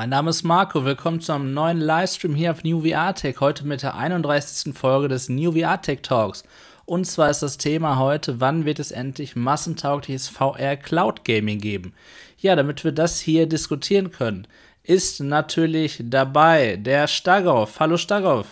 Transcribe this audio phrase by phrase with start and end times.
[0.00, 3.66] Mein Name ist Marco, willkommen zu einem neuen Livestream hier auf New VR Tech, heute
[3.66, 4.74] mit der 31.
[4.74, 6.42] Folge des New VR Tech Talks.
[6.86, 11.92] Und zwar ist das Thema heute, wann wird es endlich massentaugliches VR Cloud Gaming geben?
[12.38, 14.48] Ja, damit wir das hier diskutieren können,
[14.84, 17.78] ist natürlich dabei der Stagoff.
[17.78, 18.46] Hallo Stagoff.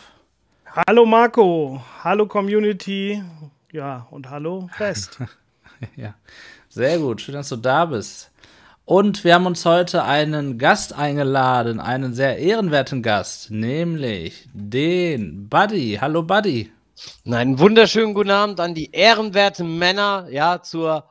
[0.86, 3.22] Hallo Marco, hallo Community,
[3.72, 5.18] ja, und hallo Rest.
[5.96, 6.12] ja,
[6.68, 8.30] sehr gut, schön, dass du da bist.
[8.88, 15.98] Und wir haben uns heute einen Gast eingeladen, einen sehr ehrenwerten Gast, nämlich den Buddy.
[16.00, 16.72] Hallo Buddy.
[17.26, 21.04] Einen wunderschönen guten Abend an die ehrenwerten Männer, ja, zur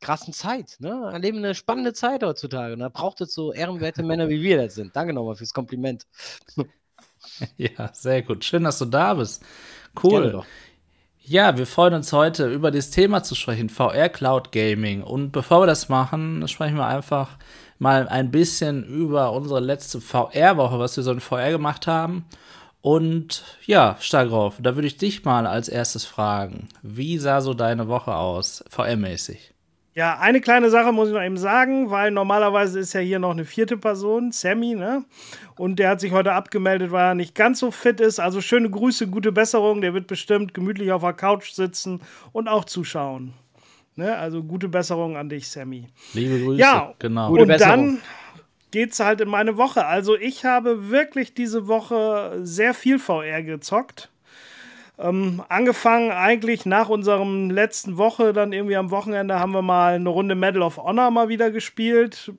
[0.00, 0.76] krassen Zeit.
[0.78, 1.10] Ne?
[1.12, 2.74] Erleben eine spannende Zeit heutzutage.
[2.74, 4.94] Und da braucht es so ehrenwerte Männer, wie wir das sind.
[4.94, 6.06] Danke nochmal fürs Kompliment.
[7.56, 8.44] ja, sehr gut.
[8.44, 9.42] Schön, dass du da bist.
[10.00, 10.44] Cool.
[11.22, 15.02] Ja, wir freuen uns heute über das Thema zu sprechen, VR Cloud Gaming.
[15.02, 17.36] Und bevor wir das machen, sprechen wir einfach
[17.78, 22.24] mal ein bisschen über unsere letzte VR-Woche, was wir so in VR gemacht haben.
[22.80, 26.68] Und ja, Stagroff, da würde ich dich mal als erstes fragen.
[26.82, 29.49] Wie sah so deine Woche aus, VR-mäßig?
[29.94, 33.32] Ja, eine kleine Sache muss ich noch eben sagen, weil normalerweise ist ja hier noch
[33.32, 35.04] eine vierte Person, Sammy, ne?
[35.56, 38.20] Und der hat sich heute abgemeldet, weil er nicht ganz so fit ist.
[38.20, 39.80] Also schöne Grüße, gute Besserung.
[39.80, 42.00] Der wird bestimmt gemütlich auf der Couch sitzen
[42.32, 43.34] und auch zuschauen.
[43.96, 44.16] Ne?
[44.16, 45.86] Also gute Besserung an dich, Sammy.
[46.14, 46.60] Liebe Grüße.
[46.60, 47.32] Ja, genau.
[47.32, 47.98] und dann
[48.70, 49.84] geht's halt in meine Woche.
[49.84, 54.08] Also ich habe wirklich diese Woche sehr viel VR gezockt.
[55.00, 60.10] Ähm, angefangen eigentlich nach unserem letzten Woche, dann irgendwie am Wochenende haben wir mal eine
[60.10, 62.32] Runde Medal of Honor mal wieder gespielt.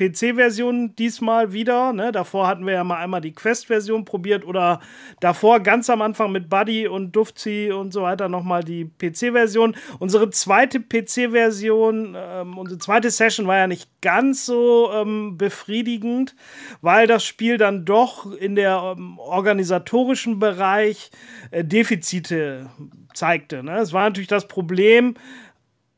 [0.00, 1.92] PC-Version diesmal wieder.
[1.92, 2.10] Ne?
[2.10, 4.80] Davor hatten wir ja mal einmal die Quest-Version probiert oder
[5.20, 9.76] davor ganz am Anfang mit Buddy und Dufzi und so weiter nochmal die PC-Version.
[9.98, 16.34] Unsere zweite PC-Version, ähm, unsere zweite Session war ja nicht ganz so ähm, befriedigend,
[16.80, 21.10] weil das Spiel dann doch in der ähm, organisatorischen Bereich
[21.50, 22.70] äh, Defizite
[23.12, 23.62] zeigte.
[23.62, 23.76] Ne?
[23.78, 25.14] Es war natürlich das Problem,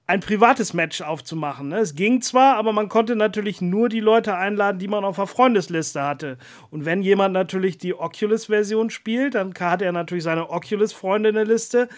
[0.07, 1.69] ein privates Match aufzumachen.
[1.69, 1.79] Ne?
[1.79, 5.27] Es ging zwar, aber man konnte natürlich nur die Leute einladen, die man auf der
[5.27, 6.39] Freundesliste hatte.
[6.71, 11.45] Und wenn jemand natürlich die Oculus-Version spielt, dann hat er natürlich seine Oculus-Freunde in der
[11.45, 11.89] Liste,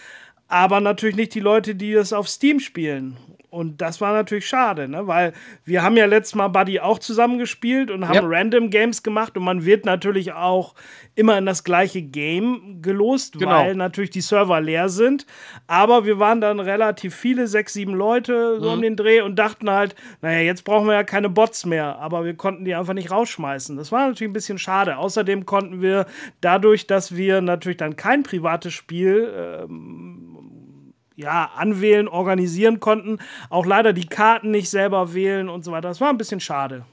[0.47, 3.17] aber natürlich nicht die Leute, die das auf Steam spielen.
[3.55, 5.07] Und das war natürlich schade, ne?
[5.07, 5.31] weil
[5.63, 8.21] wir haben ja letztes Mal Buddy auch zusammen gespielt und haben ja.
[8.25, 10.75] Random Games gemacht und man wird natürlich auch
[11.15, 13.51] immer in das gleiche Game gelost, genau.
[13.51, 15.25] weil natürlich die Server leer sind.
[15.67, 18.73] Aber wir waren dann relativ viele, sechs, sieben Leute so mhm.
[18.73, 22.25] um den Dreh und dachten halt, naja, jetzt brauchen wir ja keine Bots mehr, aber
[22.25, 23.77] wir konnten die einfach nicht rausschmeißen.
[23.77, 24.97] Das war natürlich ein bisschen schade.
[24.97, 26.07] Außerdem konnten wir
[26.41, 30.34] dadurch, dass wir natürlich dann kein privates Spiel ähm,
[31.15, 33.19] ja, anwählen, organisieren konnten.
[33.49, 35.87] Auch leider die Karten nicht selber wählen und so weiter.
[35.87, 36.85] Das war ein bisschen schade.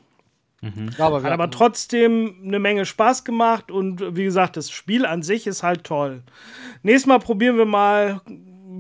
[0.63, 0.91] Mhm.
[0.99, 5.49] Aber Hat aber trotzdem eine Menge Spaß gemacht und wie gesagt, das Spiel an sich
[5.49, 6.23] ist halt toll.
[6.85, 8.21] Nächstes Mal probieren wir mal,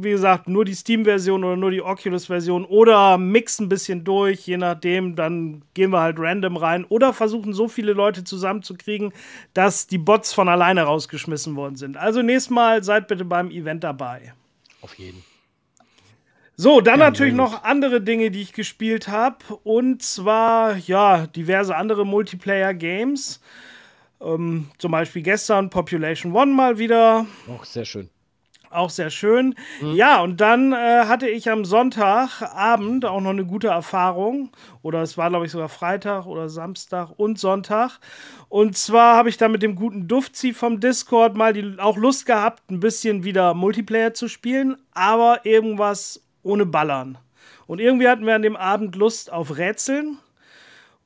[0.00, 4.58] wie gesagt, nur die Steam-Version oder nur die Oculus-Version oder mixen ein bisschen durch, je
[4.58, 9.12] nachdem, dann gehen wir halt random rein oder versuchen so viele Leute zusammenzukriegen,
[9.52, 11.96] dass die Bots von alleine rausgeschmissen worden sind.
[11.96, 14.34] Also nächstes Mal seid bitte beim Event dabei.
[14.82, 15.24] Auf jeden.
[16.56, 19.36] So, dann ja, natürlich noch andere Dinge, die ich gespielt habe.
[19.64, 23.40] Und zwar, ja, diverse andere Multiplayer-Games.
[24.20, 27.26] Ähm, zum Beispiel gestern Population One mal wieder.
[27.48, 28.10] Auch sehr schön.
[28.72, 29.54] Auch sehr schön.
[29.80, 29.94] Mhm.
[29.94, 34.50] Ja, und dann äh, hatte ich am Sonntagabend auch noch eine gute Erfahrung.
[34.80, 37.98] Oder es war, glaube ich, sogar Freitag oder Samstag und Sonntag.
[38.48, 42.24] Und zwar habe ich da mit dem guten Duftzi vom Discord mal die, auch Lust
[42.24, 47.18] gehabt, ein bisschen wieder Multiplayer zu spielen, aber irgendwas ohne Ballern.
[47.66, 50.18] Und irgendwie hatten wir an dem Abend Lust auf Rätseln.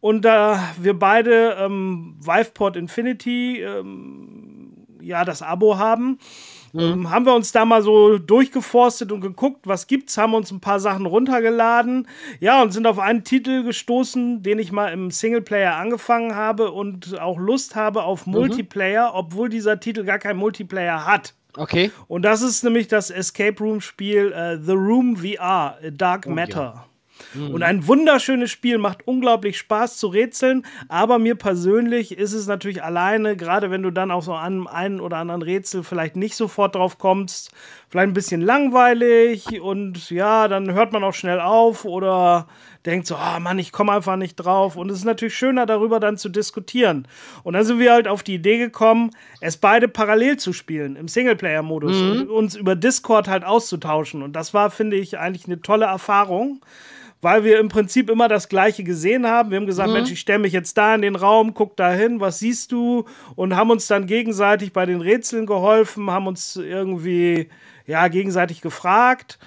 [0.01, 6.19] Und da wir beide ähm, Viveport Infinity ähm, ja das Abo haben,
[6.73, 6.81] mhm.
[6.81, 10.61] ähm, haben wir uns da mal so durchgeforstet und geguckt, was gibt's, haben uns ein
[10.61, 12.07] paar Sachen runtergeladen,
[12.41, 17.19] ja, und sind auf einen Titel gestoßen, den ich mal im Singleplayer angefangen habe und
[17.21, 18.35] auch Lust habe auf mhm.
[18.35, 21.35] Multiplayer, obwohl dieser Titel gar kein Multiplayer hat.
[21.57, 21.91] Okay.
[22.09, 26.75] Und das ist nämlich das Escape Room Spiel uh, The Room VR, Dark oh, Matter.
[26.77, 26.86] Ja.
[27.35, 27.55] Mhm.
[27.55, 32.83] Und ein wunderschönes Spiel, macht unglaublich Spaß zu rätseln, aber mir persönlich ist es natürlich
[32.83, 36.75] alleine, gerade wenn du dann auf so einem einen oder anderen Rätsel vielleicht nicht sofort
[36.75, 37.51] drauf kommst,
[37.89, 42.47] vielleicht ein bisschen langweilig und ja, dann hört man auch schnell auf oder
[42.87, 44.77] denkt so, ah oh Mann, ich komme einfach nicht drauf.
[44.77, 47.07] Und es ist natürlich schöner, darüber dann zu diskutieren.
[47.43, 51.09] Und dann sind wir halt auf die Idee gekommen, es beide parallel zu spielen im
[51.09, 52.11] Singleplayer-Modus mhm.
[52.11, 54.23] und uns über Discord halt auszutauschen.
[54.23, 56.61] Und das war, finde ich, eigentlich eine tolle Erfahrung
[57.27, 59.51] weil wir im Prinzip immer das Gleiche gesehen haben.
[59.51, 59.95] Wir haben gesagt, mhm.
[59.95, 63.05] Mensch, ich stelle mich jetzt da in den Raum, guck da hin, was siehst du?
[63.35, 67.49] Und haben uns dann gegenseitig bei den Rätseln geholfen, haben uns irgendwie
[67.85, 69.41] ja gegenseitig gefragt.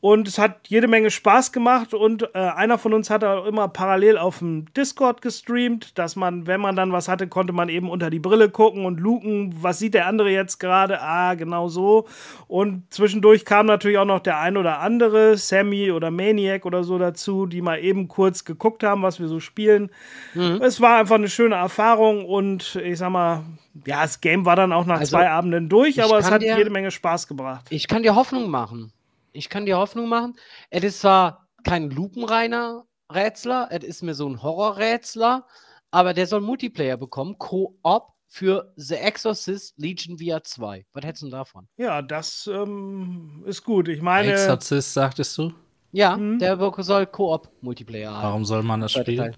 [0.00, 3.68] Und es hat jede Menge Spaß gemacht und äh, einer von uns hat auch immer
[3.68, 7.90] parallel auf dem Discord gestreamt, dass man, wenn man dann was hatte, konnte man eben
[7.90, 11.02] unter die Brille gucken und luken, was sieht der andere jetzt gerade?
[11.02, 12.06] Ah, genau so.
[12.48, 16.98] Und zwischendurch kam natürlich auch noch der ein oder andere, Sammy oder Maniac oder so
[16.98, 19.90] dazu, die mal eben kurz geguckt haben, was wir so spielen.
[20.32, 20.62] Mhm.
[20.62, 23.42] Es war einfach eine schöne Erfahrung und ich sag mal,
[23.86, 26.56] ja, das Game war dann auch nach also, zwei Abenden durch, aber es hat dir,
[26.56, 27.66] jede Menge Spaß gebracht.
[27.68, 28.92] Ich kann dir Hoffnung machen
[29.32, 30.36] ich kann dir Hoffnung machen.
[30.70, 35.46] Es ist zwar kein lupenreiner Rätsler, es ist mir so ein Horrorrätsler,
[35.90, 40.86] aber der soll Multiplayer bekommen, Co-op für The Exorcist Legion VR 2.
[40.92, 41.66] Was hättest du davon?
[41.76, 43.88] Ja, das ähm, ist gut.
[43.88, 44.32] Ich meine.
[44.32, 45.52] Exorcist, sagtest du?
[45.92, 46.38] Ja, hm?
[46.38, 48.22] der soll Co-op Multiplayer haben.
[48.22, 49.36] Warum soll man das spielen?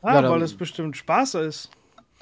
[0.00, 1.70] Ah, ja, weil es bestimmt Spaß ist.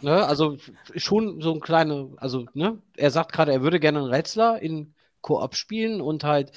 [0.02, 0.56] Ne, also
[0.96, 4.94] schon so ein kleiner, also ne, er sagt gerade, er würde gerne einen Rätsler in
[5.22, 6.52] Koop spielen und halt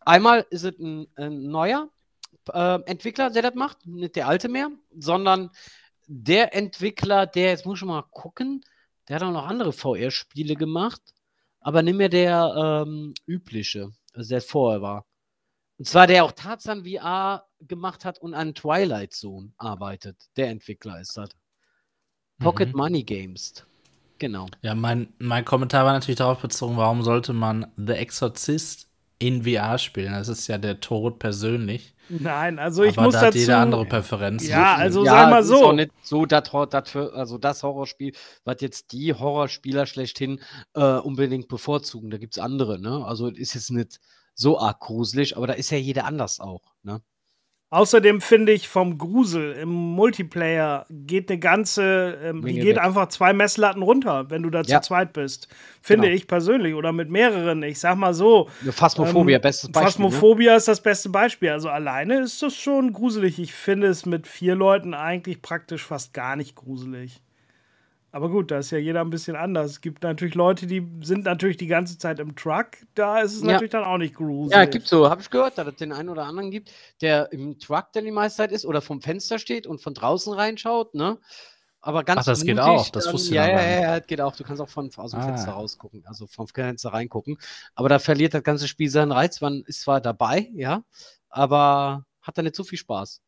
[0.00, 1.90] einmal ist es ein, ein neuer
[2.52, 5.50] äh, Entwickler, der das macht, nicht der alte mehr, sondern
[6.06, 8.64] der Entwickler, der, jetzt muss ich mal gucken,
[9.08, 11.02] der hat auch noch andere VR-Spiele gemacht,
[11.60, 15.06] aber nicht mehr der ähm, übliche, also der vorher war.
[15.78, 20.16] Und zwar der auch Tarzan VR gemacht hat und an Twilight Zone arbeitet.
[20.36, 21.30] Der Entwickler ist das.
[22.38, 22.76] Pocket mhm.
[22.76, 23.66] Money Games.
[24.18, 24.46] Genau.
[24.62, 29.78] Ja, mein, mein Kommentar war natürlich darauf bezogen, warum sollte man The Exorcist in VR
[29.78, 30.12] spielen?
[30.12, 31.94] Das ist ja der Tod persönlich.
[32.08, 33.28] Nein, also ich Aber muss da dazu.
[33.28, 34.46] Hat jeder andere Präferenz.
[34.46, 35.56] Ja, also ja, sag mal so.
[35.56, 38.14] Ist auch nicht so das, das, also das Horrorspiel,
[38.44, 40.40] was jetzt die Horrorspieler schlechthin
[40.74, 42.10] äh, unbedingt bevorzugen.
[42.10, 43.04] Da gibt es andere, ne?
[43.04, 44.00] Also ist jetzt nicht
[44.34, 47.00] so arg gruselig, aber da ist ja jeder anders auch, ne?
[47.70, 52.84] Außerdem finde ich vom Grusel im Multiplayer geht eine ganze, ähm, die geht weg.
[52.84, 54.80] einfach zwei Messlatten runter, wenn du da ja.
[54.80, 55.48] zu zweit bist.
[55.82, 56.16] Finde genau.
[56.16, 57.64] ich persönlich oder mit mehreren.
[57.64, 58.48] Ich sag mal so.
[58.70, 59.80] Phasmophobia, ähm, bestes Beispiel.
[59.80, 59.86] Ne?
[59.86, 60.56] Phasmophobia ne?
[60.58, 61.50] ist das beste Beispiel.
[61.50, 63.40] Also alleine ist das schon gruselig.
[63.40, 67.20] Ich finde es mit vier Leuten eigentlich praktisch fast gar nicht gruselig.
[68.16, 69.72] Aber gut, da ist ja jeder ein bisschen anders.
[69.72, 72.68] Es gibt natürlich Leute, die sind natürlich die ganze Zeit im Truck.
[72.94, 73.48] Da ist es ja.
[73.48, 74.56] natürlich dann auch nicht gruselig.
[74.56, 75.10] Ja, gibt so.
[75.10, 76.72] Habe ich gehört, dass es den einen oder anderen gibt,
[77.02, 80.32] der im Truck dann die meiste Zeit ist oder vom Fenster steht und von draußen
[80.32, 81.18] reinschaut, ne?
[81.82, 82.88] Aber ganz Ach, das mutig, geht auch.
[82.88, 84.34] Das wusste ja, ja, ja, ja, geht auch.
[84.34, 85.22] Du kannst auch von aus dem ah.
[85.22, 87.36] Fenster rausgucken, also vom Fenster reingucken.
[87.74, 89.42] Aber da verliert das ganze Spiel seinen Reiz.
[89.42, 90.82] Man ist zwar dabei, ja,
[91.28, 93.20] aber hat da nicht so viel Spaß.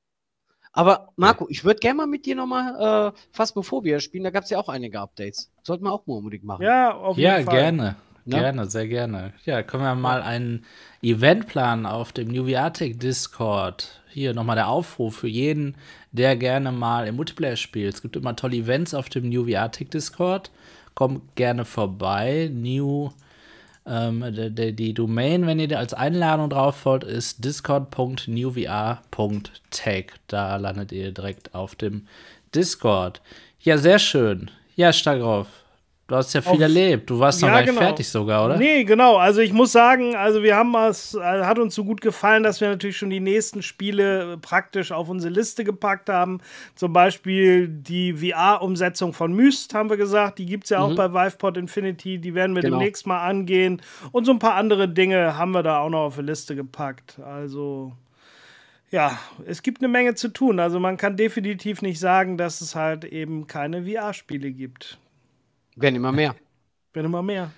[0.79, 4.23] Aber Marco, ich würde gerne mal mit dir nochmal äh, Phasmophobia spielen.
[4.23, 5.51] Da gab es ja auch einige Updates.
[5.65, 6.63] Sollten wir auch mal unbedingt machen.
[6.63, 7.55] Ja, auf jeden ja, Fall.
[7.57, 7.97] Ja, gerne.
[8.27, 9.33] Gerne, sehr gerne.
[9.45, 10.65] Ja, können wir mal einen
[11.03, 14.03] Event planen auf dem New Viatic Discord.
[14.09, 15.75] Hier nochmal der Aufruf für jeden,
[16.13, 17.95] der gerne mal im Multiplayer spielt.
[17.95, 20.53] Es gibt immer tolle Events auf dem New Viatic Discord.
[20.95, 22.53] Kommt gerne vorbei.
[22.53, 23.11] New
[23.89, 30.07] ähm, die, die, Domain, wenn ihr als Einladung drauf wollt, ist discord.newvr.tech.
[30.27, 32.07] Da landet ihr direkt auf dem
[32.55, 33.23] Discord.
[33.61, 34.51] Ja, sehr schön.
[34.77, 35.49] Ja, Stagroff,
[36.09, 37.11] Du hast ja viel auf, erlebt.
[37.11, 37.83] Du warst noch ja, genau.
[37.83, 38.57] fertig sogar, oder?
[38.57, 39.17] Nee, genau.
[39.19, 42.63] Also ich muss sagen, also wir haben es, also hat uns so gut gefallen, dass
[42.63, 46.41] wir natürlich schon die nächsten Spiele praktisch auf unsere Liste gepackt haben.
[46.75, 50.39] Zum Beispiel die VR-Umsetzung von Myst, haben wir gesagt.
[50.39, 50.97] Die gibt es ja auch mhm.
[50.97, 52.17] bei VivePod Infinity.
[52.17, 52.79] Die werden wir genau.
[52.79, 53.83] demnächst mal angehen.
[54.11, 57.19] Und so ein paar andere Dinge haben wir da auch noch auf die Liste gepackt.
[57.23, 57.93] Also
[58.91, 60.59] ja, es gibt eine Menge zu tun.
[60.59, 64.99] Also man kann definitiv nicht sagen, dass es halt eben keine VR-Spiele gibt.
[65.81, 66.35] Werden immer mehr.
[66.93, 67.51] Werden immer mehr.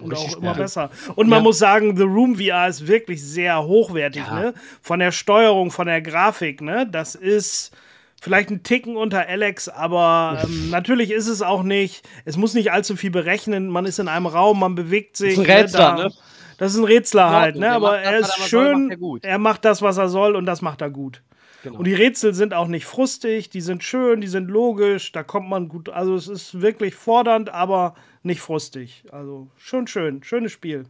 [0.00, 0.58] Und Richtig auch immer ja.
[0.58, 0.90] besser.
[1.16, 1.42] Und man ja.
[1.42, 4.40] muss sagen, The Room VR ist wirklich sehr hochwertig, ja.
[4.40, 4.54] ne?
[4.80, 6.86] Von der Steuerung, von der Grafik, ne?
[6.86, 7.72] Das ist
[8.20, 12.08] vielleicht ein Ticken unter Alex, aber ähm, natürlich ist es auch nicht.
[12.24, 13.68] Es muss nicht allzu viel berechnen.
[13.68, 15.34] Man ist in einem Raum, man bewegt sich.
[15.34, 16.12] Das ist ein ne, Rätsler, ne?
[16.58, 17.72] Das ist ein Rätsler halt, ne?
[17.72, 18.90] Aber er ist schön.
[18.90, 21.22] Er, er macht das, was er soll, und das macht er gut.
[21.62, 21.78] Genau.
[21.78, 25.48] Und die Rätsel sind auch nicht frustig, die sind schön, die sind logisch, da kommt
[25.48, 25.88] man gut.
[25.88, 29.04] Also es ist wirklich fordernd, aber nicht frustig.
[29.10, 30.84] Also schon schön, schönes Spiel.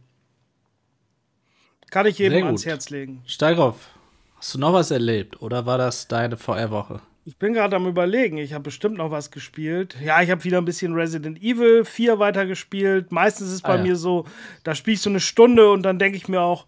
[1.89, 3.23] Kann ich jedem ans Herz legen.
[3.25, 3.89] Steigroff,
[4.35, 7.01] hast du noch was erlebt oder war das deine VR-Woche?
[7.25, 9.95] Ich bin gerade am überlegen, ich habe bestimmt noch was gespielt.
[10.03, 13.11] Ja, ich habe wieder ein bisschen Resident Evil 4 weitergespielt.
[13.11, 13.83] Meistens ist es bei ah, ja.
[13.83, 14.25] mir so,
[14.63, 16.65] da spielst du eine Stunde und dann denke ich mir auch,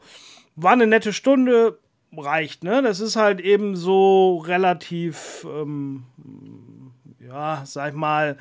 [0.55, 1.79] war eine nette Stunde,
[2.18, 2.63] reicht.
[2.63, 2.82] Ne?
[2.82, 6.03] Das ist halt eben so relativ, ähm,
[7.20, 8.38] ja, sag ich mal,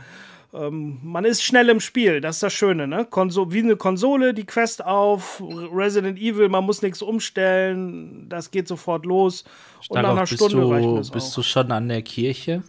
[0.52, 3.04] ähm, man ist schnell im Spiel, das ist das Schöne, ne?
[3.04, 8.66] Konso wie eine Konsole, die Quest auf, Resident Evil, man muss nichts umstellen, das geht
[8.66, 9.44] sofort los.
[9.80, 11.34] Stark und nach einer Stunde du, reicht es Bist auch.
[11.36, 12.64] du schon an der Kirche?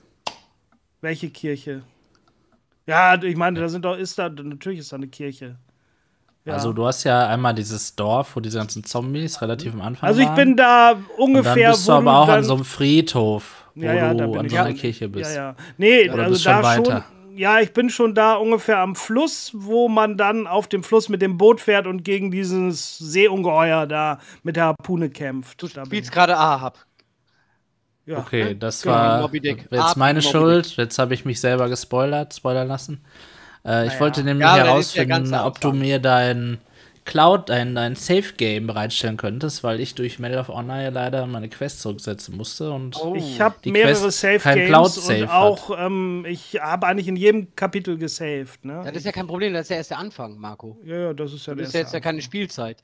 [1.01, 1.81] Welche Kirche?
[2.86, 5.58] Ja, ich meine, da sind doch, ist da, natürlich ist da eine Kirche.
[6.45, 6.53] Ja.
[6.53, 10.21] Also du hast ja einmal dieses Dorf, wo diese ganzen Zombies relativ am Anfang Also
[10.21, 10.36] ich waren.
[10.36, 11.51] bin da ungefähr.
[11.53, 14.50] Und dann bist du aber auch an so einem Friedhof, wo ja, ja, du an
[14.50, 15.36] so einer Kirche bist.
[15.36, 15.55] Ja, ja.
[15.77, 17.05] Nee, Oder also da weiter.
[17.07, 17.38] schon.
[17.38, 21.21] Ja, ich bin schon da ungefähr am Fluss, wo man dann auf dem Fluss mit
[21.21, 25.62] dem Boot fährt und gegen dieses Seeungeheuer da mit der Harpune kämpft.
[25.62, 26.77] Du spielst gerade Ahab.
[28.05, 28.17] Ja.
[28.17, 30.75] Okay, das genau, war jetzt meine Schuld.
[30.75, 33.05] Jetzt habe ich mich selber gespoilert, spoilern lassen.
[33.65, 36.60] Äh, ich wollte nämlich ja, herausfinden, ob du mir dein
[37.03, 41.50] Cloud, dein, dein Safe-Game bereitstellen könntest, weil ich durch Medal of Honor ja leider meine
[41.50, 43.15] Quest zurücksetzen musste und oh.
[43.15, 48.63] ich habe mehrere Safe-Games und auch ähm, ich habe eigentlich in jedem Kapitel gesaved.
[48.63, 48.82] Ne?
[48.86, 50.77] das ist ja kein Problem, das ist ja erst der Anfang, Marco.
[50.86, 52.84] Ja, ja das ist ja der Das ist jetzt ja keine Spielzeit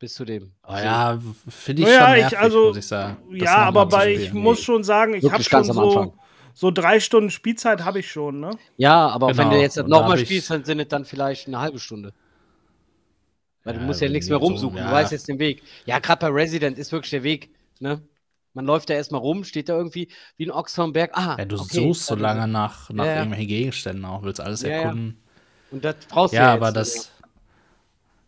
[0.00, 0.50] bis zu dem.
[0.66, 1.16] Oh ja,
[1.48, 3.16] finde ich naja, schon nervig, ich, also, muss ich sagen.
[3.30, 6.12] Ja, aber bei, ich muss schon sagen, ich habe schon so,
[6.54, 8.50] so drei Stunden Spielzeit habe ich schon, ne?
[8.76, 9.38] Ja, aber genau.
[9.38, 12.12] wenn du jetzt nochmal spielst, dann sind es dann vielleicht eine halbe Stunde.
[13.64, 14.88] Weil ja, du musst ja nichts mehr rumsuchen, so, ja.
[14.88, 15.62] du weißt jetzt den Weg.
[15.86, 18.02] Ja, gerade bei Resident ist wirklich der Weg, ne?
[18.54, 21.12] Man läuft da erstmal rum, steht da irgendwie wie ein Ochs vom Berg.
[21.14, 24.62] Ah, ja, du okay, suchst so lange nach, nach ja, irgendwelchen Gegenständen auch, willst alles
[24.62, 25.22] erkunden.
[25.70, 26.48] Und das brauchst du ja.
[26.48, 27.10] Ja, aber das.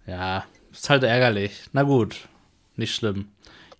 [0.07, 1.65] Ja, ist halt ärgerlich.
[1.73, 2.29] Na gut,
[2.77, 3.29] nicht schlimm.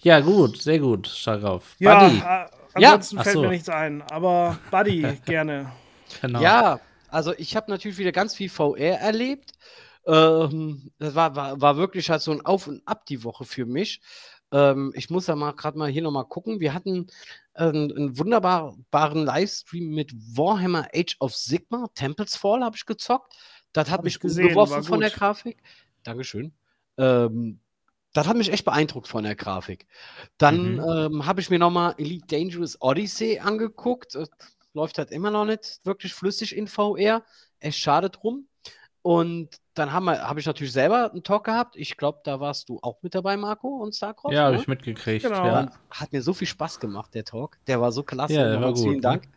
[0.05, 1.77] Ja, gut, sehr gut, Scharauf.
[1.79, 2.19] Ja, Buddy.
[2.19, 3.23] Äh, ansonsten ja.
[3.23, 3.41] fällt so.
[3.41, 5.73] mir nichts ein, aber Buddy gerne.
[6.21, 6.43] Genau.
[6.43, 9.53] Ja, also ich habe natürlich wieder ganz viel VR erlebt.
[10.07, 13.65] Ähm, das war, war, war wirklich halt so ein Auf und Ab die Woche für
[13.65, 14.03] mich.
[14.53, 16.61] Ähm, ich muss da mal gerade mal hier nochmal gucken.
[16.61, 17.07] Wir hatten
[17.55, 21.89] einen, einen wunderbaren Livestream mit Warhammer Age of Sigma.
[21.95, 23.35] Temples Fall habe ich gezockt.
[23.73, 25.63] Das hat hab mich gesehen, geworfen von der Grafik.
[26.03, 26.53] Dankeschön.
[26.99, 27.61] Ähm,
[28.15, 29.87] das hat mich echt beeindruckt von der Grafik.
[30.39, 30.81] Dann mhm.
[30.81, 34.15] ähm, habe ich mir nochmal Elite Dangerous Odyssey angeguckt.
[34.15, 34.31] Das
[34.73, 37.23] läuft halt immer noch nicht wirklich flüssig in VR.
[37.61, 38.47] Echt schade drum.
[39.03, 41.77] Und dann habe hab ich natürlich selber einen Talk gehabt.
[41.77, 44.33] Ich glaube, da warst du auch mit dabei, Marco und Starcroft.
[44.33, 44.63] Ja, habe ne?
[44.63, 45.25] ich mitgekriegt.
[45.25, 45.45] Genau.
[45.45, 45.71] Ja.
[45.91, 47.59] Hat mir so viel Spaß gemacht, der Talk.
[47.67, 48.33] Der war so klasse.
[48.35, 49.03] Ja, der war gut, vielen?
[49.03, 49.25] Dank.
[49.25, 49.33] Ne?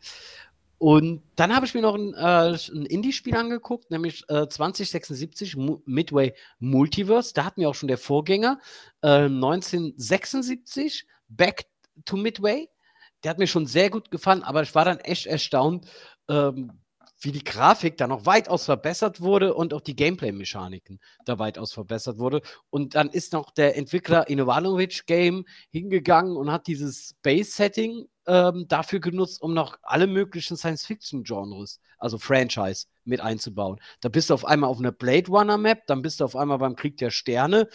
[0.80, 5.80] Und dann habe ich mir noch ein, äh, ein Indie-Spiel angeguckt, nämlich äh, 2076 Mu
[5.86, 7.34] Midway Multiverse.
[7.34, 8.60] Da hat mir auch schon der Vorgänger
[9.02, 11.66] äh, 1976 Back
[12.06, 12.70] to Midway.
[13.24, 15.88] Der hat mir schon sehr gut gefallen, aber ich war dann echt erstaunt,
[16.30, 16.80] ähm,
[17.20, 22.20] wie die Grafik da noch weitaus verbessert wurde und auch die Gameplay-Mechaniken da weitaus verbessert
[22.20, 22.44] wurde.
[22.70, 29.00] Und dann ist noch der Entwickler Inovanovic Game hingegangen und hat dieses Base-Setting ähm, dafür
[29.00, 33.80] genutzt, um noch alle möglichen Science-Fiction-Genres, also Franchise, mit einzubauen.
[34.02, 36.76] Da bist du auf einmal auf einer Blade Runner-Map, dann bist du auf einmal beim
[36.76, 37.70] Krieg der Sterne.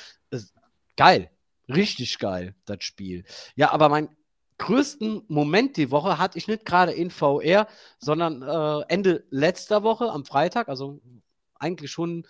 [0.97, 1.30] geil.
[1.68, 3.25] Richtig geil, das Spiel.
[3.56, 4.09] Ja, aber mein
[4.59, 7.66] größten Moment die Woche hatte ich nicht gerade in VR,
[7.99, 11.00] sondern äh, Ende letzter Woche am Freitag, also
[11.54, 12.26] eigentlich schon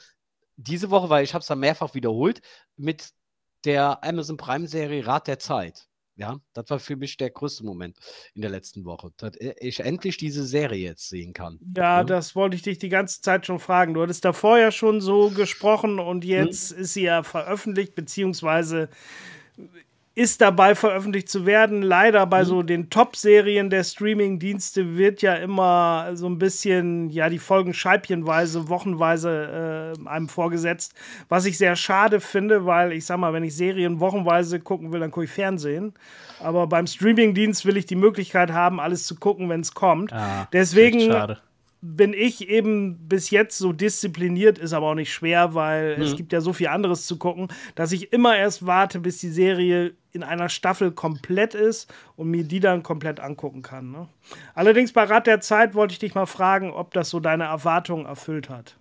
[0.56, 2.40] diese Woche, weil ich habe es dann mehrfach wiederholt,
[2.76, 3.12] mit
[3.64, 5.88] der Amazon Prime Serie Rat der Zeit.
[6.22, 7.98] Ja, das war für mich der größte Moment
[8.34, 11.58] in der letzten Woche, dass ich endlich diese Serie jetzt sehen kann.
[11.76, 13.92] Ja, ja, das wollte ich dich die ganze Zeit schon fragen.
[13.92, 16.78] Du hattest da vorher schon so gesprochen und jetzt hm.
[16.78, 18.88] ist sie ja veröffentlicht, beziehungsweise
[20.14, 21.82] ist dabei veröffentlicht zu werden.
[21.82, 22.46] Leider bei mhm.
[22.46, 28.68] so den Top-Serien der Streaming-Dienste wird ja immer so ein bisschen, ja, die Folgen scheibchenweise,
[28.68, 30.94] wochenweise äh, einem vorgesetzt.
[31.28, 35.00] Was ich sehr schade finde, weil ich sag mal, wenn ich Serien wochenweise gucken will,
[35.00, 35.94] dann gucke ich Fernsehen.
[36.40, 40.12] Aber beim Streaming-Dienst will ich die Möglichkeit haben, alles zu gucken, wenn es kommt.
[40.12, 41.10] Ah, Deswegen
[41.84, 46.02] bin ich eben bis jetzt so diszipliniert, ist aber auch nicht schwer, weil mhm.
[46.04, 49.30] es gibt ja so viel anderes zu gucken, dass ich immer erst warte, bis die
[49.30, 53.90] Serie in einer Staffel komplett ist und mir die dann komplett angucken kann.
[53.90, 54.08] Ne?
[54.54, 58.06] Allerdings bei Rat der Zeit wollte ich dich mal fragen, ob das so deine Erwartungen
[58.06, 58.76] erfüllt hat.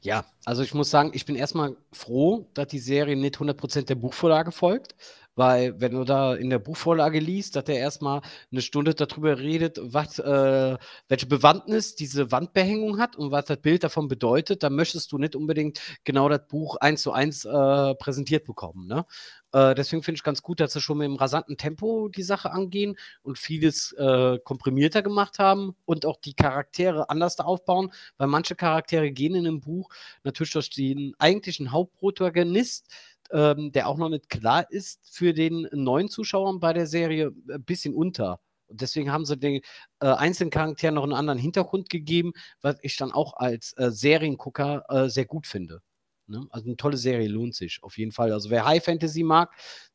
[0.00, 3.94] Ja, also ich muss sagen, ich bin erstmal froh, dass die Serie nicht 100% der
[3.94, 4.94] Buchvorlage folgt,
[5.38, 9.78] weil wenn du da in der Buchvorlage liest, dass er erstmal eine Stunde darüber redet,
[9.80, 10.76] was, äh,
[11.06, 15.36] welche Bewandtnis diese Wandbehängung hat und was das Bild davon bedeutet, dann möchtest du nicht
[15.36, 18.88] unbedingt genau das Buch eins zu eins äh, präsentiert bekommen.
[18.88, 19.06] Ne?
[19.52, 22.50] Äh, deswegen finde ich ganz gut, dass sie schon mit einem rasanten Tempo die Sache
[22.50, 28.26] angehen und vieles äh, komprimierter gemacht haben und auch die Charaktere anders da aufbauen, weil
[28.26, 29.88] manche Charaktere gehen in einem Buch
[30.24, 32.92] natürlich durch den eigentlichen Hauptprotagonist
[33.30, 37.64] ähm, der auch noch nicht klar ist für den neuen Zuschauern bei der Serie, ein
[37.64, 38.40] bisschen unter.
[38.66, 39.62] Und deswegen haben sie den
[40.00, 44.84] äh, einzelnen Charakteren noch einen anderen Hintergrund gegeben, was ich dann auch als äh, Seriengucker
[44.88, 45.80] äh, sehr gut finde.
[46.26, 46.46] Ne?
[46.50, 48.32] Also eine tolle Serie lohnt sich auf jeden Fall.
[48.32, 49.50] Also wer High Fantasy mag,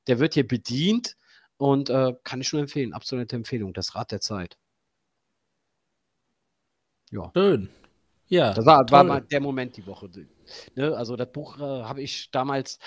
[0.07, 1.15] der wird hier bedient
[1.57, 2.93] und äh, kann ich nur empfehlen.
[2.93, 3.73] Absolute Empfehlung.
[3.73, 4.57] Das Rad der Zeit.
[7.11, 7.31] Ja.
[7.35, 7.69] Schön.
[8.27, 8.53] Ja.
[8.53, 10.09] Das war, war mal der Moment die Woche.
[10.75, 10.95] Ne?
[10.97, 12.79] Also das Buch äh, habe ich damals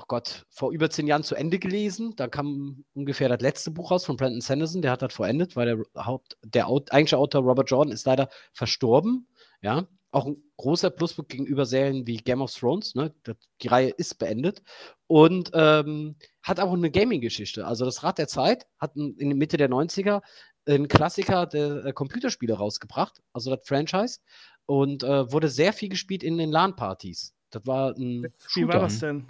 [0.00, 2.14] oh Gott, vor über zehn Jahren zu Ende gelesen.
[2.16, 5.66] Da kam ungefähr das letzte Buch raus von Brandon Sanderson, der hat das vollendet, weil
[5.94, 9.26] der Haupt, der eigentliche Autor Robert Jordan ist leider verstorben.
[9.62, 12.94] Ja, auch ein großer Pluspunkt gegenüber Serien wie Game of Thrones.
[12.94, 13.14] Ne?
[13.62, 14.62] Die Reihe ist beendet
[15.06, 17.66] und ähm, hat auch eine Gaming-Geschichte.
[17.66, 20.22] Also das Rad der Zeit hat in der Mitte der 90er
[20.66, 24.20] einen Klassiker der äh, Computerspiele rausgebracht, also das Franchise,
[24.66, 27.34] und äh, wurde sehr viel gespielt in den LAN-Partys.
[27.50, 28.74] Das war ein Wie Shooter.
[28.74, 29.26] war das denn?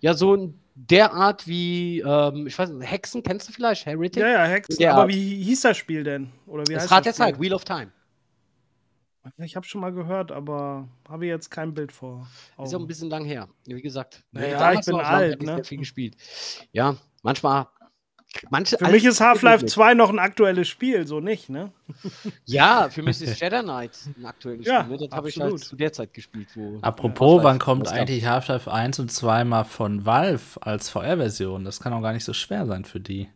[0.00, 3.84] Ja, so in der Art wie, ähm, ich weiß nicht, Hexen, kennst du vielleicht?
[3.86, 4.22] Heretic?
[4.22, 4.86] Ja, ja, Hexen.
[4.86, 5.08] Aber Art.
[5.08, 6.30] wie hieß das Spiel denn?
[6.46, 7.90] Oder wie das heißt Rad der Zeit, Wheel of Time.
[9.38, 12.26] Ich habe schon mal gehört, aber habe jetzt kein Bild vor.
[12.56, 12.66] Augen.
[12.66, 13.48] Ist ja ein bisschen lang her.
[13.66, 15.62] Wie gesagt, ja, ich bin alt, ne?
[15.64, 16.16] viel gespielt.
[16.72, 17.66] Ja, manchmal
[18.50, 21.72] Manche, für mich ist Half-Life 2 noch ein aktuelles Spiel, so nicht, ne?
[22.44, 24.98] Ja, für mich ist Shadow Knight ein aktuelles ja, Spiel.
[24.98, 26.48] Das habe ich halt zu der Zeit gespielt.
[26.54, 31.64] Wo Apropos, wann kommt eigentlich Half-Life 1 und 2 mal von Valve als VR-Version?
[31.64, 33.28] Das kann auch gar nicht so schwer sein für die.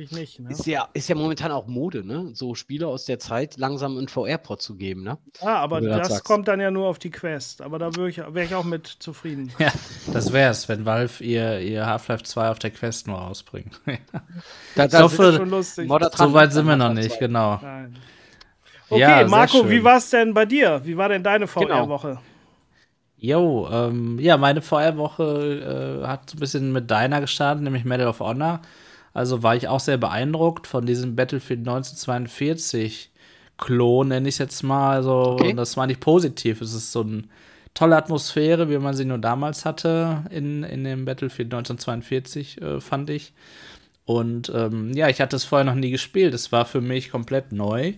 [0.00, 0.50] Ich nicht, ne?
[0.50, 2.30] Ist ja, ist ja momentan auch Mode, ne?
[2.32, 5.18] So Spiele aus der Zeit langsam einen VR-Pod zu geben, ne?
[5.40, 7.62] Ah, aber das, das kommt dann ja nur auf die Quest.
[7.62, 9.52] Aber da wäre ich, wär ich auch mit zufrieden.
[9.58, 9.72] Ja,
[10.12, 13.80] das wär's, wenn Valve ihr, ihr Half-Life 2 auf der Quest nur rausbringt.
[14.76, 15.90] da, das ich hoffe, schon lustig.
[16.14, 17.58] So weit sind wir noch nicht, genau.
[17.60, 17.96] Nein.
[18.88, 20.80] Okay, ja, Marco, wie war es denn bei dir?
[20.84, 22.08] Wie war denn deine VR-Woche?
[22.08, 22.20] Genau.
[23.16, 28.06] Jo, ähm, ja, meine VR-Woche äh, hat so ein bisschen mit deiner gestartet, nämlich Medal
[28.06, 28.60] of Honor.
[29.18, 33.10] Also war ich auch sehr beeindruckt von diesem Battlefield 1942
[33.56, 34.96] Klon, nenne ich es jetzt mal.
[34.96, 35.50] Also, okay.
[35.50, 36.60] Und das war nicht positiv.
[36.60, 37.24] Es ist so eine
[37.74, 43.10] tolle Atmosphäre, wie man sie nur damals hatte in, in dem Battlefield 1942, äh, fand
[43.10, 43.32] ich.
[44.04, 46.32] Und ähm, ja, ich hatte es vorher noch nie gespielt.
[46.32, 47.94] Es war für mich komplett neu.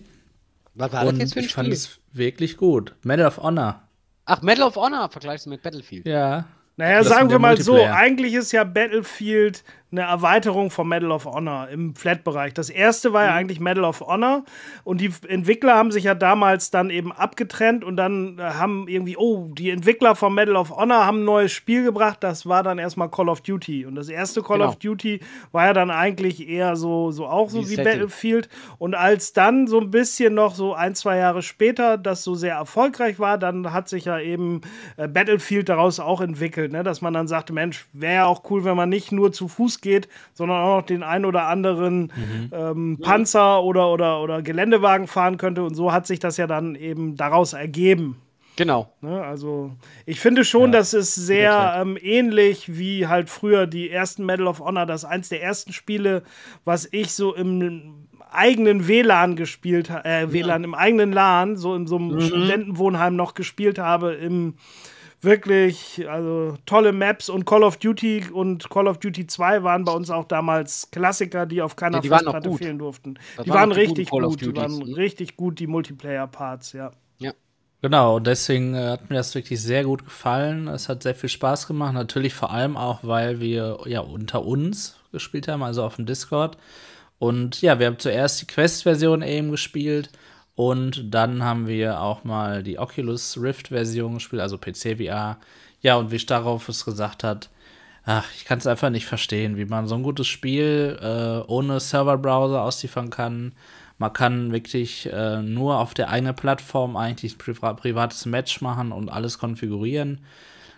[0.73, 2.95] Was war das jetzt für ein Ich fand es wirklich gut.
[3.03, 3.83] Medal of Honor.
[4.25, 6.05] Ach, Medal of Honor vergleichst du mit Battlefield.
[6.05, 6.45] Ja.
[6.81, 11.67] Naja, sagen wir mal so, eigentlich ist ja Battlefield eine Erweiterung von Medal of Honor
[11.69, 12.53] im Flat-Bereich.
[12.53, 13.37] Das erste war ja mhm.
[13.37, 14.45] eigentlich Medal of Honor
[14.85, 19.17] und die Entwickler haben sich ja damals dann eben abgetrennt und dann äh, haben irgendwie,
[19.17, 22.79] oh, die Entwickler von Medal of Honor haben ein neues Spiel gebracht, das war dann
[22.79, 23.85] erstmal Call of Duty.
[23.85, 24.69] Und das erste Call genau.
[24.69, 25.19] of Duty
[25.51, 28.47] war ja dann eigentlich eher so, so auch so wie, wie Battlefield.
[28.77, 32.55] Und als dann so ein bisschen noch so ein, zwei Jahre später das so sehr
[32.55, 34.61] erfolgreich war, dann hat sich ja eben
[34.95, 36.83] äh, Battlefield daraus auch entwickelt, ne?
[36.83, 39.81] dass man dann sagte, Mensch, wäre ja auch cool, wenn man nicht nur zu Fuß
[39.81, 42.51] geht, sondern auch noch den ein oder anderen mhm.
[42.51, 45.63] ähm, Panzer oder, oder, oder Geländewagen fahren könnte.
[45.63, 48.17] Und so hat sich das ja dann eben daraus ergeben.
[48.57, 48.91] Genau.
[49.01, 49.71] Ne, also
[50.05, 54.47] ich finde schon, ja, das ist sehr ähm, ähnlich wie halt früher die ersten Medal
[54.47, 56.23] of Honor, das eins der ersten Spiele,
[56.65, 60.67] was ich so im eigenen WLAN gespielt habe, äh, WLAN ja.
[60.67, 62.21] im eigenen LAN, so in so einem mhm.
[62.21, 64.55] Studentenwohnheim noch gespielt habe im
[65.21, 69.91] wirklich, also tolle Maps und Call of Duty und Call of Duty 2 waren bei
[69.91, 73.15] uns auch damals Klassiker, die auf keiner ja, Festplatte fehlen durften.
[73.35, 74.97] Das die waren, waren richtig gut, die waren ne?
[74.97, 76.91] richtig gut, die Multiplayer-Parts, ja.
[77.19, 77.33] Ja.
[77.81, 80.67] Genau, und deswegen äh, hat mir das wirklich sehr gut gefallen.
[80.67, 81.93] Es hat sehr viel Spaß gemacht.
[81.93, 86.57] Natürlich vor allem auch, weil wir ja unter uns gespielt haben, also auf dem Discord.
[87.19, 90.09] Und ja, wir haben zuerst die Quest-Version eben gespielt
[90.61, 95.37] und dann haben wir auch mal die Oculus Rift-Version gespielt, also PC-VR.
[95.81, 97.49] Ja, und wie Starov es gesagt hat,
[98.05, 101.79] ach, ich kann es einfach nicht verstehen, wie man so ein gutes Spiel äh, ohne
[101.79, 103.53] Serverbrowser ausliefern kann.
[103.97, 108.91] Man kann wirklich äh, nur auf der eigenen Plattform eigentlich ein Pri privates Match machen
[108.91, 110.23] und alles konfigurieren.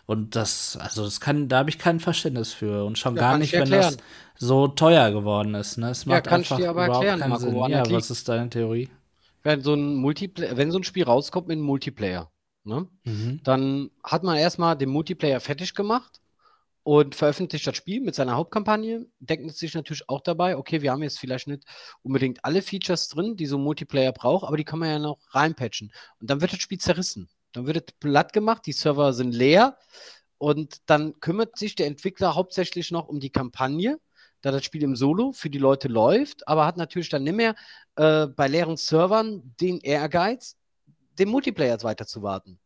[0.05, 2.85] Und das, also das kann, da habe ich kein Verständnis für.
[2.85, 3.97] Und schon ja, gar nicht, wenn das
[4.37, 5.75] so teuer geworden ist.
[5.75, 5.89] Ne?
[5.89, 7.69] Es macht ja, einfach überhaupt erklären, keinen Marco, Sinn.
[7.69, 8.87] Ja, was ist deine Theorie?
[9.43, 12.31] Wenn so ein Multiplayer, wenn so ein Spiel rauskommt mit einem Multiplayer,
[12.63, 13.41] ne, mhm.
[13.43, 16.21] dann hat man erstmal den Multiplayer fertig gemacht
[16.83, 21.03] und veröffentlicht das Spiel mit seiner Hauptkampagne, denkt sich natürlich auch dabei, okay, wir haben
[21.03, 21.63] jetzt vielleicht nicht
[22.01, 25.19] unbedingt alle Features drin, die so ein Multiplayer braucht, aber die kann man ja noch
[25.29, 25.91] reinpatchen.
[26.19, 27.29] Und dann wird das Spiel zerrissen.
[27.53, 29.77] Dann wird es platt gemacht, die Server sind leer
[30.37, 33.99] und dann kümmert sich der Entwickler hauptsächlich noch um die Kampagne
[34.43, 37.55] da das Spiel im Solo für die Leute läuft, aber hat natürlich dann nicht mehr
[37.95, 40.57] äh, bei leeren Servern den Ehrgeiz,
[41.17, 42.59] den Multiplayer weiter zu warten.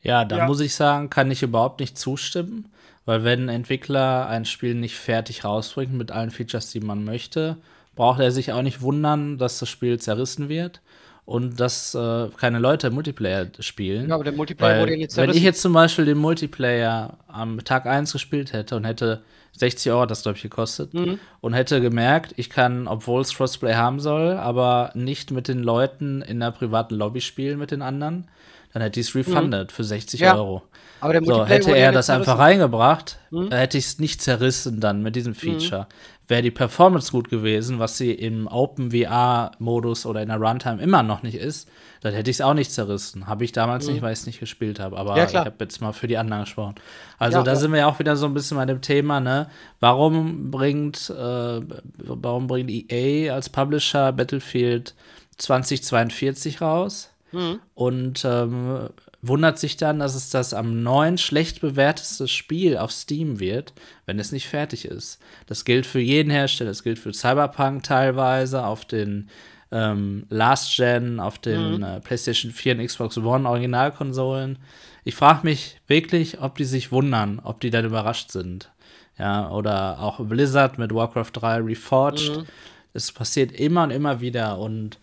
[0.00, 0.46] Ja, da ja.
[0.46, 2.72] muss ich sagen, kann ich überhaupt nicht zustimmen,
[3.04, 7.56] weil wenn ein Entwickler ein Spiel nicht fertig rausbringt mit allen Features, die man möchte,
[7.94, 10.80] braucht er sich auch nicht wundern, dass das Spiel zerrissen wird
[11.24, 14.08] und dass äh, keine Leute Multiplayer spielen.
[14.08, 17.86] Ja, aber der Multiplayer wurde jetzt Wenn ich jetzt zum Beispiel den Multiplayer am Tag
[17.86, 19.22] 1 gespielt hätte und hätte
[19.56, 21.18] 60 Euro das, glaube ich, gekostet mhm.
[21.40, 26.22] und hätte gemerkt, ich kann, obwohl es Crossplay haben soll, aber nicht mit den Leuten
[26.22, 28.28] in der privaten Lobby spielen mit den anderen,
[28.72, 29.74] dann hätte ich es refunded mhm.
[29.74, 30.34] für 60 ja.
[30.34, 30.62] Euro.
[31.00, 33.52] Aber der so, hätte er das einfach reingebracht, mhm.
[33.52, 35.86] hätte ich es nicht zerrissen dann mit diesem Feature.
[36.26, 41.02] Wäre die Performance gut gewesen, was sie im Open VR-Modus oder in der Runtime immer
[41.02, 41.68] noch nicht ist,
[42.00, 43.26] dann hätte ich es auch nicht zerrissen.
[43.26, 43.92] Habe ich damals mhm.
[43.92, 44.96] nicht, weil ich es nicht gespielt habe.
[44.96, 46.76] Aber ja, ich habe jetzt mal für die anderen gesprochen.
[47.18, 49.50] Also ja, da sind wir ja auch wieder so ein bisschen bei dem Thema, ne?
[49.80, 51.60] Warum bringt, äh,
[51.98, 54.94] warum bringt EA als Publisher Battlefield
[55.36, 57.10] 2042 raus?
[57.32, 57.60] Mhm.
[57.74, 58.88] Und ähm,
[59.26, 63.72] wundert sich dann, dass es das am neuen schlecht bewerteste Spiel auf Steam wird,
[64.06, 65.18] wenn es nicht fertig ist.
[65.46, 69.28] Das gilt für jeden Hersteller, das gilt für Cyberpunk teilweise, auf den
[69.70, 71.82] ähm, Last Gen, auf den mhm.
[71.82, 74.58] äh, PlayStation 4 und Xbox One Originalkonsolen.
[75.04, 78.70] Ich frage mich wirklich, ob die sich wundern, ob die dann überrascht sind.
[79.18, 82.36] Ja, oder auch Blizzard mit Warcraft 3 Reforged.
[82.36, 82.44] Mhm.
[82.92, 84.98] Es passiert immer und immer wieder und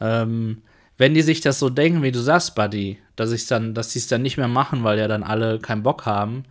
[0.00, 0.62] ähm,
[0.98, 3.98] wenn die sich das so denken, wie du sagst, Buddy, dass ich dann, dass sie
[3.98, 6.44] es dann nicht mehr machen, weil ja dann alle keinen Bock haben,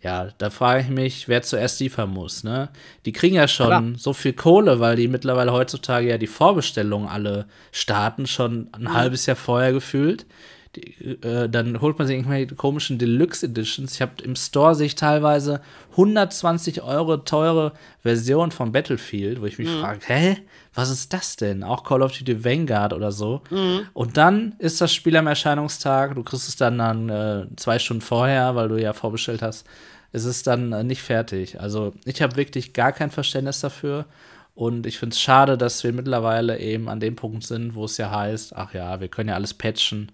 [0.00, 2.68] ja, da frage ich mich, wer zuerst liefern muss, ne?
[3.06, 3.84] Die kriegen ja schon Klar.
[3.96, 8.92] so viel Kohle, weil die mittlerweile heutzutage ja die Vorbestellungen alle starten, schon ein mhm.
[8.92, 10.26] halbes Jahr vorher gefühlt
[10.76, 13.94] die, äh, dann holt man sich irgendwelche komischen Deluxe Editions.
[13.94, 15.60] Ich habe im Store sich teilweise
[15.92, 19.80] 120 Euro teure Version von Battlefield, wo ich mich mhm.
[19.80, 20.36] frage, hä,
[20.74, 21.62] was ist das denn?
[21.62, 23.42] Auch Call of Duty Vanguard oder so.
[23.50, 23.86] Mhm.
[23.92, 26.14] Und dann ist das Spiel am Erscheinungstag.
[26.14, 29.66] Du kriegst es dann dann äh, zwei Stunden vorher, weil du ja vorbestellt hast.
[30.12, 31.60] Es ist dann äh, nicht fertig.
[31.60, 34.06] Also ich habe wirklich gar kein Verständnis dafür.
[34.54, 37.96] Und ich finde es schade, dass wir mittlerweile eben an dem Punkt sind, wo es
[37.96, 40.12] ja heißt, ach ja, wir können ja alles patchen.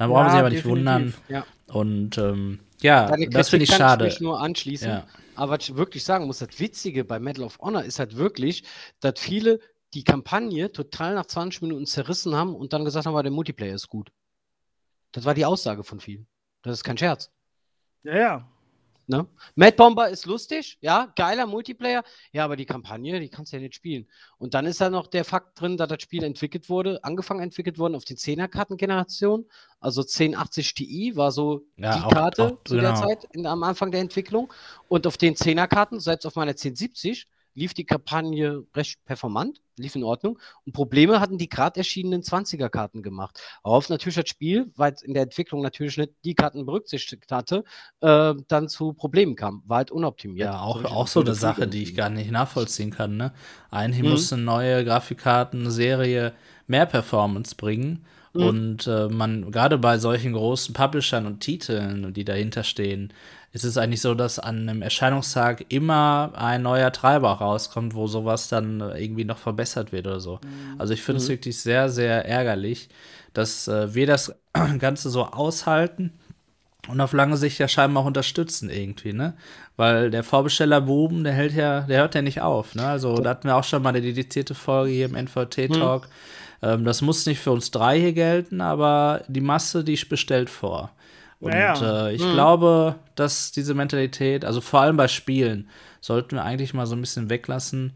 [0.00, 1.14] Da brauchen ja, wir sich aber nicht wundern.
[1.28, 1.44] Ja.
[1.66, 4.08] Und ähm, ja, das finde ich schade.
[4.08, 4.88] Ich nur anschließen.
[4.88, 5.06] Ja.
[5.34, 8.64] Aber was ich wirklich sagen muss, das Witzige bei Medal of Honor ist halt wirklich,
[9.00, 9.60] dass viele
[9.92, 13.88] die Kampagne total nach 20 Minuten zerrissen haben und dann gesagt haben, der Multiplayer ist
[13.88, 14.10] gut.
[15.12, 16.26] Das war die Aussage von vielen.
[16.62, 17.30] Das ist kein Scherz.
[18.02, 18.48] Ja, ja.
[19.10, 19.26] Ne?
[19.56, 23.62] Mad Bomber ist lustig, ja, geiler Multiplayer, ja, aber die Kampagne, die kannst du ja
[23.62, 24.06] nicht spielen.
[24.38, 27.76] Und dann ist da noch der Fakt drin, dass das Spiel entwickelt wurde, angefangen entwickelt
[27.80, 29.46] worden auf die 10er-Kartengeneration.
[29.80, 32.82] Also 1080 Ti war so ja, die auch, Karte auch, zu genau.
[32.82, 34.52] der Zeit in, am Anfang der Entwicklung.
[34.86, 40.04] Und auf den 10er-Karten, selbst auf meiner 1070, lief die Kampagne recht performant, lief in
[40.04, 40.38] Ordnung.
[40.66, 43.40] Und Probleme hatten die gerade erschienenen 20er-Karten gemacht.
[43.62, 47.64] Auf natürlich das Spiel, weil es in der Entwicklung natürlich nicht die Karten berücksichtigt hatte,
[48.00, 49.62] äh, dann zu Problemen kam.
[49.66, 50.46] War halt unoptimiert.
[50.46, 53.16] Ja, auch, auch so eine Sache, die ich gar nicht nachvollziehen kann.
[53.16, 53.32] Ne?
[53.70, 54.10] Eigentlich mhm.
[54.10, 56.34] muss eine neue Grafikkarten-Serie
[56.66, 58.04] mehr Performance bringen.
[58.32, 58.42] Mhm.
[58.42, 63.12] Und äh, man, gerade bei solchen großen Publishern und Titeln, die dahinter stehen,
[63.52, 68.48] ist es eigentlich so, dass an einem Erscheinungstag immer ein neuer Treiber rauskommt, wo sowas
[68.48, 70.36] dann irgendwie noch verbessert wird oder so.
[70.42, 70.80] Mhm.
[70.80, 71.32] Also ich finde es mhm.
[71.32, 72.88] wirklich sehr, sehr ärgerlich,
[73.32, 74.34] dass äh, wir das
[74.78, 76.12] Ganze so aushalten
[76.88, 79.34] und auf lange Sicht ja scheinbar auch unterstützen irgendwie, ne?
[79.76, 82.86] Weil der Vorbestellerboom, der hält ja, der hört ja nicht auf, ne?
[82.86, 86.04] Also da hatten wir auch schon mal eine dedizierte Folge hier im NVT-Talk.
[86.04, 86.12] Mhm.
[86.62, 90.90] Ähm, das muss nicht für uns drei hier gelten, aber die Masse, die bestellt vor.
[91.40, 92.08] Und naja.
[92.08, 92.32] äh, ich hm.
[92.32, 95.68] glaube, dass diese Mentalität, also vor allem bei Spielen,
[96.00, 97.94] sollten wir eigentlich mal so ein bisschen weglassen.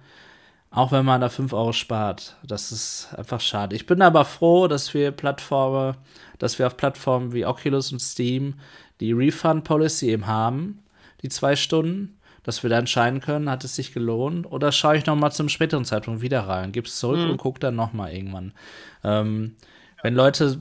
[0.70, 2.36] Auch wenn man da 5 Euro spart.
[2.42, 3.76] Das ist einfach schade.
[3.76, 5.96] Ich bin aber froh, dass wir Plattformen,
[6.38, 8.54] dass wir auf Plattformen wie Oculus und Steam
[8.98, 10.82] die Refund Policy eben haben,
[11.22, 15.06] die zwei Stunden, dass wir da entscheiden können, hat es sich gelohnt oder schaue ich
[15.06, 17.30] noch mal zum späteren Zeitpunkt wieder rein, gebe es zurück mhm.
[17.30, 18.52] und gucke dann noch mal irgendwann.
[19.02, 19.56] Ähm,
[20.02, 20.60] wenn Leute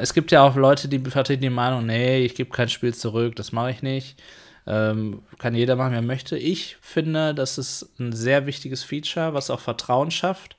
[0.00, 3.34] es gibt ja auch Leute, die vertreten die Meinung, nee, ich gebe kein Spiel zurück,
[3.34, 4.22] das mache ich nicht.
[4.66, 6.38] Ähm, kann jeder machen, wer möchte.
[6.38, 10.56] Ich finde, das ist ein sehr wichtiges Feature, was auch Vertrauen schafft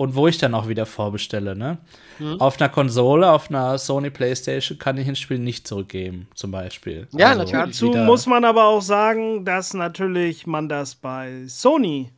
[0.00, 1.54] und wo ich dann auch wieder vorbestelle.
[1.54, 1.76] Ne?
[2.18, 2.40] Mhm.
[2.40, 7.06] Auf einer Konsole, auf einer Sony PlayStation kann ich ein Spiel nicht zurückgeben, zum Beispiel.
[7.12, 7.78] Ja, also, natürlich.
[7.92, 12.12] Dazu muss man aber auch sagen, dass natürlich man das bei Sony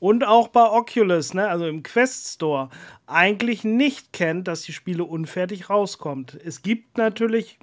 [0.00, 2.68] und auch bei Oculus, ne, also im Quest Store,
[3.06, 6.36] eigentlich nicht kennt, dass die Spiele unfertig rauskommt.
[6.44, 7.60] Es gibt natürlich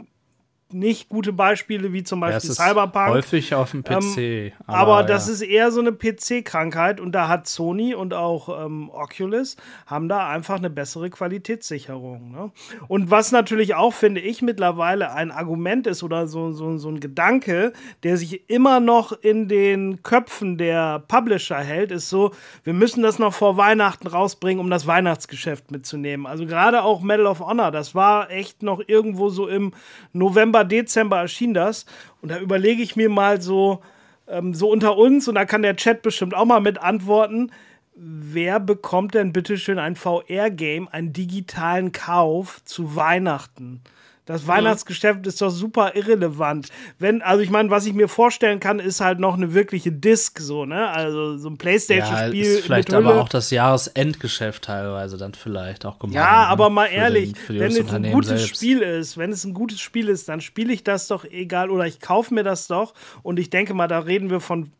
[0.73, 3.10] nicht gute Beispiele wie zum Beispiel ja, Cyberpunk.
[3.10, 4.17] Häufig auf dem PC.
[4.17, 5.34] Ähm, aber, aber das ja.
[5.34, 10.27] ist eher so eine PC-Krankheit und da hat Sony und auch ähm, Oculus haben da
[10.30, 12.32] einfach eine bessere Qualitätssicherung.
[12.32, 12.51] Ne?
[12.88, 16.99] Und was natürlich auch, finde ich, mittlerweile ein Argument ist oder so, so, so ein
[16.99, 22.32] Gedanke, der sich immer noch in den Köpfen der Publisher hält, ist so,
[22.63, 26.25] wir müssen das noch vor Weihnachten rausbringen, um das Weihnachtsgeschäft mitzunehmen.
[26.25, 29.73] Also gerade auch Medal of Honor, das war echt noch irgendwo so im
[30.13, 31.86] November November, Dezember erschien das.
[32.22, 33.82] Und da überlege ich mir mal so,
[34.28, 37.52] ähm, so unter uns, und da kann der Chat bestimmt auch mal mit antworten,
[37.96, 43.82] wer bekommt denn bitte schön ein VR-Game, einen digitalen Kauf zu Weihnachten?
[44.27, 46.67] Das Weihnachtsgeschäft ist doch super irrelevant.
[46.99, 50.39] Wenn, also ich meine, was ich mir vorstellen kann, ist halt noch eine wirkliche Disc,
[50.39, 50.89] so, ne?
[50.89, 52.43] Also so ein Playstation-Spiel.
[52.43, 56.15] Ja, ist vielleicht aber auch das Jahresendgeschäft teilweise dann vielleicht auch gemacht.
[56.15, 56.47] Ja, ne?
[56.49, 58.57] aber mal ehrlich, den, wenn es ein gutes selbst.
[58.57, 61.87] Spiel ist, wenn es ein gutes Spiel ist, dann spiele ich das doch egal oder
[61.87, 64.73] ich kaufe mir das doch und ich denke mal, da reden wir von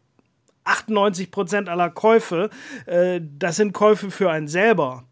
[0.66, 2.50] 98 Prozent aller Käufe.
[2.86, 5.06] Äh, das sind Käufe für einen selber.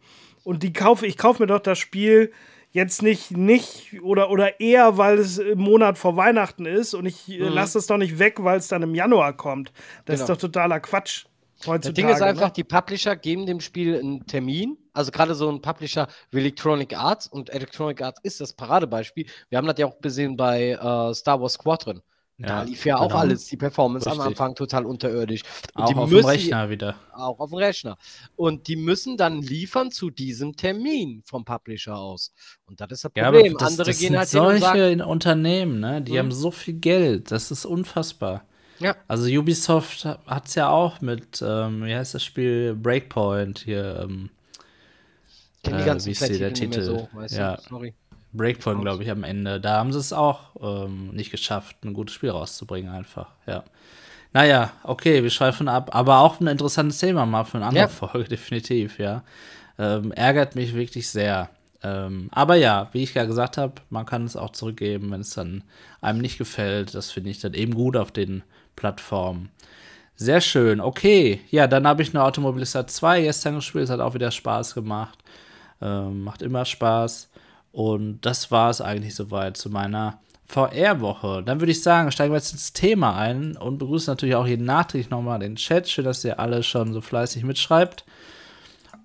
[0.43, 2.33] Und die kaufe, ich kaufe mir doch das Spiel
[2.75, 7.29] jetzt nicht, nicht oder, oder eher, weil es im Monat vor Weihnachten ist und ich
[7.29, 7.53] äh, mhm.
[7.53, 9.71] lasse es doch nicht weg, weil es dann im Januar kommt.
[10.03, 10.23] Das genau.
[10.23, 11.25] ist doch totaler Quatsch.
[11.65, 12.53] Heutzutage, das Ding ist einfach, ne?
[12.53, 14.77] die Publisher geben dem Spiel einen Termin.
[14.91, 19.25] Also gerade so ein Publisher wie Electronic Arts und Electronic Arts ist das Paradebeispiel.
[19.47, 22.01] Wir haben das ja auch gesehen bei äh, Star Wars Squadron.
[22.37, 23.07] Ja, da lief ja genau.
[23.07, 24.21] auch alles, die Performance Richtig.
[24.21, 25.41] am Anfang total unterirdisch.
[25.73, 26.95] Und auch auf dem Rechner wieder.
[27.13, 27.97] Auch auf dem Rechner.
[28.35, 32.33] Und die müssen dann liefern zu diesem Termin vom Publisher aus.
[32.65, 33.45] Und das ist das Problem.
[33.45, 36.01] Ja, das, Andere das gehen sind halt solche sagen, Unternehmen, ne?
[36.01, 36.17] die mhm.
[36.17, 37.31] haben so viel Geld.
[37.31, 38.43] Das ist unfassbar.
[38.79, 38.97] Ja.
[39.07, 44.01] Also Ubisoft hat es ja auch mit, ähm, wie heißt das Spiel, Breakpoint hier.
[44.03, 44.29] Ähm,
[45.63, 46.81] äh, wie ist der Titel?
[46.81, 47.57] So, ja.
[47.69, 47.93] Sorry.
[48.37, 49.59] Breakpoint, glaube ich, am Ende.
[49.59, 53.29] Da haben sie es auch ähm, nicht geschafft, ein gutes Spiel rauszubringen, einfach.
[53.47, 53.63] Ja.
[54.33, 55.95] Naja, okay, wir schweifen ab.
[55.95, 57.87] Aber auch ein interessantes Thema mal für eine andere ja.
[57.87, 59.23] Folge, definitiv, ja.
[59.77, 61.49] Ähm, ärgert mich wirklich sehr.
[61.83, 65.31] Ähm, aber ja, wie ich ja gesagt habe, man kann es auch zurückgeben, wenn es
[65.31, 65.63] dann
[66.01, 66.95] einem nicht gefällt.
[66.95, 68.43] Das finde ich dann eben gut auf den
[68.75, 69.51] Plattformen.
[70.15, 70.79] Sehr schön.
[70.79, 73.85] Okay, ja, dann habe ich noch Automobilista 2 gestern gespielt.
[73.85, 75.19] Es hat auch wieder Spaß gemacht.
[75.81, 77.29] Ähm, macht immer Spaß.
[77.75, 81.43] Und das war es eigentlich soweit zu meiner VR-Woche.
[81.43, 84.63] Dann würde ich sagen, steigen wir jetzt ins Thema ein und begrüßen natürlich auch jeden
[84.63, 85.89] nachträglich nochmal den Chat.
[85.89, 88.05] Schön, dass ihr alle schon so fleißig mitschreibt.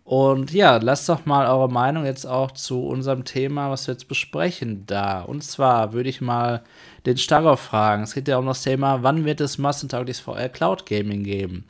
[0.05, 4.07] Und ja, lasst doch mal eure Meinung jetzt auch zu unserem Thema, was wir jetzt
[4.07, 5.23] besprechen, da.
[5.23, 6.63] Und zwar würde ich mal
[7.07, 8.05] den Starov fragen.
[8.05, 11.65] Es geht ja um das Thema, wann wird es massentaugliches VR Cloud Gaming geben?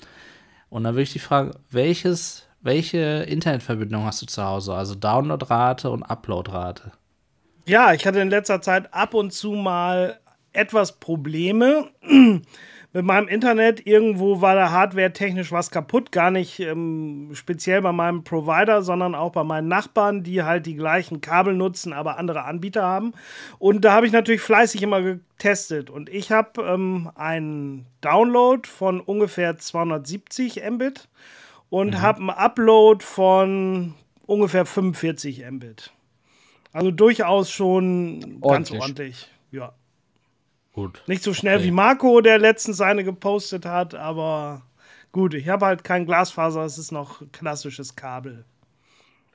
[0.68, 4.74] Und dann würde ich die fragen, welches welche Internetverbindung hast du zu Hause?
[4.74, 6.92] Also Downloadrate und Uploadrate?
[7.66, 10.18] Ja, ich hatte in letzter Zeit ab und zu mal
[10.52, 11.90] etwas Probleme
[12.92, 13.86] mit meinem Internet.
[13.86, 16.10] Irgendwo war da hardware-technisch was kaputt.
[16.12, 20.74] Gar nicht ähm, speziell bei meinem Provider, sondern auch bei meinen Nachbarn, die halt die
[20.74, 23.12] gleichen Kabel nutzen, aber andere Anbieter haben.
[23.58, 25.90] Und da habe ich natürlich fleißig immer getestet.
[25.90, 31.08] Und ich habe ähm, einen Download von ungefähr 270 Mbit
[31.70, 32.00] und mhm.
[32.02, 33.94] habe einen Upload von
[34.26, 35.92] ungefähr 45 Mbit.
[36.72, 38.40] Also durchaus schon ordentlich.
[38.42, 39.28] ganz ordentlich.
[39.50, 39.72] Ja.
[40.72, 41.02] Gut.
[41.06, 41.66] Nicht so schnell okay.
[41.66, 44.62] wie Marco, der letztens seine gepostet hat, aber
[45.10, 48.44] gut, ich habe halt kein Glasfaser, es ist noch klassisches Kabel.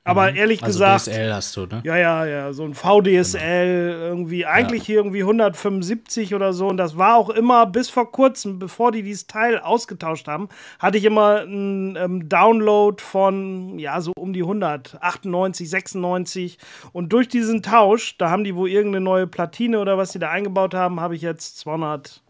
[0.06, 0.36] Aber mhm.
[0.36, 1.06] ehrlich also gesagt.
[1.06, 1.82] DSL hast du, ne?
[1.84, 2.52] Ja, ja, ja.
[2.52, 4.04] So ein VDSL, genau.
[4.06, 4.94] irgendwie, eigentlich ja.
[4.94, 6.68] irgendwie 175 oder so.
[6.68, 10.96] Und das war auch immer bis vor kurzem, bevor die dieses Teil ausgetauscht haben, hatte
[10.96, 16.58] ich immer einen ähm, Download von, ja, so um die 198, 96.
[16.92, 20.30] Und durch diesen Tausch, da haben die wohl irgendeine neue Platine oder was sie da
[20.30, 22.22] eingebaut haben, habe ich jetzt 200.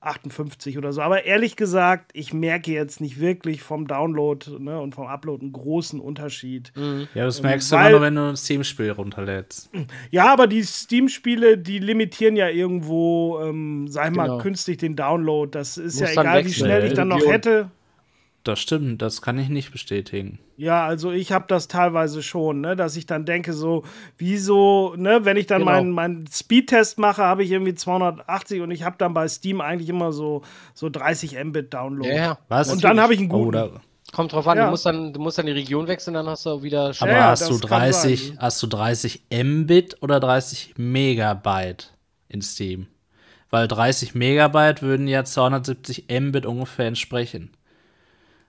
[0.00, 1.00] 58 oder so.
[1.00, 5.52] Aber ehrlich gesagt, ich merke jetzt nicht wirklich vom Download ne, und vom Upload einen
[5.52, 6.72] großen Unterschied.
[6.76, 7.08] Mhm.
[7.14, 9.70] Ja, das merkst Weil, du immer nur, wenn du ein Steam-Spiel runterlädst.
[10.10, 14.38] Ja, aber die Steam-Spiele, die limitieren ja irgendwo, ähm, sag ich mal, genau.
[14.38, 15.50] künstlich den Download.
[15.50, 17.70] Das ist Muss ja egal, wie schnell ich dann noch hätte.
[18.44, 20.38] Das stimmt, das kann ich nicht bestätigen.
[20.56, 23.84] Ja, also ich habe das teilweise schon, ne, dass ich dann denke, so,
[24.16, 25.72] wieso, ne, wenn ich dann genau.
[25.72, 29.88] meinen mein Speedtest mache, habe ich irgendwie 280 und ich habe dann bei Steam eigentlich
[29.88, 30.42] immer so,
[30.74, 32.12] so 30 Mbit Download.
[32.12, 32.72] Ja, was?
[32.72, 33.56] Und dann habe ich einen guten.
[33.56, 33.80] Oh,
[34.12, 34.64] Kommt drauf an, ja.
[34.64, 37.28] du, musst dann, du musst dann die Region wechseln, dann hast du wieder Aber ja,
[37.28, 41.92] hast, du 30, hast du 30 Mbit oder 30 Megabyte
[42.28, 42.86] in Steam?
[43.50, 47.50] Weil 30 Megabyte würden ja 270 Mbit ungefähr entsprechen.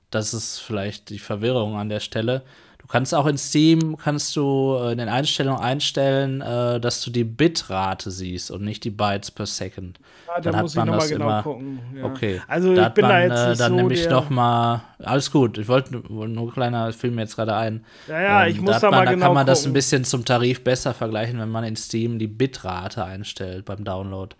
[0.10, 2.44] Das ist vielleicht die Verwirrung an der Stelle.
[2.80, 7.12] Du kannst auch in Steam, kannst du äh, in den Einstellungen einstellen, äh, dass du
[7.12, 10.00] die Bitrate siehst und nicht die Bytes per Second.
[10.28, 11.80] Ja, dann, dann muss ich nochmal genau immer, gucken.
[11.96, 12.06] Ja.
[12.06, 12.42] Okay.
[12.48, 15.30] Also da ich bin man, da jetzt äh, nicht Dann so nehme ich nochmal, alles
[15.30, 17.86] gut, ich wollte nur kleiner, Film mir jetzt gerade ein.
[18.08, 19.48] Ja, ja, ähm, ich muss da, mal da genau kann man gucken.
[19.48, 23.84] das ein bisschen zum Tarif besser vergleichen, wenn man in Steam die Bitrate einstellt beim
[23.84, 24.36] Download.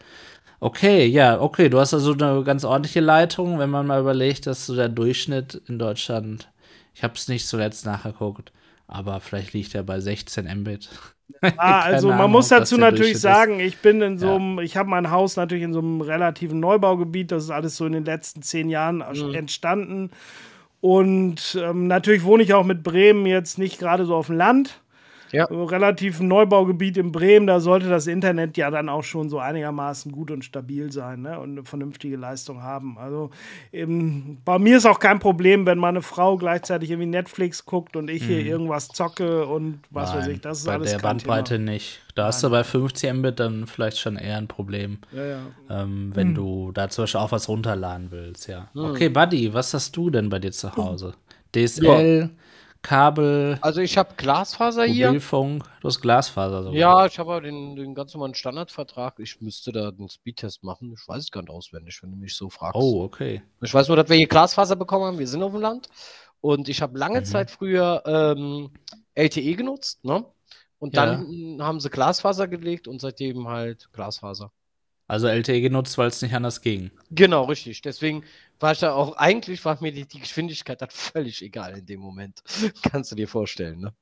[0.62, 4.66] Okay, ja, okay, du hast also eine ganz ordentliche Leitung, wenn man mal überlegt, dass
[4.66, 6.52] so der Durchschnitt in Deutschland,
[6.94, 8.52] ich habe es nicht zuletzt nachgeguckt,
[8.88, 10.90] aber vielleicht liegt er bei 16 Mbit.
[11.42, 14.90] Ah, also man Ahnung, muss dazu natürlich sagen, ich bin in so einem, ich habe
[14.90, 18.42] mein Haus natürlich in so einem relativen Neubaugebiet, das ist alles so in den letzten
[18.42, 19.34] zehn Jahren mhm.
[19.34, 20.12] entstanden.
[20.82, 24.82] Und ähm, natürlich wohne ich auch mit Bremen jetzt nicht gerade so auf dem Land.
[25.32, 25.46] Ja.
[25.46, 30.32] Relativ Neubaugebiet in Bremen, da sollte das Internet ja dann auch schon so einigermaßen gut
[30.32, 31.40] und stabil sein ne?
[31.40, 32.98] und eine vernünftige Leistung haben.
[32.98, 33.30] Also
[33.72, 38.10] eben, bei mir ist auch kein Problem, wenn meine Frau gleichzeitig irgendwie Netflix guckt und
[38.10, 38.48] ich hier mhm.
[38.48, 40.42] irgendwas zocke und was Nein, weiß ich.
[40.42, 41.72] Das ist bei alles der Bandbreite Thema.
[41.72, 42.02] nicht.
[42.16, 45.40] Da hast du bei 50 Mbit dann vielleicht schon eher ein Problem, ja, ja.
[45.70, 46.36] Ähm, wenn hm.
[46.36, 48.70] du da zum Beispiel auch was runterladen willst, ja.
[48.74, 48.86] Hm.
[48.86, 51.14] Okay, Buddy, was hast du denn bei dir zu Hause?
[51.56, 52.30] DSL, ja.
[52.82, 53.58] Kabel.
[53.62, 55.08] Also ich habe Glasfaser hier.
[55.08, 56.80] Mobilfunk, du hast Glasfaser sogar.
[56.80, 59.20] Ja, ich habe den, den ganz normalen Standardvertrag.
[59.20, 60.94] Ich müsste da einen Speedtest machen.
[60.94, 62.76] Ich weiß es gar nicht auswendig, wenn du mich so fragst.
[62.76, 63.42] Oh, okay.
[63.62, 65.20] Ich weiß nur, dass wir hier Glasfaser bekommen haben.
[65.20, 65.90] Wir sind auf dem Land.
[66.42, 67.26] Und ich habe lange mhm.
[67.26, 68.72] Zeit früher ähm,
[69.14, 70.26] LTE genutzt, ne?
[70.78, 71.66] Und dann ja.
[71.66, 74.54] haben sie Glasfaser gelegt und seitdem halt Glasfaser.
[75.10, 76.92] Also LTE genutzt, weil es nicht anders ging.
[77.10, 77.82] Genau, richtig.
[77.82, 78.24] Deswegen
[78.60, 82.00] war ich da auch, eigentlich war mir die, die Geschwindigkeit dann völlig egal in dem
[82.00, 82.44] Moment.
[82.92, 83.94] Kannst du dir vorstellen, ne?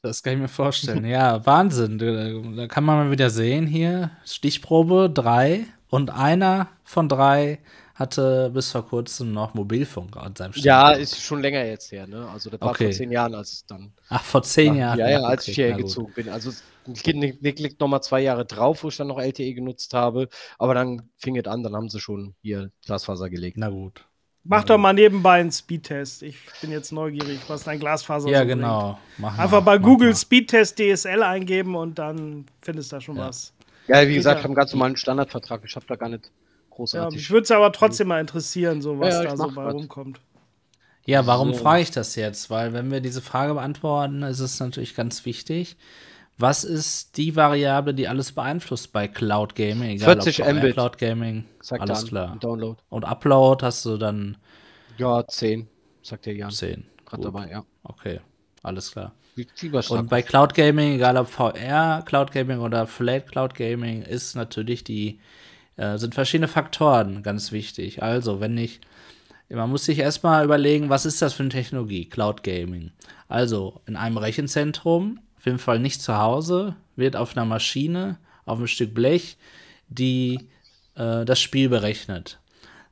[0.00, 1.04] Das kann ich mir vorstellen.
[1.04, 1.98] ja, Wahnsinn.
[2.56, 4.10] Da kann man mal wieder sehen hier.
[4.24, 7.58] Stichprobe drei und einer von drei
[7.98, 10.64] hatte bis vor kurzem noch Mobilfunk an seinem Stand.
[10.64, 12.28] Ja, ist schon länger jetzt her, ne?
[12.32, 12.84] Also das war okay.
[12.84, 13.92] vor zehn Jahren, als dann.
[14.08, 14.98] Ach, vor zehn ja, Jahren.
[14.98, 16.28] Ja, ja, als okay, ich hierher gezogen bin.
[16.28, 16.52] Also
[16.86, 20.28] Nick liegt nochmal zwei Jahre drauf, wo ich dann noch LTE genutzt habe.
[20.58, 23.56] Aber dann fing es an, dann haben sie schon hier Glasfaser gelegt.
[23.58, 24.04] Na gut.
[24.44, 26.22] Mach doch mal nebenbei einen Speedtest.
[26.22, 28.98] Ich bin jetzt neugierig, was dein Glasfaser Ja, so genau.
[29.18, 30.16] Mach Einfach mal, bei Google mal.
[30.16, 33.26] Speedtest DSL eingeben und dann findest du da schon ja.
[33.26, 33.52] was.
[33.88, 35.62] Ja, wie gesagt, ich habe einen ganz normalen Standardvertrag.
[35.64, 36.30] Ich habe da gar nicht
[36.78, 37.14] großartig.
[37.14, 39.74] Ja, mich würde es aber trotzdem mal interessieren, so was ja, da so bei was.
[39.74, 40.20] rumkommt.
[41.04, 41.60] Ja, warum so.
[41.60, 42.50] frage ich das jetzt?
[42.50, 45.76] Weil wenn wir diese Frage beantworten, ist es natürlich ganz wichtig.
[46.36, 49.90] Was ist die Variable, die alles beeinflusst bei Cloud Gaming?
[49.90, 50.74] Egal 40 Mbit.
[50.74, 52.36] Cloud Gaming, sagt alles klar.
[52.38, 52.80] Download.
[52.90, 54.36] Und Upload hast du dann?
[54.98, 55.66] Ja, 10,
[56.02, 56.50] sagt der Jan.
[56.50, 56.86] 10.
[57.06, 57.64] Gerade dabei, ja.
[57.82, 58.20] Okay,
[58.62, 59.14] alles klar.
[59.88, 64.84] Und bei Cloud Gaming, egal ob VR Cloud Gaming oder Flat Cloud Gaming, ist natürlich
[64.84, 65.20] die,
[65.78, 68.02] äh, sind verschiedene Faktoren ganz wichtig.
[68.02, 68.80] Also, wenn ich,
[69.48, 72.90] man muss sich erstmal überlegen, was ist das für eine Technologie, Cloud Gaming?
[73.28, 78.58] Also, in einem Rechenzentrum auf jeden Fall nicht zu Hause, wird auf einer Maschine, auf
[78.58, 79.36] einem Stück Blech,
[79.88, 80.48] die
[80.96, 82.38] äh, das Spiel berechnet.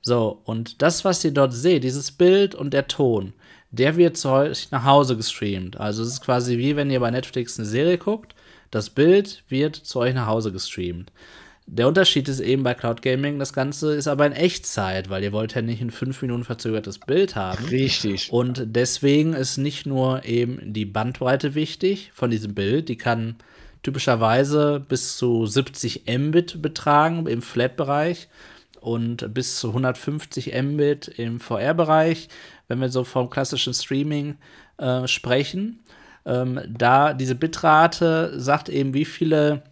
[0.00, 3.32] So, und das, was ihr dort seht, dieses Bild und der Ton,
[3.72, 5.80] der wird zu euch nach Hause gestreamt.
[5.80, 8.36] Also es ist quasi wie wenn ihr bei Netflix eine Serie guckt,
[8.70, 11.10] das Bild wird zu euch nach Hause gestreamt.
[11.68, 15.32] Der Unterschied ist eben bei Cloud Gaming, das Ganze ist aber in Echtzeit, weil ihr
[15.32, 17.64] wollt ja nicht in fünf Minuten verzögertes Bild haben.
[17.64, 18.32] Richtig.
[18.32, 23.34] Und deswegen ist nicht nur eben die Bandbreite wichtig von diesem Bild, die kann
[23.82, 28.28] typischerweise bis zu 70 Mbit betragen im Flat-Bereich
[28.80, 32.28] und bis zu 150 Mbit im VR-Bereich,
[32.68, 34.36] wenn wir so vom klassischen Streaming
[34.78, 35.80] äh, sprechen.
[36.24, 39.62] Ähm, da diese Bitrate sagt eben, wie viele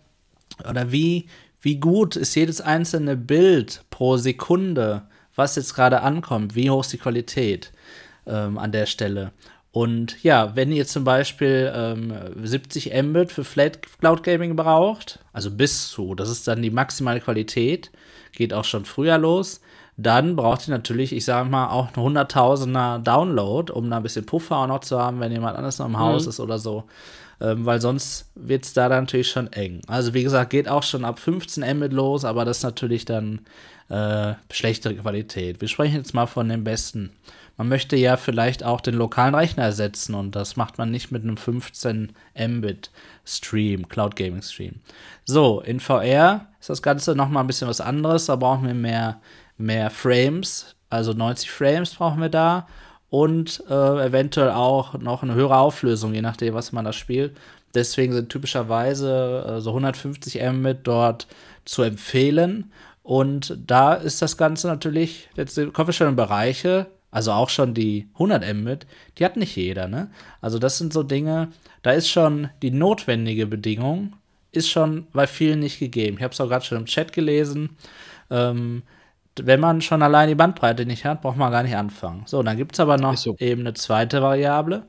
[0.69, 1.27] oder wie
[1.65, 5.03] wie gut ist jedes einzelne Bild pro Sekunde,
[5.35, 7.73] was jetzt gerade ankommt, wie hoch ist die Qualität
[8.27, 9.33] ähm, an der Stelle.
[9.73, 15.51] Und ja, wenn ihr zum Beispiel ähm, 70 Mbit für Flat Cloud Gaming braucht, also
[15.51, 17.91] bis zu, das ist dann die maximale Qualität,
[18.33, 19.63] geht auch schon früher los,
[19.97, 24.27] dann braucht ihr natürlich, ich sage mal, auch eine Hunderttausender Download, um da ein bisschen
[24.27, 26.29] Puffer auch noch zu haben, wenn jemand anders noch im Haus mhm.
[26.29, 26.85] ist oder so
[27.41, 29.81] ähm, weil sonst wird es da natürlich schon eng.
[29.87, 33.41] Also wie gesagt, geht auch schon ab 15 Mbit los, aber das ist natürlich dann
[33.89, 35.61] äh, schlechtere Qualität.
[35.61, 37.13] Wir sprechen jetzt mal von dem besten.
[37.57, 41.23] Man möchte ja vielleicht auch den lokalen Rechner ersetzen und das macht man nicht mit
[41.23, 42.91] einem 15 Mbit
[43.25, 44.81] Stream, Cloud Gaming Stream.
[45.25, 48.27] So, in VR ist das Ganze noch mal ein bisschen was anderes.
[48.27, 49.21] Da brauchen wir mehr,
[49.57, 52.67] mehr Frames, also 90 Frames brauchen wir da
[53.15, 57.37] und äh, eventuell auch noch eine höhere Auflösung, je nachdem, was man da spielt.
[57.73, 61.29] Deswegen sind typischerweise äh, so 150 Mbit dort
[61.65, 62.73] zu empfehlen.
[63.05, 67.73] Und da ist das Ganze natürlich, jetzt kommen wir schon in Bereiche, Also auch schon
[67.73, 68.89] die 100 Mbit,
[69.19, 70.11] die hat nicht jeder, ne?
[70.41, 71.51] Also das sind so Dinge,
[71.83, 74.15] da ist schon die notwendige Bedingung,
[74.51, 76.17] ist schon bei vielen nicht gegeben.
[76.17, 77.77] Ich habe es auch gerade schon im Chat gelesen.
[78.29, 78.83] Ähm,
[79.41, 82.23] wenn man schon allein die Bandbreite nicht hat, braucht man gar nicht anfangen.
[82.27, 83.37] So, dann gibt es aber noch so.
[83.39, 84.85] eben eine zweite Variable,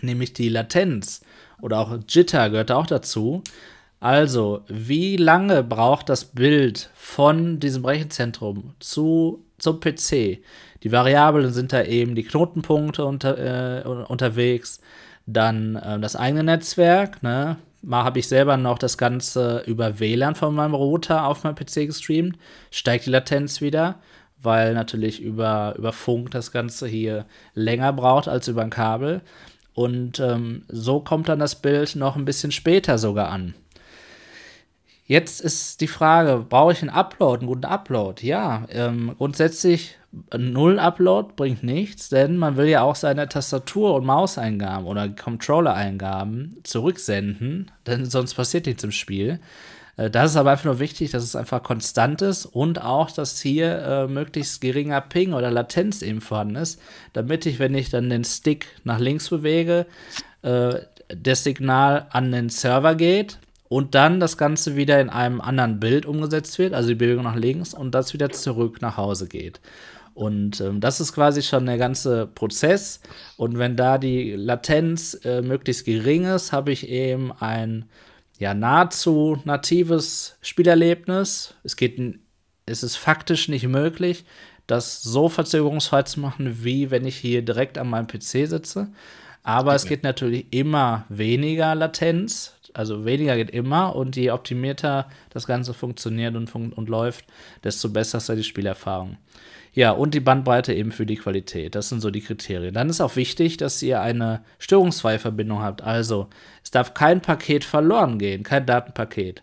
[0.00, 1.22] nämlich die Latenz
[1.60, 3.42] oder auch Jitter gehört auch dazu.
[4.00, 10.42] Also, wie lange braucht das Bild von diesem Rechenzentrum zu, zum PC?
[10.82, 14.80] Die Variablen sind da eben die Knotenpunkte unter, äh, unterwegs,
[15.26, 17.58] dann äh, das eigene Netzwerk, ne?
[17.82, 21.86] Mal habe ich selber noch das Ganze über WLAN von meinem Router auf meinem PC
[21.86, 22.38] gestreamt.
[22.70, 23.96] Steigt die Latenz wieder,
[24.40, 29.20] weil natürlich über, über Funk das Ganze hier länger braucht als über ein Kabel.
[29.74, 33.54] Und ähm, so kommt dann das Bild noch ein bisschen später sogar an.
[35.04, 38.24] Jetzt ist die Frage, brauche ich einen Upload, einen guten Upload?
[38.24, 39.96] Ja, ähm, grundsätzlich
[40.36, 46.58] Null Upload bringt nichts, denn man will ja auch seine Tastatur- und Mauseingaben oder Controller-Eingaben
[46.64, 49.40] zurücksenden, denn sonst passiert nichts im Spiel.
[49.96, 53.40] Äh, das ist aber einfach nur wichtig, dass es einfach konstant ist und auch, dass
[53.40, 56.80] hier äh, möglichst geringer Ping oder Latenz eben vorhanden ist,
[57.12, 59.86] damit ich, wenn ich dann den Stick nach links bewege,
[60.42, 60.74] äh,
[61.08, 63.38] das Signal an den Server geht
[63.68, 67.36] und dann das Ganze wieder in einem anderen Bild umgesetzt wird, also die Bewegung nach
[67.36, 69.60] links und das wieder zurück nach Hause geht.
[70.14, 73.00] Und ähm, das ist quasi schon der ganze Prozess.
[73.36, 77.86] Und wenn da die Latenz äh, möglichst gering ist, habe ich eben ein
[78.38, 81.54] ja, nahezu natives Spielerlebnis.
[81.62, 81.98] Es geht,
[82.66, 84.24] es ist faktisch nicht möglich,
[84.66, 88.88] das so verzögerungsfrei zu machen, wie wenn ich hier direkt an meinem PC sitze.
[89.42, 92.54] Aber es geht natürlich immer weniger Latenz.
[92.74, 97.26] Also weniger geht immer und je optimierter das Ganze funktioniert und, fun und läuft,
[97.64, 99.18] desto besser ist ja die Spielerfahrung.
[99.74, 101.74] Ja, und die Bandbreite eben für die Qualität.
[101.74, 102.74] Das sind so die Kriterien.
[102.74, 105.82] Dann ist auch wichtig, dass ihr eine störungsfreie Verbindung habt.
[105.82, 106.28] Also,
[106.62, 109.42] es darf kein Paket verloren gehen, kein Datenpaket.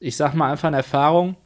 [0.00, 1.36] Ich sag mal einfach eine Erfahrung,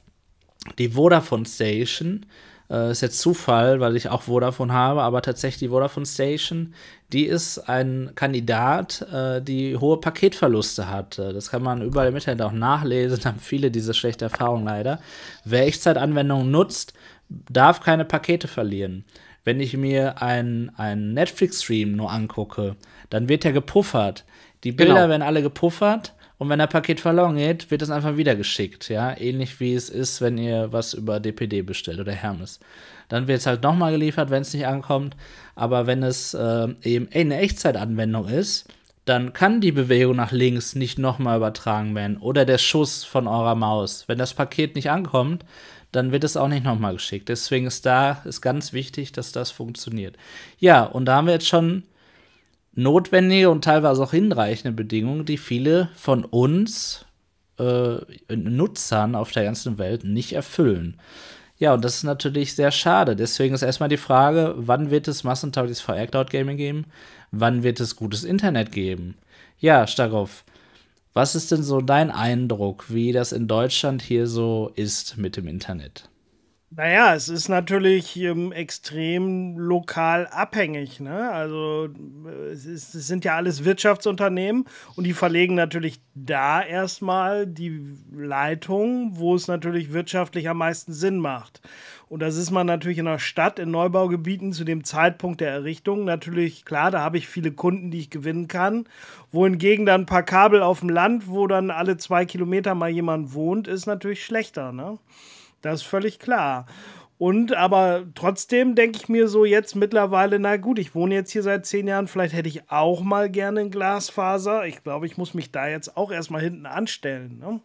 [0.79, 2.27] die Vodafone Station,
[2.71, 6.75] äh, ist jetzt Zufall, weil ich auch Vodafone habe, aber tatsächlich die Vodafone Station,
[7.13, 11.19] die ist ein Kandidat, äh, die hohe Paketverluste hat.
[11.19, 15.01] Das kann man überall im Internet auch nachlesen, haben viele diese schlechte Erfahrung leider.
[15.45, 16.93] Wer Echtzeitanwendungen nutzt,
[17.31, 19.05] darf keine Pakete verlieren.
[19.45, 20.71] Wenn ich mir einen,
[21.15, 22.77] Netflix-Stream nur angucke,
[23.09, 24.25] dann wird er gepuffert.
[24.65, 25.09] Die Bilder genau.
[25.09, 28.89] werden alle gepuffert und wenn der Paket verloren geht, wird es einfach wieder geschickt.
[28.89, 29.17] Ja?
[29.17, 32.61] Ähnlich wie es ist, wenn ihr was über DPD bestellt oder Hermes.
[33.09, 35.17] Dann wird es halt nochmal geliefert, wenn es nicht ankommt.
[35.55, 38.69] Aber wenn es äh, eben eine Echtzeitanwendung ist,
[39.05, 42.19] dann kann die Bewegung nach links nicht nochmal übertragen werden.
[42.19, 44.05] Oder der Schuss von eurer Maus.
[44.07, 45.45] Wenn das Paket nicht ankommt,
[45.93, 47.29] dann wird es auch nicht nochmal geschickt.
[47.29, 50.17] Deswegen ist da ist ganz wichtig, dass das funktioniert.
[50.59, 51.85] Ja, und da haben wir jetzt schon
[52.73, 57.05] notwendige und teilweise auch hinreichende Bedingungen, die viele von uns
[57.59, 57.99] äh,
[58.35, 61.01] Nutzern auf der ganzen Welt nicht erfüllen.
[61.59, 63.17] Ja, und das ist natürlich sehr schade.
[63.17, 66.87] Deswegen ist erstmal die Frage, wann wird es massentaugliches VR Cloud Gaming geben?
[67.31, 69.17] Wann wird es gutes Internet geben?
[69.59, 70.45] Ja, Starov,
[71.15, 75.47] was ist denn so dein Eindruck, wie das in Deutschland hier so ist mit dem
[75.47, 76.10] Internet?
[76.73, 81.01] Naja, es ist natürlich ähm, extrem lokal abhängig.
[81.01, 81.29] Ne?
[81.33, 81.89] Also
[82.53, 89.19] es, ist, es, sind ja alles Wirtschaftsunternehmen und die verlegen natürlich da erstmal die Leitung,
[89.19, 91.61] wo es natürlich wirtschaftlich am meisten Sinn macht.
[92.09, 96.05] Und das ist man natürlich in der Stadt, in Neubaugebieten zu dem Zeitpunkt der Errichtung
[96.05, 98.85] natürlich klar, da habe ich viele Kunden, die ich gewinnen kann.
[99.33, 103.35] Wohingegen dann ein paar Kabel auf dem Land, wo dann alle zwei Kilometer mal jemand
[103.35, 104.71] wohnt, ist natürlich schlechter.
[104.71, 104.99] Ne?
[105.63, 106.67] Das ist völlig klar.
[107.19, 111.43] Und aber trotzdem denke ich mir so jetzt mittlerweile, na gut, ich wohne jetzt hier
[111.43, 114.67] seit zehn Jahren, vielleicht hätte ich auch mal gerne ein Glasfaser.
[114.67, 117.39] Ich glaube, ich muss mich da jetzt auch erstmal hinten anstellen.
[117.39, 117.61] Ne?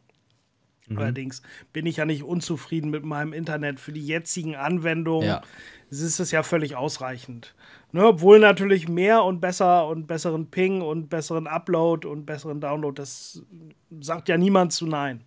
[0.87, 0.97] Mhm.
[0.97, 1.41] Allerdings
[1.73, 3.79] bin ich ja nicht unzufrieden mit meinem Internet.
[3.79, 5.41] Für die jetzigen Anwendungen ja.
[5.89, 7.55] ist es ja völlig ausreichend.
[7.91, 12.93] Ne, obwohl natürlich mehr und besser und besseren Ping und besseren Upload und besseren Download,
[12.93, 13.41] das
[14.01, 15.23] sagt ja niemand zu nein.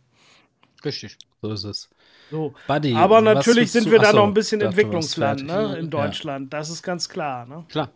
[0.85, 1.89] Richtig, so ist es.
[2.31, 2.55] So.
[2.67, 6.53] Buddy, Aber natürlich sind wir da noch ein bisschen Entwicklungsland ne, in Deutschland.
[6.53, 6.59] Ja.
[6.59, 7.47] Das ist ganz klar.
[7.47, 7.65] Ne?
[7.69, 7.91] Klar.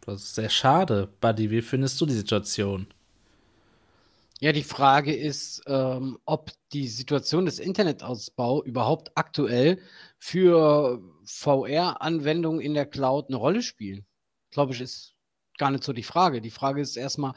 [0.00, 1.08] Das ist sehr schade.
[1.20, 2.86] Buddy, wie findest du die Situation?
[4.40, 9.80] Ja, die Frage ist, ähm, ob die Situation des Internetausbaus überhaupt aktuell
[10.18, 14.04] für VR-Anwendungen in der Cloud eine Rolle spielen.
[14.50, 15.14] Glaube ich, ist
[15.58, 16.42] gar nicht so die Frage.
[16.42, 17.32] Die Frage ist erstmal,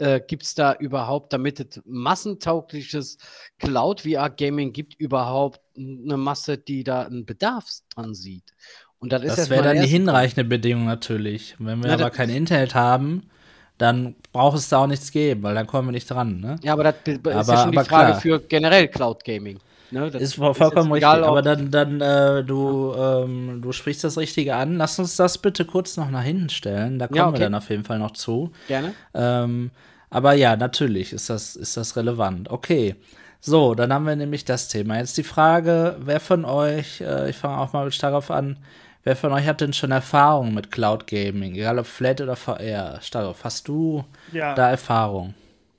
[0.00, 3.18] äh, gibt es da überhaupt, damit es massentaugliches
[3.58, 8.54] Cloud-VR-Gaming gibt, überhaupt eine Masse, die da einen Bedarf dran sieht?
[8.98, 11.56] Und das, das wäre dann die hinreichende Bedingung natürlich.
[11.58, 13.30] Wenn wir Na, aber kein Internet haben,
[13.78, 16.40] dann braucht es da auch nichts geben, weil dann kommen wir nicht dran.
[16.40, 16.56] Ne?
[16.62, 18.20] Ja, aber das ist aber, ja schon die Frage klar.
[18.20, 19.58] für generell Cloud Gaming.
[19.92, 20.96] Ne, ist vollkommen ist richtig.
[20.98, 24.76] Egal, aber dann, dann äh, du, ähm, du sprichst das Richtige an.
[24.76, 26.98] Lass uns das bitte kurz noch nach hinten stellen.
[26.98, 27.38] Da kommen ja, okay.
[27.38, 28.52] wir dann auf jeden Fall noch zu.
[28.68, 28.94] Gerne.
[29.14, 29.70] Ähm,
[30.10, 32.50] aber ja, natürlich ist das, ist das relevant.
[32.50, 32.96] Okay.
[33.42, 34.98] So, dann haben wir nämlich das Thema.
[34.98, 38.58] Jetzt die Frage, wer von euch, äh, ich fange auch mal darauf an,
[39.02, 43.00] wer von euch hat denn schon Erfahrung mit Cloud Gaming, egal ob Flat oder VR?
[43.00, 44.54] Starov, hast du ja.
[44.54, 45.32] da Erfahrung?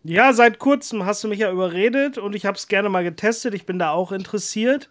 [0.04, 3.54] Ja, seit kurzem hast du mich ja überredet und ich habe es gerne mal getestet.
[3.54, 4.90] Ich bin da auch interessiert.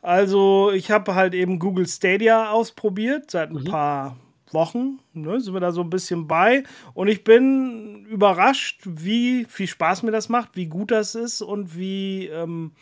[0.00, 3.64] Also, ich habe halt eben Google Stadia ausprobiert seit ein mhm.
[3.64, 4.16] paar
[4.52, 5.00] Wochen.
[5.12, 6.64] Ne, sind wir da so ein bisschen bei.
[6.94, 11.76] Und ich bin überrascht, wie viel Spaß mir das macht, wie gut das ist und
[11.76, 12.72] wie, ähm,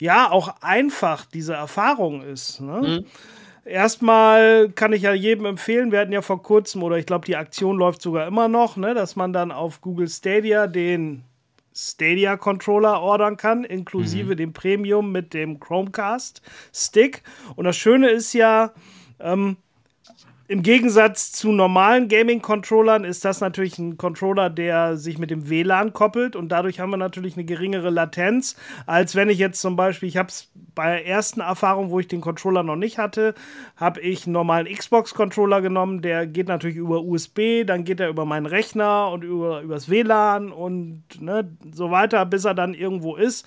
[0.00, 2.60] ja, auch einfach diese Erfahrung ist.
[2.60, 2.80] Ne?
[2.80, 3.06] Mhm.
[3.64, 7.36] Erstmal kann ich ja jedem empfehlen, wir hatten ja vor kurzem, oder ich glaube, die
[7.36, 11.24] Aktion läuft sogar immer noch, ne, dass man dann auf Google Stadia den
[11.74, 14.36] Stadia Controller ordern kann, inklusive mhm.
[14.36, 16.42] dem Premium mit dem Chromecast
[16.72, 17.22] Stick.
[17.54, 18.72] Und das Schöne ist ja,
[19.20, 19.58] ähm,
[20.48, 25.92] im Gegensatz zu normalen Gaming-Controllern ist das natürlich ein Controller, der sich mit dem WLAN
[25.92, 30.08] koppelt und dadurch haben wir natürlich eine geringere Latenz, als wenn ich jetzt zum Beispiel,
[30.08, 33.34] ich habe es bei der ersten Erfahrung, wo ich den Controller noch nicht hatte,
[33.76, 38.24] habe ich einen normalen Xbox-Controller genommen, der geht natürlich über USB, dann geht er über
[38.24, 43.46] meinen Rechner und über übers WLAN und ne, so weiter, bis er dann irgendwo ist.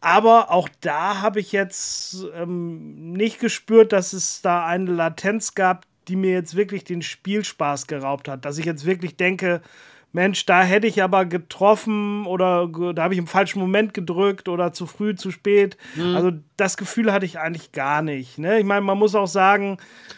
[0.00, 5.84] Aber auch da habe ich jetzt ähm, nicht gespürt, dass es da eine Latenz gab,
[6.08, 8.44] die mir jetzt wirklich den Spielspaß geraubt hat.
[8.44, 9.60] Dass ich jetzt wirklich denke,
[10.12, 14.72] Mensch, da hätte ich aber getroffen oder da habe ich im falschen Moment gedrückt oder
[14.72, 15.76] zu früh, zu spät.
[15.96, 16.16] Mhm.
[16.16, 18.38] Also das Gefühl hatte ich eigentlich gar nicht.
[18.38, 18.58] Ne?
[18.58, 19.76] Ich meine, man muss auch sagen,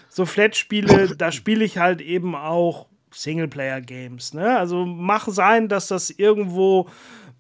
[0.08, 4.34] so Flat-Spiele, da spiele ich halt eben auch Singleplayer-Games.
[4.34, 4.56] Ne?
[4.56, 6.88] Also mach sein, dass das irgendwo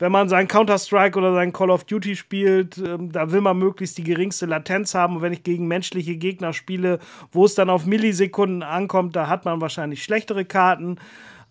[0.00, 3.98] wenn man seinen Counter-Strike oder seinen Call of Duty spielt, ähm, da will man möglichst
[3.98, 5.16] die geringste Latenz haben.
[5.16, 6.98] Und wenn ich gegen menschliche Gegner spiele,
[7.30, 10.96] wo es dann auf Millisekunden ankommt, da hat man wahrscheinlich schlechtere Karten.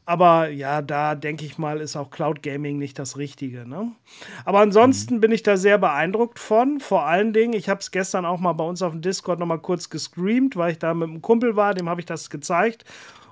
[0.10, 3.70] Aber ja, da denke ich mal, ist auch Cloud Gaming nicht das Richtige.
[3.70, 3.92] Ne?
[4.44, 5.22] Aber ansonsten mhm.
[5.22, 6.80] bin ich da sehr beeindruckt von.
[6.80, 9.46] Vor allen Dingen, ich habe es gestern auch mal bei uns auf dem Discord noch
[9.46, 12.86] mal kurz gestreamt, weil ich da mit einem Kumpel war, dem habe ich das gezeigt.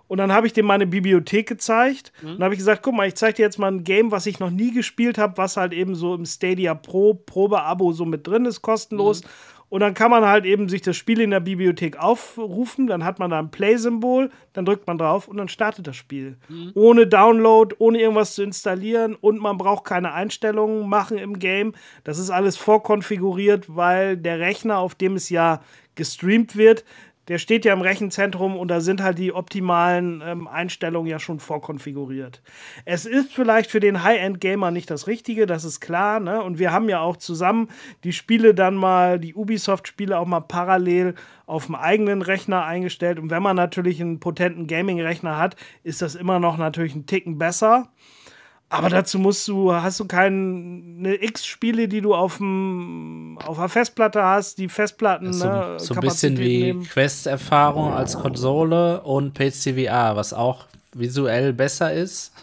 [0.08, 2.12] Und dann habe ich dem meine Bibliothek gezeigt.
[2.22, 2.36] Mhm.
[2.36, 4.40] Und habe ich gesagt, guck mal, ich zeige dir jetzt mal ein Game, was ich
[4.40, 8.46] noch nie gespielt habe, was halt eben so im Stadia Pro Probeabo so mit drin
[8.46, 9.24] ist, kostenlos.
[9.24, 9.28] Mhm.
[9.70, 13.20] Und dann kann man halt eben sich das Spiel in der Bibliothek aufrufen, dann hat
[13.20, 16.38] man da ein Play-Symbol, dann drückt man drauf und dann startet das Spiel.
[16.48, 16.72] Mhm.
[16.74, 21.74] Ohne Download, ohne irgendwas zu installieren und man braucht keine Einstellungen machen im Game.
[22.06, 25.62] Das ist alles vorkonfiguriert, weil der Rechner, auf dem es ja
[25.96, 26.86] gestreamt wird,
[27.28, 31.40] der steht ja im Rechenzentrum und da sind halt die optimalen ähm, Einstellungen ja schon
[31.40, 32.42] vorkonfiguriert.
[32.86, 36.42] Es ist vielleicht für den High-End-Gamer nicht das Richtige, das ist klar, ne?
[36.42, 37.70] Und wir haben ja auch zusammen
[38.04, 41.16] die Spiele dann mal, die Ubisoft-Spiele auch mal parallel
[41.46, 43.20] auf dem eigenen Rechner eingestellt.
[43.20, 47.38] Und wenn man natürlich einen potenten Gaming-Rechner hat, ist das immer noch natürlich ein Ticken
[47.38, 47.90] besser.
[48.70, 54.22] Aber dazu musst du, hast du keine X-Spiele, die du auf, dem, auf der Festplatte
[54.22, 55.32] hast, die Festplatten.
[55.32, 61.94] So, ne, so ein bisschen wie Quest-Erfahrung als Konsole und PCVR, was auch visuell besser
[61.94, 62.34] ist.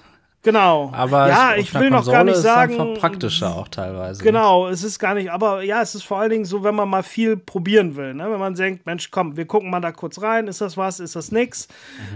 [0.45, 0.90] Genau.
[0.92, 2.92] Aber ja, ich will noch gar nicht sagen.
[2.92, 4.22] Ist praktischer auch teilweise.
[4.22, 6.88] Genau, es ist gar nicht, aber ja, es ist vor allen Dingen so, wenn man
[6.88, 8.12] mal viel probieren will.
[8.12, 8.30] Ne?
[8.30, 11.16] Wenn man denkt, Mensch, komm, wir gucken mal da kurz rein, ist das was, ist
[11.16, 11.66] das nix?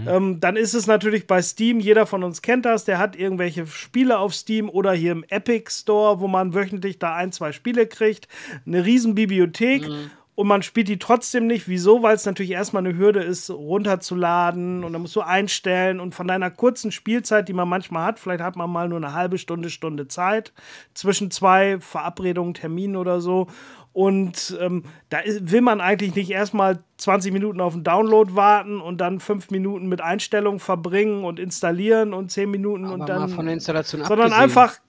[0.01, 0.07] Mhm.
[0.07, 3.65] Ähm, dann ist es natürlich bei Steam, jeder von uns kennt das, der hat irgendwelche
[3.65, 7.87] Spiele auf Steam oder hier im Epic Store, wo man wöchentlich da ein, zwei Spiele
[7.87, 8.27] kriegt,
[8.65, 9.89] eine riesen Bibliothek.
[9.89, 11.67] Mhm und man spielt die trotzdem nicht.
[11.67, 12.01] Wieso?
[12.01, 16.29] Weil es natürlich erstmal eine Hürde ist, runterzuladen und dann musst du einstellen und von
[16.29, 19.69] deiner kurzen Spielzeit, die man manchmal hat, vielleicht hat man mal nur eine halbe Stunde,
[19.69, 20.53] Stunde Zeit
[20.93, 23.47] zwischen zwei Verabredungen, Terminen oder so.
[23.91, 28.99] Und ähm, da will man eigentlich nicht erstmal 20 Minuten auf den Download warten und
[29.01, 33.27] dann fünf Minuten mit Einstellungen verbringen und installieren und zehn Minuten Aber und dann.
[33.27, 34.41] Von der Installation sondern abgesehen.
[34.41, 34.79] einfach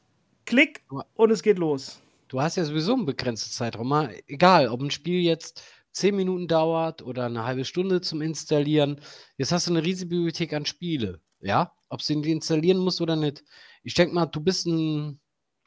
[0.46, 0.82] Klick
[1.16, 2.00] und es geht los
[2.30, 3.92] du hast ja sowieso einen begrenzten Zeitraum.
[4.26, 5.62] Egal, ob ein Spiel jetzt
[5.92, 9.00] 10 Minuten dauert oder eine halbe Stunde zum Installieren.
[9.36, 11.20] Jetzt hast du eine riesige Bibliothek an Spiele.
[11.40, 13.44] Ja, ob du die installieren musst oder nicht.
[13.82, 15.20] Ich denke mal, du bist ein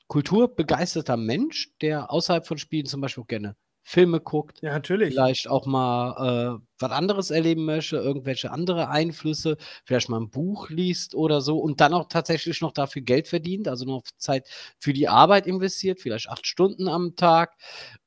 [0.07, 4.61] kulturbegeisterter Mensch, der außerhalb von Spielen zum Beispiel gerne Filme guckt.
[4.61, 5.09] Ja, natürlich.
[5.13, 10.69] Vielleicht auch mal äh, was anderes erleben möchte, irgendwelche andere Einflüsse, vielleicht mal ein Buch
[10.69, 14.47] liest oder so und dann auch tatsächlich noch dafür Geld verdient, also noch Zeit
[14.79, 17.55] für die Arbeit investiert, vielleicht acht Stunden am Tag.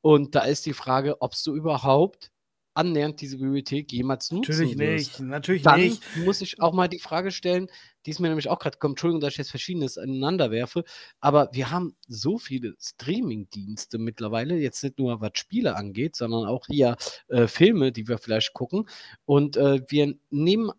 [0.00, 2.30] Und da ist die Frage, ob du überhaupt
[2.76, 6.02] annähernd diese Bibliothek jemals nutzen Natürlich wirst, nicht, natürlich dann nicht.
[6.24, 7.68] muss ich auch mal die Frage stellen,
[8.04, 10.84] die ist mir nämlich auch gerade gekommen, Entschuldigung, dass ich jetzt Verschiedenes aneinander werfe,
[11.20, 16.66] aber wir haben so viele Streaming-Dienste mittlerweile, jetzt nicht nur was Spiele angeht, sondern auch
[16.66, 16.96] hier
[17.28, 18.88] äh, Filme, die wir vielleicht gucken
[19.24, 20.70] und äh, wir nehmen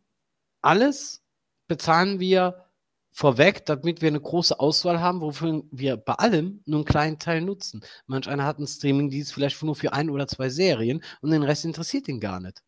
[0.61, 1.23] alles,
[1.67, 2.66] bezahlen wir
[3.17, 7.41] vorweg, damit wir eine große Auswahl haben, wofür wir bei allem nur einen kleinen Teil
[7.41, 7.81] nutzen.
[8.05, 11.65] Manch einer hat einen Streaming-Dienst vielleicht nur für ein oder zwei Serien und den Rest
[11.65, 12.61] interessiert ihn gar nicht.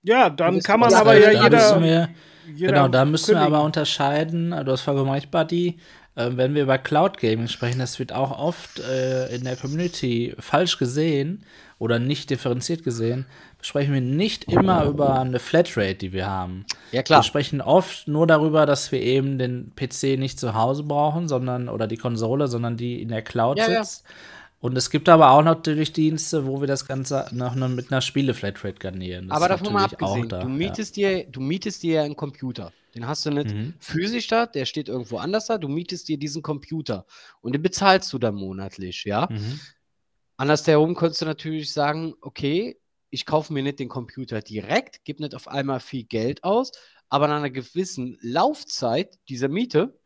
[0.00, 2.08] Ja, dann kann man aber ja jeder, wir,
[2.46, 3.54] jeder genau, da müssen wir kündigen.
[3.54, 4.50] aber unterscheiden.
[4.52, 5.78] Du hast vollkommen recht, Buddy.
[6.16, 10.34] Äh, wenn wir über Cloud Gaming sprechen, das wird auch oft äh, in der Community
[10.38, 11.44] falsch gesehen
[11.78, 13.26] oder nicht differenziert gesehen.
[13.60, 16.66] Sprechen wir nicht immer über eine Flatrate, die wir haben.
[16.92, 17.22] Ja, Wir klar.
[17.22, 21.86] sprechen oft nur darüber, dass wir eben den PC nicht zu Hause brauchen, sondern oder
[21.86, 23.82] die Konsole, sondern die in der Cloud Ja, ja.
[23.84, 24.04] sitzt.
[24.60, 28.78] Und es gibt aber auch natürlich Dienste, wo wir das Ganze noch mit einer Spiele-Flatrate
[28.78, 29.28] garnieren.
[29.28, 30.54] Das Aber davon mal abgesehen, da, du, ja.
[30.54, 32.72] mietest dir, du mietest dir einen Computer.
[32.94, 33.74] Den hast du nicht Mhm.
[33.80, 35.58] physisch da, der steht irgendwo anders da.
[35.58, 37.06] Du mietest dir diesen Computer
[37.40, 39.28] und den bezahlst du dann monatlich, ja.
[39.30, 39.60] Mhm.
[40.36, 42.78] Anders herum könntest du natürlich sagen, okay,
[43.10, 46.72] ich kaufe mir nicht den Computer direkt, gebe nicht auf einmal viel Geld aus,
[47.08, 49.96] aber nach einer gewissen Laufzeit dieser Miete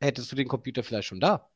[0.00, 1.48] hättest du den Computer vielleicht schon da.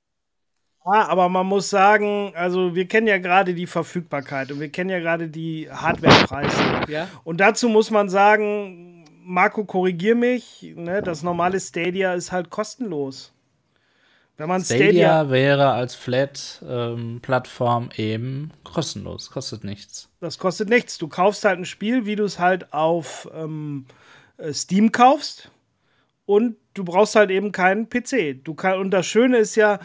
[0.84, 4.90] Ja, aber man muss sagen, also wir kennen ja gerade die Verfügbarkeit und wir kennen
[4.90, 6.60] ja gerade die Hardwarepreise.
[6.88, 7.08] Ja.
[7.22, 13.32] Und dazu muss man sagen, Marco, korrigier mich, ne, das normale Stadia ist halt kostenlos.
[14.36, 20.08] Wenn man Stadia, Stadia wäre als Flat-Plattform eben kostenlos, kostet nichts.
[20.20, 20.98] das kostet nichts.
[20.98, 23.86] Du kaufst halt ein Spiel, wie du es halt auf ähm,
[24.38, 25.50] äh, Steam kaufst
[26.26, 28.42] und du brauchst halt eben keinen PC.
[28.42, 29.78] Du kann, und das Schöne ist ja,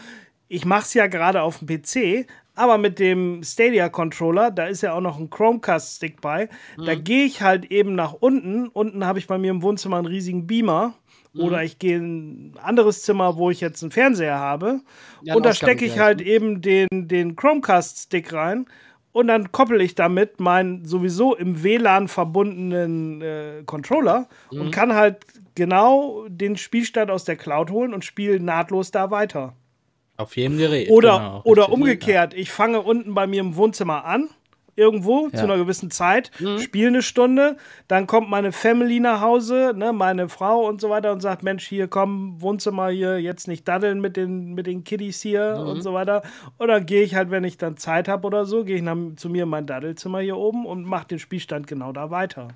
[0.48, 2.26] ich mache es ja gerade auf dem PC,
[2.58, 7.04] aber mit dem Stadia-Controller, da ist ja auch noch ein Chromecast-Stick bei, da Mhm.
[7.04, 8.68] gehe ich halt eben nach unten.
[8.68, 10.94] Unten habe ich bei mir im Wohnzimmer einen riesigen Beamer.
[11.34, 11.40] Mhm.
[11.42, 14.80] Oder ich gehe in ein anderes Zimmer, wo ich jetzt einen Fernseher habe.
[15.22, 16.26] Ja, und da stecke ich halt ne?
[16.26, 18.66] eben den, den Chromecast-Stick rein.
[19.12, 24.60] Und dann koppel ich damit meinen sowieso im WLAN verbundenen äh, Controller Mhm.
[24.60, 25.18] und kann halt
[25.54, 29.54] genau den Spielstand aus der Cloud holen und spiele nahtlos da weiter.
[30.18, 30.90] Auf jedem Gerät.
[30.90, 34.28] Oder, genau, oder umgekehrt, ich fange unten bei mir im Wohnzimmer an,
[34.74, 35.38] irgendwo Ja.
[35.38, 36.58] zu einer gewissen Zeit, Mhm.
[36.58, 37.56] spiele eine Stunde,
[37.86, 41.66] dann kommt meine Family nach Hause, ne, meine Frau und so weiter und sagt, Mensch,
[41.68, 45.68] hier komm, Wohnzimmer hier, jetzt nicht daddeln mit den, mit den Kiddies hier Mhm.
[45.68, 46.22] und so weiter.
[46.58, 48.96] Und dann gehe ich halt, wenn ich dann Zeit habe oder so, gehe ich nach,
[49.16, 52.48] zu mir in mein Daddelzimmer hier oben und mache den Spielstand genau da weiter.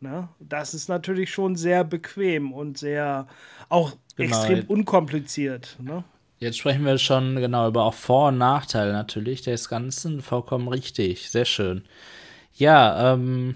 [0.00, 0.28] Ne?
[0.40, 3.26] Das ist natürlich schon sehr bequem und sehr
[3.68, 5.76] auch Genau, extrem unkompliziert.
[5.82, 6.04] Ne?
[6.38, 10.20] Jetzt sprechen wir schon genau über auch Vor- und Nachteile natürlich des Ganzen.
[10.20, 11.30] Vollkommen richtig.
[11.30, 11.82] Sehr schön.
[12.54, 13.54] Ja, ähm,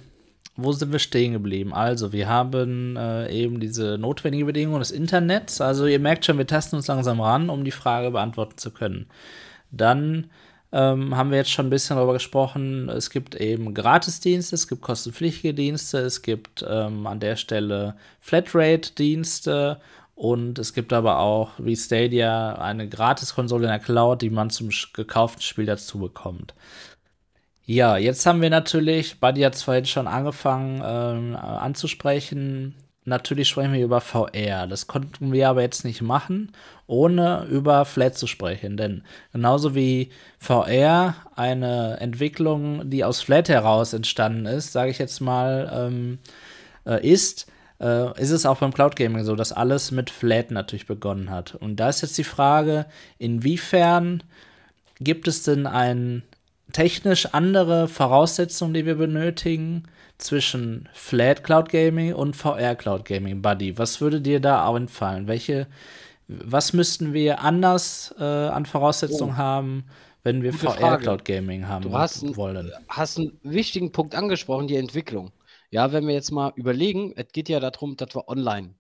[0.57, 1.75] wo sind wir stehen geblieben?
[1.75, 5.61] Also, wir haben äh, eben diese notwendige Bedingung des Internets.
[5.61, 9.07] Also, ihr merkt schon, wir tasten uns langsam ran, um die Frage beantworten zu können.
[9.71, 10.31] Dann
[10.73, 12.89] ähm, haben wir jetzt schon ein bisschen darüber gesprochen.
[12.89, 19.81] Es gibt eben Gratisdienste, es gibt kostenpflichtige Dienste, es gibt ähm, an der Stelle Flatrate-Dienste
[20.21, 24.69] und es gibt aber auch wie Stadia eine Gratiskonsole in der Cloud, die man zum
[24.93, 26.53] gekauften Spiel dazu bekommt.
[27.65, 32.75] Ja, jetzt haben wir natürlich, Buddy hat es vorhin schon angefangen ähm, anzusprechen.
[33.07, 34.67] Natürlich sprechen wir über VR.
[34.67, 36.53] Das konnten wir aber jetzt nicht machen,
[36.87, 38.77] ohne über Flat zu sprechen.
[38.77, 45.21] Denn genauso wie VR eine Entwicklung, die aus Flat heraus entstanden ist, sage ich jetzt
[45.21, 46.19] mal, ähm,
[46.85, 47.51] äh, ist,
[47.81, 51.55] äh, ist es auch beim Cloud Gaming so, dass alles mit Flat natürlich begonnen hat.
[51.55, 52.87] Und da ist jetzt die Frage,
[53.19, 54.23] inwiefern
[55.01, 56.23] gibt es denn ein
[56.73, 59.85] technisch andere Voraussetzungen, die wir benötigen
[60.19, 63.79] zwischen Flat Cloud Gaming und VR Cloud Gaming, Buddy?
[63.79, 65.27] Was würde dir da auch entfallen?
[65.27, 65.67] Welche,
[66.29, 69.85] was müssten wir anders äh, an Voraussetzungen haben,
[70.23, 71.03] wenn wir VR Frage.
[71.03, 72.71] Cloud Gaming haben Du hast wollen?
[72.89, 75.31] hast einen wichtigen Punkt angesprochen, die Entwicklung.
[75.71, 78.75] Ja, wenn wir jetzt mal überlegen, es geht ja darum, dass wir online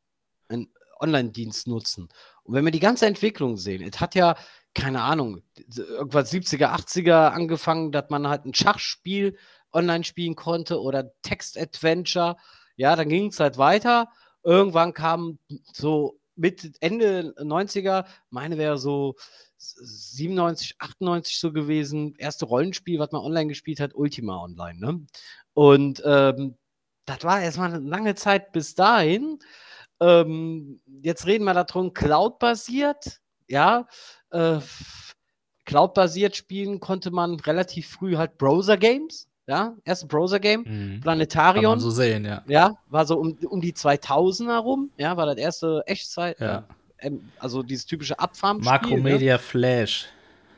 [0.48, 2.08] einen Online-Dienst nutzen.
[2.42, 4.36] Und wenn wir die ganze Entwicklung sehen, es hat ja,
[4.74, 9.36] keine Ahnung, irgendwas 70er, 80er angefangen, dass man halt ein Schachspiel
[9.72, 12.36] online spielen konnte oder Text-Adventure.
[12.76, 14.08] Ja, dann ging es halt weiter.
[14.42, 15.38] Irgendwann kam
[15.72, 19.16] so mit Ende 90er, meine wäre so
[19.58, 25.06] 97, 98 so gewesen, erste Rollenspiel, was man online gespielt hat, Ultima Online, ne?
[25.52, 26.56] Und ähm,
[27.10, 29.38] das war erstmal eine lange Zeit bis dahin.
[30.00, 33.86] Ähm, jetzt reden wir darum, Cloud-basiert, ja.
[34.30, 34.58] Äh,
[35.64, 41.00] Cloud-basiert spielen konnte man relativ früh halt Browser-Games, ja, erste Browser-Game, mhm.
[41.00, 41.64] Planetarion.
[41.64, 42.42] Kann man so sehen, ja.
[42.46, 46.64] Ja, war so um, um die 2000 herum, ja, war das erste Echtzeit, ja.
[46.98, 48.58] äh, also dieses typische Abfarm.
[48.60, 49.38] Makromedia ja.
[49.38, 50.06] Flash.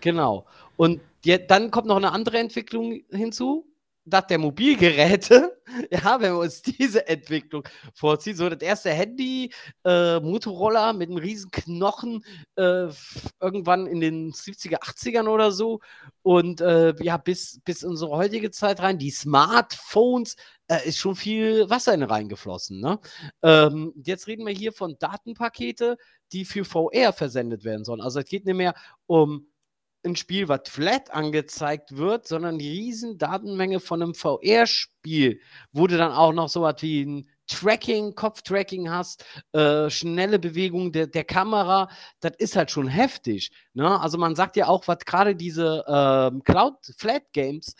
[0.00, 0.46] Genau.
[0.76, 3.66] Und die, dann kommt noch eine andere Entwicklung hinzu,
[4.04, 5.56] dass der Mobilgeräte,
[5.90, 9.52] ja, wenn wir uns diese Entwicklung vorziehen, so das erste Handy,
[9.84, 12.24] äh, Motorola mit einem riesen Knochen,
[12.56, 12.88] äh,
[13.40, 15.80] irgendwann in den 70er, 80ern oder so
[16.22, 20.36] und äh, ja, bis, bis unsere heutige Zeit rein, die Smartphones,
[20.86, 22.80] ist schon viel Wasser in reingeflossen.
[22.80, 22.98] Ne?
[23.42, 25.98] Ähm, jetzt reden wir hier von Datenpakete,
[26.32, 28.00] die für VR versendet werden sollen.
[28.00, 28.74] Also es geht nicht mehr
[29.06, 29.51] um
[30.04, 35.40] ein Spiel, was flat angezeigt wird, sondern die riesen Datenmenge von einem VR-Spiel,
[35.72, 40.92] wo du dann auch noch so was wie ein Tracking, Kopftracking hast, äh, schnelle Bewegung
[40.92, 41.88] der, der Kamera,
[42.20, 43.50] das ist halt schon heftig.
[43.74, 44.00] Ne?
[44.00, 47.74] Also man sagt ja auch, was gerade diese äh, Cloud-Flat-Games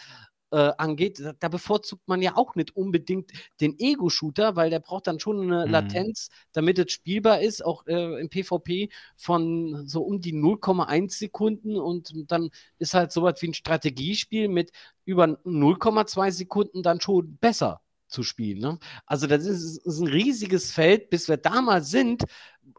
[0.53, 5.07] äh, angeht, da, da, bevorzugt man ja auch nicht unbedingt den Ego-Shooter, weil der braucht
[5.07, 5.73] dann schon eine mhm.
[5.73, 11.77] Latenz, damit es spielbar ist, auch äh, im PvP von so um die 0,1 Sekunden
[11.77, 14.73] und dann ist halt sowas wie ein Strategiespiel mit
[15.05, 17.81] über 0,2 Sekunden dann schon besser
[18.13, 18.59] zu spielen.
[18.59, 18.79] Ne?
[19.07, 22.25] Also das ist, ist, ein riesiges Feld, bis wir da mal sind,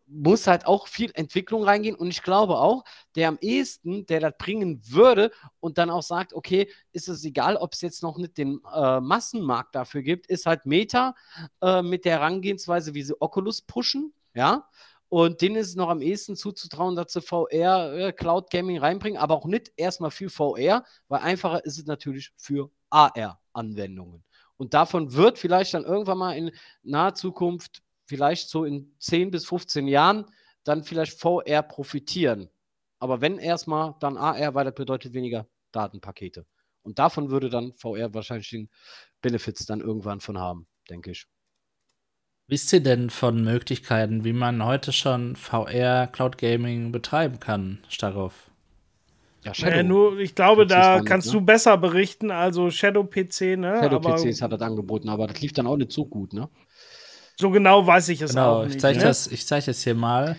[0.05, 2.83] muss halt auch viel Entwicklung reingehen und ich glaube auch,
[3.15, 7.55] der am ehesten, der das bringen würde und dann auch sagt, okay, ist es egal,
[7.57, 11.15] ob es jetzt noch nicht den äh, Massenmarkt dafür gibt, ist halt Meta
[11.61, 14.67] äh, mit der Herangehensweise, wie sie Oculus pushen, ja,
[15.13, 19.21] und denen ist es noch am ehesten zuzutrauen, dass sie VR, äh, Cloud Gaming reinbringen,
[19.21, 24.23] aber auch nicht erstmal für VR, weil einfacher ist es natürlich für AR-Anwendungen.
[24.57, 26.51] Und davon wird vielleicht dann irgendwann mal in
[26.81, 30.25] naher Zukunft vielleicht so in 10 bis 15 Jahren
[30.63, 32.49] dann vielleicht VR profitieren.
[32.99, 36.45] Aber wenn erstmal, dann AR, weil das bedeutet weniger Datenpakete.
[36.83, 38.69] Und davon würde dann VR wahrscheinlich den
[39.21, 41.25] Benefits dann irgendwann von haben, denke ich.
[42.47, 48.51] Wisst ihr denn von Möglichkeiten, wie man heute schon VR Cloud Gaming betreiben kann, Starov?
[49.43, 49.77] Ja, Shadow.
[49.77, 51.33] Äh, nur, ich glaube, da kannst ne?
[51.33, 53.79] du besser berichten, also Shadow PC, ne?
[53.81, 56.49] Shadow PCs hat das angeboten, aber das lief dann auch nicht so gut, ne?
[57.39, 58.75] So genau weiß ich es genau, auch nicht.
[58.75, 59.05] Ich zeige ne?
[59.05, 60.35] das, zeig das hier mal.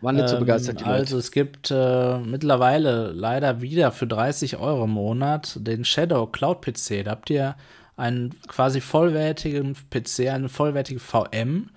[0.00, 0.80] War nicht so begeistert.
[0.80, 6.26] Die also es gibt äh, mittlerweile leider wieder für 30 Euro im Monat den Shadow
[6.26, 7.04] Cloud PC.
[7.04, 7.56] Da habt ihr
[7.96, 11.70] einen quasi vollwertigen PC, eine vollwertige VM,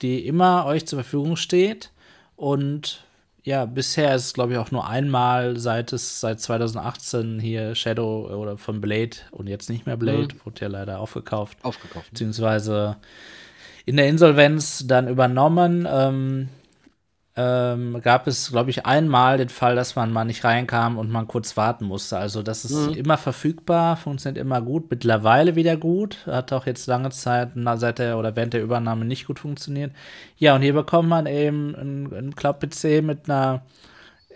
[0.00, 1.90] die immer euch zur Verfügung steht.
[2.36, 3.04] Und
[3.42, 8.30] ja, bisher ist es, glaube ich, auch nur einmal seit es seit 2018 hier Shadow
[8.34, 10.44] oder von Blade und jetzt nicht mehr Blade, mhm.
[10.44, 11.58] wurde ja leider aufgekauft.
[11.62, 12.08] Aufgekauft.
[12.10, 12.96] Beziehungsweise
[13.84, 15.86] in der Insolvenz dann übernommen.
[15.90, 16.48] Ähm,
[17.36, 21.26] ähm, gab es, glaube ich, einmal den Fall, dass man mal nicht reinkam und man
[21.26, 22.16] kurz warten musste.
[22.16, 22.94] Also das ist mhm.
[22.94, 26.26] immer verfügbar, funktioniert immer gut, mittlerweile wieder gut.
[26.26, 29.92] Hat auch jetzt lange Zeit seit der oder während der Übernahme nicht gut funktioniert.
[30.36, 33.62] Ja, und hier bekommt man eben einen Cloud-PC mit einer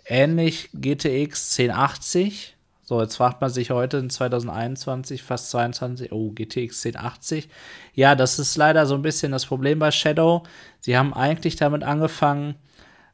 [0.06, 2.57] ähnlich GTX 1080
[2.88, 7.50] so, jetzt fragt man sich heute in 2021, fast 22, oh, GTX 1080.
[7.92, 10.44] Ja, das ist leider so ein bisschen das Problem bei Shadow.
[10.80, 12.54] Sie haben eigentlich damit angefangen,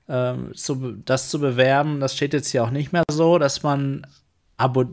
[0.08, 1.98] ähm, zu, das zu bewerben.
[1.98, 4.06] Das steht jetzt hier auch nicht mehr so, dass man
[4.58, 4.84] abo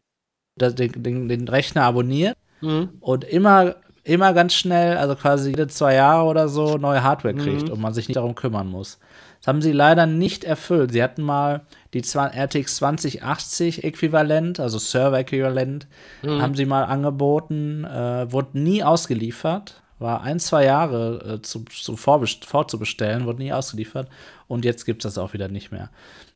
[0.59, 2.89] den, den, den Rechner abonniert mhm.
[3.01, 7.67] und immer, immer ganz schnell, also quasi jede zwei Jahre oder so, neue Hardware kriegt
[7.67, 7.73] mhm.
[7.73, 8.97] und man sich nicht darum kümmern muss.
[9.41, 10.91] Das haben sie leider nicht erfüllt.
[10.91, 15.87] Sie hatten mal die RTX 2080 Äquivalent, also Server-Äquivalent,
[16.21, 16.41] mhm.
[16.41, 19.81] haben sie mal angeboten, äh, wurde nie ausgeliefert.
[19.99, 24.09] War ein, zwei Jahre äh, zu, zu vorzubestellen, wurde nie ausgeliefert.
[24.47, 25.89] Und jetzt gibt es das auch wieder nicht mehr.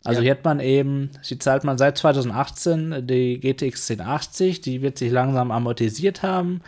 [0.03, 0.25] Also ja.
[0.25, 5.11] hier hat man eben, sie zahlt man seit 2018 die GTX 1080, die wird sich
[5.11, 6.61] langsam amortisiert haben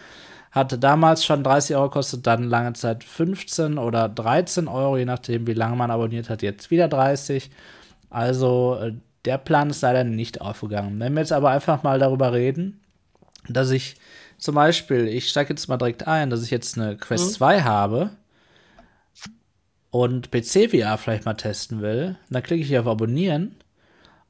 [0.58, 5.48] hatte damals schon 30 Euro gekostet, dann lange Zeit 15 oder 13 Euro, je nachdem,
[5.48, 7.50] wie lange man abonniert hat, jetzt wieder 30.
[8.10, 8.94] Also äh,
[9.26, 11.00] der Plan ist leider nicht aufgegangen.
[11.00, 12.82] Wenn wir jetzt aber einfach mal darüber reden,
[13.50, 13.96] dass ich
[14.38, 17.34] zum Beispiel, ich steige jetzt mal direkt ein, dass ich jetzt eine Quest mhm.
[17.34, 18.10] 2 habe
[19.90, 23.56] und PC-VR vielleicht mal testen will, dann klicke ich hier auf Abonnieren.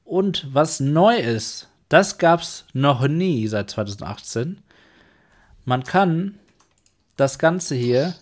[0.03, 4.61] Und was neu ist, das gab es noch nie seit 2018.
[5.65, 6.39] Man kann
[7.17, 8.15] das Ganze hier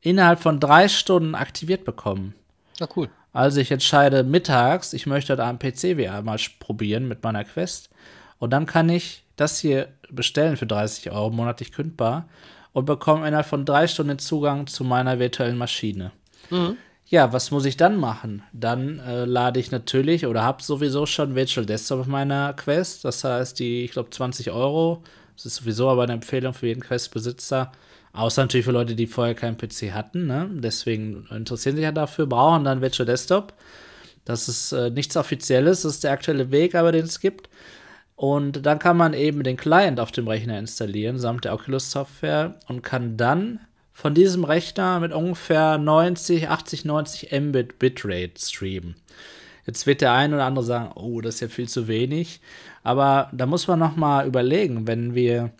[0.00, 2.34] innerhalb von drei Stunden aktiviert bekommen.
[2.78, 3.08] Ja, cool.
[3.32, 7.90] Also ich entscheide mittags, ich möchte da am PC VR mal probieren mit meiner Quest.
[8.38, 12.28] Und dann kann ich das hier bestellen für 30 Euro monatlich kündbar
[12.72, 16.12] und bekomme innerhalb von drei Stunden Zugang zu meiner virtuellen Maschine.
[16.50, 16.76] Mhm.
[17.06, 18.44] Ja, was muss ich dann machen?
[18.52, 23.04] Dann äh, lade ich natürlich oder habe sowieso schon Virtual Desktop auf meiner Quest.
[23.04, 25.02] Das heißt, die, ich glaube, 20 Euro
[25.36, 27.72] Es ist sowieso aber eine Empfehlung für jeden Quest-Besitzer.
[28.12, 30.26] Außer natürlich für Leute, die vorher keinen PC hatten.
[30.26, 30.48] Ne?
[30.52, 33.54] Deswegen interessieren sich ja dafür, brauchen dann Virtual Desktop.
[34.24, 37.48] Das ist äh, nichts Offizielles, das ist der aktuelle Weg, aber den es gibt.
[38.16, 42.82] Und dann kann man eben den Client auf dem Rechner installieren, samt der Oculus-Software, und
[42.82, 43.60] kann dann
[43.92, 48.96] von diesem Rechner mit ungefähr 90, 80, 90 Mbit Bitrate streamen.
[49.66, 52.40] Jetzt wird der ein oder andere sagen, oh, das ist ja viel zu wenig.
[52.82, 55.50] Aber da muss man noch mal überlegen, wenn wir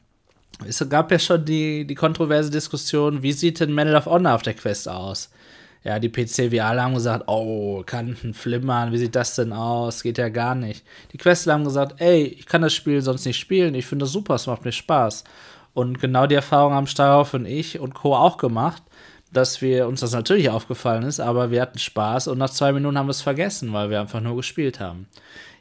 [0.67, 4.43] es gab ja schon die, die kontroverse Diskussion, wie sieht denn Medal of Honor auf
[4.43, 5.31] der Quest aus?
[5.83, 10.03] Ja, die PC, wir alle haben gesagt, oh, Kanten flimmern, wie sieht das denn aus?
[10.03, 10.85] Geht ja gar nicht.
[11.13, 14.13] Die Questler haben gesagt, ey, ich kann das Spiel sonst nicht spielen, ich finde das
[14.13, 15.25] super, es macht mir Spaß.
[15.73, 18.15] Und genau die Erfahrung haben Starhoff und ich und Co.
[18.15, 18.83] auch gemacht,
[19.33, 22.99] dass wir uns das natürlich aufgefallen ist, aber wir hatten Spaß und nach zwei Minuten
[22.99, 25.09] haben wir es vergessen, weil wir einfach nur gespielt haben.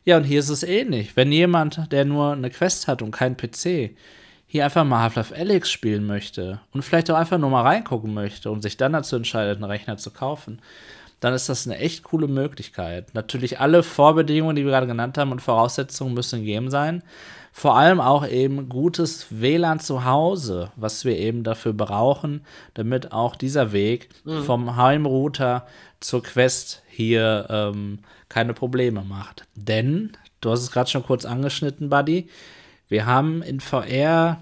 [0.04, 1.16] Ja, und hier ist es ähnlich.
[1.16, 3.92] Wenn jemand, der nur eine Quest hat und keinen PC,
[4.52, 8.50] hier einfach mal Half-Life Alyx spielen möchte und vielleicht auch einfach nur mal reingucken möchte
[8.50, 10.60] und sich dann dazu entscheidet, einen Rechner zu kaufen,
[11.20, 13.14] dann ist das eine echt coole Möglichkeit.
[13.14, 17.04] Natürlich alle Vorbedingungen, die wir gerade genannt haben und Voraussetzungen müssen gegeben sein.
[17.52, 22.42] Vor allem auch eben gutes WLAN zu Hause, was wir eben dafür brauchen,
[22.74, 24.44] damit auch dieser Weg mhm.
[24.44, 25.68] vom Heimrouter
[26.00, 29.46] zur Quest hier ähm, keine Probleme macht.
[29.54, 32.30] Denn, du hast es gerade schon kurz angeschnitten, Buddy,
[32.90, 34.42] wir haben in VR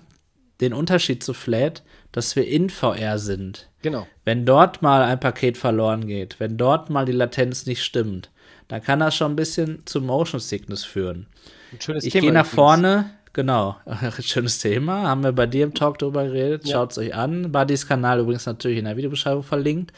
[0.61, 3.69] den Unterschied zu Flat, dass wir in VR sind.
[3.81, 4.07] Genau.
[4.25, 8.31] Wenn dort mal ein Paket verloren geht, wenn dort mal die Latenz nicht stimmt,
[8.67, 11.27] dann kann das schon ein bisschen zu Motion Sickness führen.
[11.71, 13.75] Ein schönes ich gehe nach vorne, genau,
[14.19, 16.73] schönes Thema, haben wir bei dir im Talk drüber geredet, ja.
[16.73, 17.51] schaut es euch an.
[17.51, 19.93] Buddy's Kanal übrigens natürlich in der Videobeschreibung verlinkt.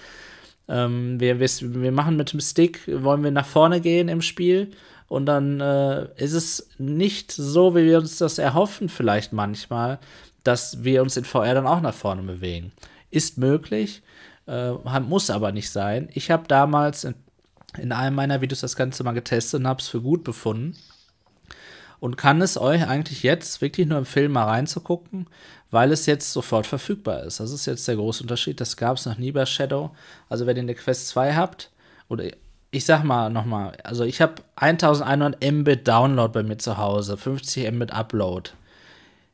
[0.67, 4.71] Ähm, wir, wir, wir machen mit dem Stick, wollen wir nach vorne gehen im Spiel
[5.09, 9.99] und dann äh, ist es nicht so, wie wir uns das erhoffen, vielleicht manchmal,
[10.43, 12.71] dass wir uns in VR dann auch nach vorne bewegen.
[13.09, 14.03] Ist möglich,
[14.47, 16.09] äh, muss aber nicht sein.
[16.13, 17.15] Ich habe damals in,
[17.77, 20.77] in, einem meiner Videos das Ganze mal getestet und habe es für gut befunden.
[21.99, 25.27] Und kann es euch eigentlich jetzt wirklich nur empfehlen, mal reinzugucken,
[25.69, 27.41] weil es jetzt sofort verfügbar ist.
[27.41, 28.61] Das ist jetzt der große Unterschied.
[28.61, 29.93] Das gab es noch nie bei Shadow.
[30.29, 31.71] Also, wenn ihr eine Quest 2 habt,
[32.07, 32.23] oder
[32.71, 37.71] ich sag mal nochmal, also ich habe 1100 Mbit Download bei mir zu Hause, 50
[37.71, 38.51] Mbit Upload.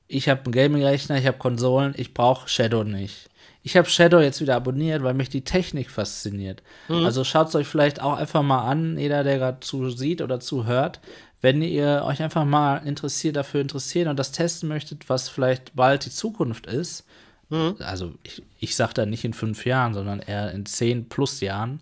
[0.08, 3.30] Ich habe einen Gaming-Rechner, ich habe Konsolen, ich brauche Shadow nicht.
[3.64, 6.62] Ich habe Shadow jetzt wieder abonniert, weil mich die Technik fasziniert.
[6.88, 7.04] Mhm.
[7.04, 11.00] Also schaut es euch vielleicht auch einfach mal an, jeder, der gerade zusieht oder zuhört,
[11.42, 16.06] wenn ihr euch einfach mal interessiert, dafür interessiert und das testen möchtet, was vielleicht bald
[16.06, 17.06] die Zukunft ist.
[17.50, 17.76] Mhm.
[17.80, 21.82] Also ich, ich sage da nicht in fünf Jahren, sondern eher in zehn plus Jahren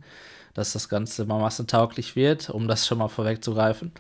[0.54, 3.92] dass das Ganze mal massentauglich wird, um das schon mal vorwegzugreifen.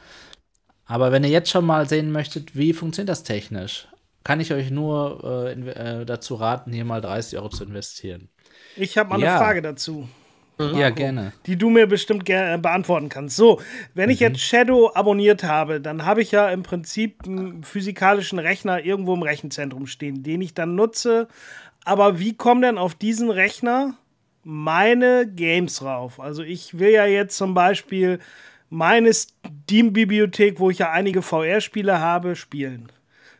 [0.85, 3.87] Aber wenn ihr jetzt schon mal sehen möchtet, wie funktioniert das technisch,
[4.23, 8.29] kann ich euch nur äh, äh dazu raten, hier mal 30 Euro zu investieren.
[8.75, 9.35] Ich habe mal ja.
[9.35, 10.07] eine Frage dazu.
[10.57, 11.33] Marco, ja, gerne.
[11.45, 13.35] Die du mir bestimmt gerne beantworten kannst.
[13.35, 13.59] So,
[13.93, 14.27] wenn ich mhm.
[14.27, 19.23] jetzt Shadow abonniert habe, dann habe ich ja im Prinzip einen physikalischen Rechner irgendwo im
[19.23, 21.27] Rechenzentrum stehen, den ich dann nutze.
[21.85, 23.95] Aber wie kommen denn auf diesen Rechner
[24.43, 26.19] meine Games rauf.
[26.19, 28.19] Also ich will ja jetzt zum Beispiel
[28.69, 32.91] meine Steam-Bibliothek, wo ich ja einige VR-Spiele habe, spielen.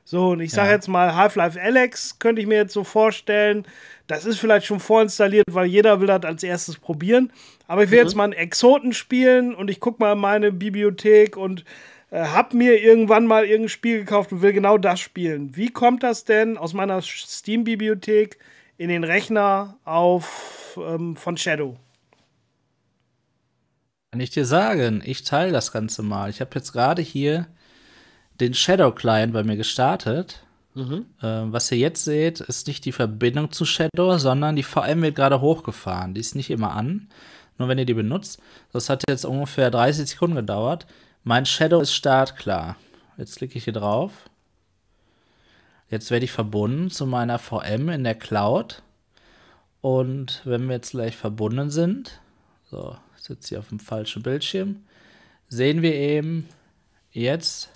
[0.06, 0.76] So, und ich sage ja.
[0.76, 3.66] jetzt mal, Half-Life Alex könnte ich mir jetzt so vorstellen.
[4.08, 7.32] Das ist vielleicht schon vorinstalliert, weil jeder will das als erstes probieren.
[7.68, 8.06] Aber ich will mhm.
[8.06, 11.64] jetzt mal einen Exoten spielen und ich gucke mal in meine Bibliothek und
[12.12, 15.56] äh, habe mir irgendwann mal irgendein Spiel gekauft und will genau das spielen.
[15.56, 18.38] Wie kommt das denn aus meiner Steam-Bibliothek
[18.84, 21.78] in den Rechner auf ähm, von Shadow?
[24.12, 26.30] Kann ich dir sagen, ich teile das Ganze mal.
[26.30, 27.48] Ich habe jetzt gerade hier
[28.42, 30.44] den Shadow Client bei mir gestartet.
[30.76, 31.06] Mhm.
[31.22, 35.16] Äh, was ihr jetzt seht, ist nicht die Verbindung zu Shadow, sondern die VM wird
[35.16, 36.14] gerade hochgefahren.
[36.14, 37.08] Die ist nicht immer an,
[37.58, 38.40] nur wenn ihr die benutzt.
[38.74, 40.88] Das hat jetzt ungefähr 30 Sekunden gedauert.
[41.24, 42.76] Mein Shadow ist startklar.
[43.18, 44.12] Jetzt klicke ich hier drauf.
[45.94, 48.82] Jetzt werde ich verbunden zu meiner VM in der Cloud.
[49.80, 52.20] Und wenn wir jetzt gleich verbunden sind,
[52.64, 54.86] so, ich sitze hier auf dem falschen Bildschirm,
[55.50, 56.50] sehen wir eben
[57.12, 57.70] jetzt,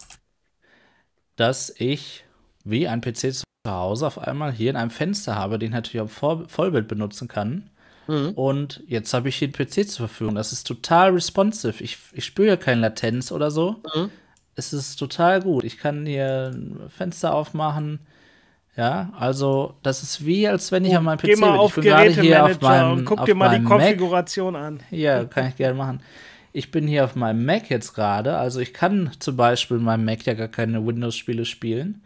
[1.36, 2.24] dass ich
[2.64, 6.02] wie ein PC zu Hause auf einmal hier in einem Fenster habe, den ich natürlich
[6.02, 7.70] auch Vollbild benutzen kann.
[8.08, 8.32] Mhm.
[8.32, 10.34] Und jetzt habe ich hier einen PC zur Verfügung.
[10.34, 11.84] Das ist total responsive.
[11.84, 13.76] Ich, ich spüre keine Latenz oder so.
[13.94, 14.10] Mhm.
[14.58, 15.64] Es ist total gut.
[15.64, 18.00] Ich kann hier ein Fenster aufmachen
[18.78, 21.60] ja, also das ist wie, als wenn ich an meinem PC Geh mal bin.
[21.60, 24.64] Auf ich bin gerade hier auf meinem und guck dir mal die Konfiguration Mac.
[24.64, 24.80] an.
[24.92, 26.00] Ja, kann ich gerne machen.
[26.54, 30.06] Ich bin hier auf meinem Mac jetzt gerade, also ich kann zum Beispiel in meinem
[30.06, 32.04] Mac ja gar keine Windows-Spiele spielen.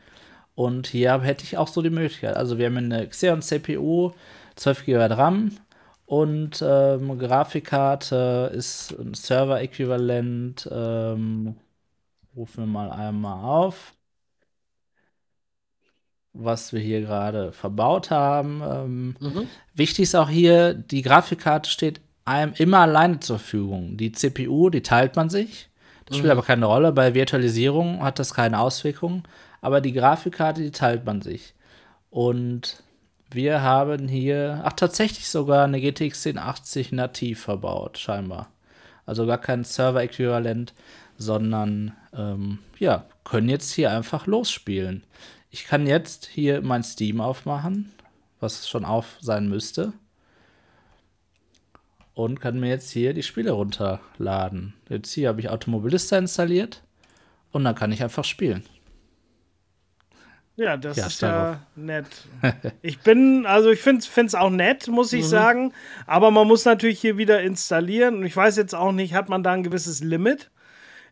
[0.56, 2.38] Und hier hätte ich auch so die Möglichkeit.
[2.38, 4.12] Also wir haben eine Xeon CPU,
[4.56, 5.52] 12 GB RAM
[6.06, 10.70] und ähm, Grafikkarte ist ein Server-Äquivalent.
[10.72, 11.56] Ähm,
[12.36, 13.94] rufen wir mal einmal auf,
[16.34, 18.62] was wir hier gerade verbaut haben.
[18.64, 19.48] Ähm, mhm.
[19.74, 23.98] Wichtig ist auch hier, die Grafikkarte steht einem immer alleine zur Verfügung.
[23.98, 25.70] Die CPU, die teilt man sich.
[26.06, 26.40] Das spielt mhm.
[26.40, 26.92] aber keine Rolle.
[26.92, 29.24] Bei Virtualisierung hat das keine Auswirkungen.
[29.62, 31.54] Aber die Grafikkarte, die teilt man sich.
[32.10, 32.84] Und
[33.30, 38.50] wir haben hier, ach tatsächlich sogar eine GTX 1080 nativ verbaut, scheinbar.
[39.06, 40.74] Also gar kein Server-Äquivalent,
[41.22, 45.04] sondern ähm, ja, können jetzt hier einfach losspielen.
[45.50, 47.92] Ich kann jetzt hier mein Steam aufmachen,
[48.40, 49.94] was schon auf sein müsste.
[52.14, 54.74] Und kann mir jetzt hier die Spiele runterladen.
[54.90, 56.84] Jetzt hier habe ich Automobilista installiert
[57.52, 58.64] und dann kann ich einfach spielen.
[60.62, 62.06] Ja, das ja, ist ja nett.
[62.82, 65.30] Ich bin, also ich finde es auch nett, muss ich mhm.
[65.30, 65.74] sagen.
[66.06, 68.18] Aber man muss natürlich hier wieder installieren.
[68.18, 70.51] Und ich weiß jetzt auch nicht, hat man da ein gewisses Limit?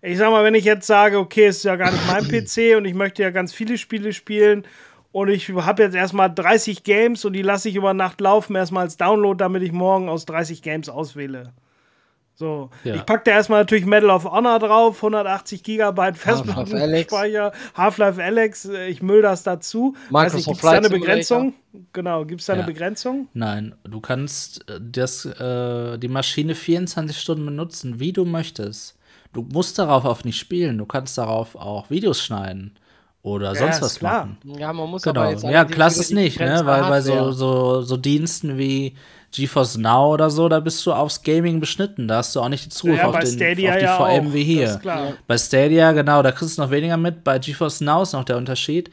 [0.02, 2.86] Ich sag mal, wenn ich jetzt sage, okay, ist ja gar nicht mein PC und
[2.86, 4.66] ich möchte ja ganz viele Spiele spielen
[5.12, 8.84] und ich habe jetzt erstmal 30 Games und die lasse ich über Nacht laufen, erstmal
[8.84, 11.54] als Download, damit ich morgen aus 30 Games auswähle.
[12.36, 12.95] So, ja.
[12.95, 18.88] ich packe da erstmal natürlich Medal of Honor drauf, 180 Gigabyte Festplattenspeicher, Half-Life Alex, äh,
[18.88, 19.93] ich müll das dazu.
[20.10, 21.54] Gibt es da eine Begrenzung?
[21.91, 22.60] Genau, gibt es da ja.
[22.60, 23.28] eine Begrenzung?
[23.34, 28.97] Nein, du kannst äh, das, äh, die Maschine 24 Stunden benutzen, wie du möchtest.
[29.34, 32.75] Du musst darauf auch nicht spielen, du kannst darauf auch Videos schneiden
[33.21, 34.25] oder sonst ja, was klar.
[34.25, 34.57] machen.
[34.57, 35.21] Ja, man muss genau.
[35.21, 36.61] aber jetzt Ja, klasse ist nicht, ne?
[36.63, 38.95] Weil bei so, so, so Diensten wie
[39.32, 42.07] GeForce Now oder so, da bist du aufs Gaming beschnitten.
[42.07, 44.34] Da hast du auch nicht die Zugriff ja, auf, den, auf, die ja VM auch.
[44.34, 44.80] wie hier.
[45.27, 47.23] Bei Stadia, genau, da kriegst du noch weniger mit.
[47.23, 48.89] Bei GeForce Now ist noch der Unterschied.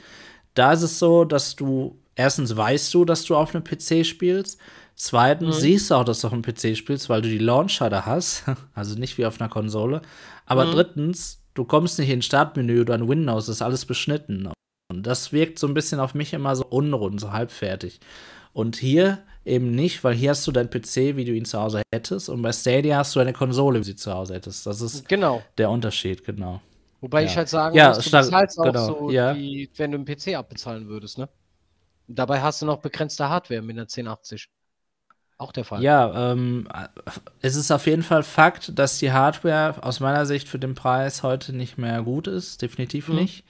[0.55, 4.59] Da ist es so, dass du erstens weißt du, dass du auf einem PC spielst.
[4.97, 5.61] Zweitens mhm.
[5.61, 8.45] siehst du auch, dass du auf einem PC spielst, weil du die Launcher da hast.
[8.75, 10.03] Also nicht wie auf einer Konsole.
[10.47, 10.73] Aber mhm.
[10.73, 14.51] drittens, du kommst nicht ins Startmenü oder in Windows, das ist alles beschnitten.
[14.89, 18.01] Und das wirkt so ein bisschen auf mich immer so unrund, so halbfertig.
[18.53, 21.83] Und hier eben nicht, weil hier hast du deinen PC, wie du ihn zu Hause
[21.93, 24.67] hättest, und bei Stadia hast du eine Konsole, wie du sie zu Hause hättest.
[24.67, 25.43] Das ist genau.
[25.59, 26.61] der Unterschied, genau.
[27.01, 27.27] Wobei ja.
[27.29, 28.87] ich halt sagen ja, muss, du bezahlst auch genau.
[28.87, 29.37] so, ja.
[29.37, 31.29] wie, wenn du einen PC abbezahlen würdest, ne?
[32.09, 34.49] Dabei hast du noch begrenzte Hardware mit einer 1080.
[35.39, 35.83] Auch der Fall.
[35.83, 36.67] Ja, ähm,
[37.43, 41.23] es ist auf jeden Fall Fakt, dass die Hardware aus meiner Sicht für den Preis
[41.23, 42.63] heute nicht mehr gut ist.
[42.63, 43.17] Definitiv mhm.
[43.17, 43.45] nicht.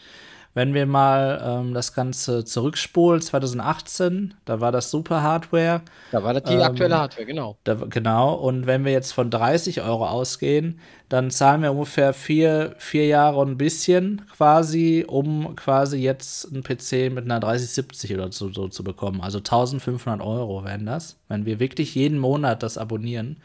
[0.57, 5.83] Wenn wir mal ähm, das Ganze zurückspulen, 2018, da war das super Hardware.
[6.13, 7.59] Da war das die ähm, aktuelle Hardware, genau.
[7.65, 10.81] Da, genau, und wenn wir jetzt von 30 Euro ausgehen,
[11.11, 16.63] dann zahlen wir ungefähr vier, vier Jahre und ein bisschen quasi, um quasi jetzt einen
[16.63, 19.21] PC mit einer 3070 oder so, so zu bekommen.
[19.21, 23.43] Also 1500 Euro wären das, wenn wir wirklich jeden Monat das abonnieren.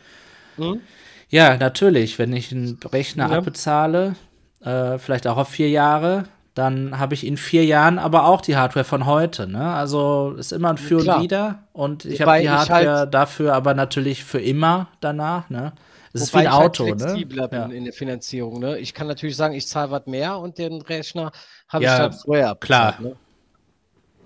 [0.56, 0.80] Mhm.
[1.28, 3.38] Ja, natürlich, wenn ich einen Rechner ja.
[3.40, 4.16] abbezahle,
[4.62, 8.58] äh, vielleicht auch auf vier Jahre, dann habe ich in vier Jahren aber auch die
[8.58, 9.48] Hardware von heute.
[9.48, 9.74] Ne?
[9.74, 11.18] Also ist immer ein Für Klar.
[11.18, 11.64] und Wider.
[11.72, 15.50] Und ich habe die Hardware halt dafür aber natürlich für immer danach.
[15.50, 15.72] Ne?
[16.14, 16.86] Es ist wie ein Auto.
[16.86, 17.50] Halt flexibler ne?
[17.50, 17.78] bin ja.
[17.78, 18.60] in der Finanzierung.
[18.60, 18.80] Ne?
[18.80, 21.32] Ich kann natürlich sagen, ich zahle was mehr und den Rechner
[21.70, 22.98] habe ja, ich halt vorher abgezahlt.
[22.98, 23.12] Klar.
[23.12, 23.16] Ne?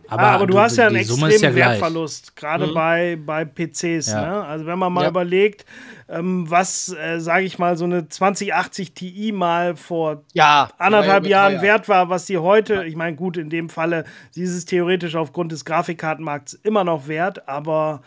[0.07, 2.73] Aber, ah, aber du, du, hast ja einen extremen ja Wertverlust, gerade mhm.
[2.73, 4.07] bei, bei PCs.
[4.07, 4.21] Ja.
[4.21, 4.43] Ne?
[4.45, 5.09] Also wenn man mal ja.
[5.09, 5.65] überlegt,
[6.07, 11.61] ähm, was, äh, sage ich mal, so eine 2080 Ti mal vor ja, anderthalb Jahren
[11.61, 15.15] wert war, was sie heute, ich meine, gut, in dem Falle, sie ist es theoretisch
[15.15, 18.01] aufgrund des Grafikkartenmarkts immer noch wert, aber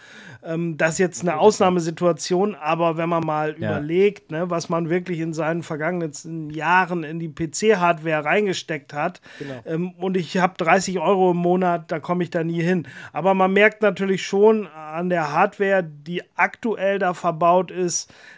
[0.45, 3.71] ähm, das ist jetzt eine Ausnahmesituation, aber wenn man mal ja.
[3.71, 9.55] überlegt, ne, was man wirklich in seinen vergangenen Jahren in die PC-Hardware reingesteckt hat, genau.
[9.67, 12.87] ähm, und ich habe 30 Euro im Monat, da komme ich da nie hin.
[13.13, 17.88] Aber man merkt natürlich schon an der Hardware, die aktuell da verbaut ist,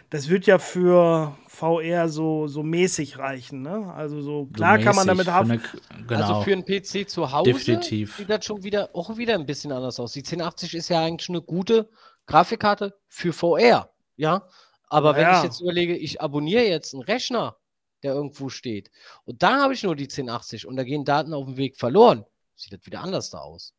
[0.09, 3.61] das wird ja für VR so, so mäßig reichen.
[3.61, 3.93] Ne?
[3.93, 5.61] Also so klar so kann man damit haben.
[6.07, 6.21] Genau.
[6.21, 8.17] Also für einen PC zu Hause Definitiv.
[8.17, 10.13] sieht das schon wieder auch wieder ein bisschen anders aus.
[10.13, 11.89] Die 1080 ist ja eigentlich eine gute
[12.25, 14.47] Grafikkarte für VR, ja.
[14.87, 15.37] Aber wenn ja.
[15.37, 17.55] ich jetzt überlege, ich abonniere jetzt einen Rechner,
[18.03, 18.91] der irgendwo steht,
[19.25, 22.25] und da habe ich nur die 1080 und da gehen Daten auf dem Weg verloren,
[22.55, 23.73] sieht das wieder anders da aus.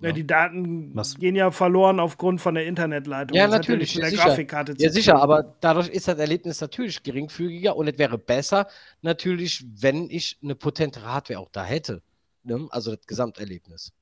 [0.00, 1.16] Ja, die Daten Was?
[1.18, 3.36] gehen ja verloren aufgrund von der Internetleitung.
[3.36, 3.94] Ja, das natürlich.
[3.94, 4.24] Ja, sicher.
[4.24, 8.66] Grafikkarte ja, sicher, aber dadurch ist das Erlebnis natürlich geringfügiger und es wäre besser,
[9.02, 12.02] natürlich, wenn ich eine potente Hardware auch da hätte.
[12.44, 12.66] Ne?
[12.70, 13.92] Also das Gesamterlebnis.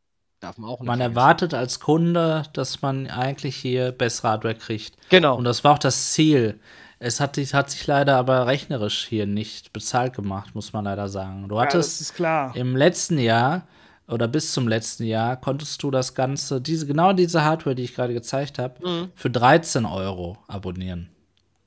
[0.40, 0.86] Darf man auch nicht.
[0.86, 4.96] Man erwartet als Kunde, dass man eigentlich hier bessere Hardware kriegt.
[5.08, 5.36] Genau.
[5.36, 6.60] Und das war auch das Ziel.
[7.00, 11.48] Es hat, hat sich leider aber rechnerisch hier nicht bezahlt gemacht, muss man leider sagen.
[11.48, 13.66] Du hattest ja, im letzten Jahr
[14.08, 17.94] oder bis zum letzten Jahr konntest du das Ganze, diese, genau diese Hardware, die ich
[17.94, 19.12] gerade gezeigt habe, mhm.
[19.14, 21.10] für 13 Euro abonnieren.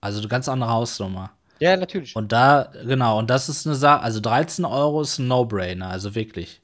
[0.01, 1.31] Also eine ganz andere Hausnummer.
[1.59, 2.15] Ja, natürlich.
[2.15, 6.15] Und da, genau, und das ist eine Sache, also 13 Euro ist ein No-Brainer, also
[6.15, 6.61] wirklich.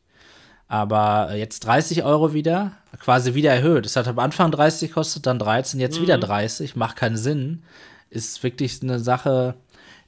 [0.68, 3.86] Aber jetzt 30 Euro wieder, quasi wieder erhöht.
[3.86, 6.04] Es hat am Anfang 30 gekostet, dann 13, jetzt mhm.
[6.04, 7.64] wieder 30, macht keinen Sinn.
[8.10, 9.54] Ist wirklich eine Sache,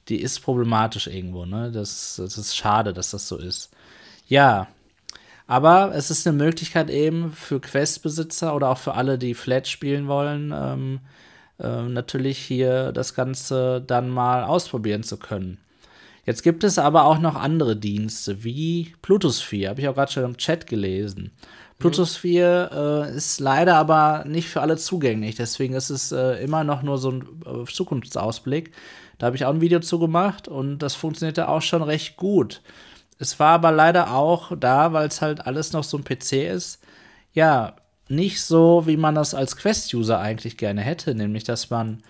[0.08, 1.70] die ist problematisch irgendwo, ne?
[1.70, 3.70] Das, das ist schade, dass das so ist.
[4.26, 4.66] Ja,
[5.50, 10.06] aber es ist eine Möglichkeit eben für Quest-Besitzer oder auch für alle, die Flat spielen
[10.06, 11.00] wollen, ähm,
[11.58, 15.58] äh, natürlich hier das Ganze dann mal ausprobieren zu können.
[16.24, 20.22] Jetzt gibt es aber auch noch andere Dienste, wie Plutosphere, habe ich auch gerade schon
[20.22, 21.32] im Chat gelesen.
[21.80, 26.84] Plutosphere äh, ist leider aber nicht für alle zugänglich, deswegen ist es äh, immer noch
[26.84, 28.70] nur so ein äh, Zukunftsausblick.
[29.18, 32.62] Da habe ich auch ein Video zu gemacht und das funktionierte auch schon recht gut.
[33.20, 36.80] Es war aber leider auch da, weil es halt alles noch so ein PC ist,
[37.34, 37.76] ja,
[38.08, 42.02] nicht so, wie man das als Quest-User eigentlich gerne hätte, nämlich dass man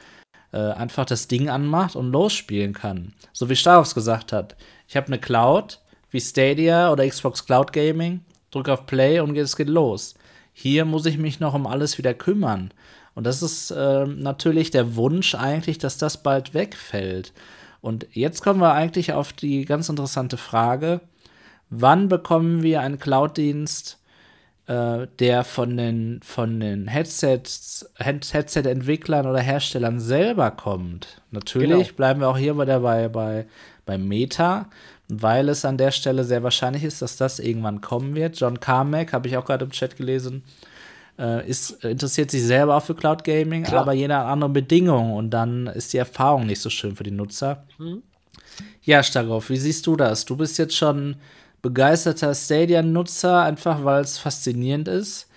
[0.52, 3.12] äh, einfach das Ding anmacht und losspielen kann.
[3.32, 4.56] So wie Starox gesagt hat.
[4.86, 5.80] Ich habe eine Cloud,
[6.10, 8.20] wie Stadia oder Xbox Cloud Gaming,
[8.52, 10.14] drücke auf Play und es geht los.
[10.52, 12.72] Hier muss ich mich noch um alles wieder kümmern.
[13.16, 17.32] Und das ist äh, natürlich der Wunsch eigentlich, dass das bald wegfällt.
[17.80, 21.00] Und jetzt kommen wir eigentlich auf die ganz interessante Frage,
[21.70, 23.98] wann bekommen wir einen Cloud-Dienst,
[24.66, 31.22] äh, der von den, von den Headsets, Headset-Entwicklern oder Herstellern selber kommt?
[31.30, 31.96] Natürlich genau.
[31.96, 33.46] bleiben wir auch hier bei, bei, bei,
[33.86, 34.68] bei Meta,
[35.08, 38.38] weil es an der Stelle sehr wahrscheinlich ist, dass das irgendwann kommen wird.
[38.38, 40.44] John Carmack, habe ich auch gerade im Chat gelesen,
[41.20, 43.82] äh, ist, interessiert sich selber auch für Cloud Gaming, Klar.
[43.82, 47.64] aber jeder andere Bedingungen und dann ist die Erfahrung nicht so schön für die Nutzer.
[47.78, 48.02] Mhm.
[48.82, 50.24] Ja, Stagoff, wie siehst du das?
[50.24, 51.16] Du bist jetzt schon
[51.62, 55.28] begeisterter Stadia-Nutzer, einfach weil es faszinierend ist.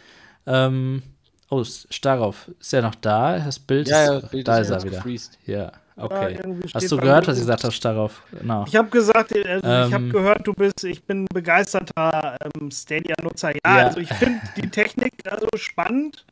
[0.46, 1.04] Ähm,
[1.50, 3.40] oh, Staroff, ist er noch da?
[3.40, 4.98] Das Bild, ja, ist, ja, Bild da ist, er wieder.
[4.98, 5.38] Gefriest.
[5.46, 5.72] Ja.
[5.96, 6.40] Okay.
[6.74, 8.24] Hast du gehört, was ich gesagt habe, darauf?
[8.32, 8.66] Genau.
[8.68, 13.52] Ich habe gesagt, also ähm, ich habe gehört, du bist, ich bin begeisterter ähm, Stadia-Nutzer.
[13.52, 16.26] Ja, ja, also ich finde die Technik also spannend.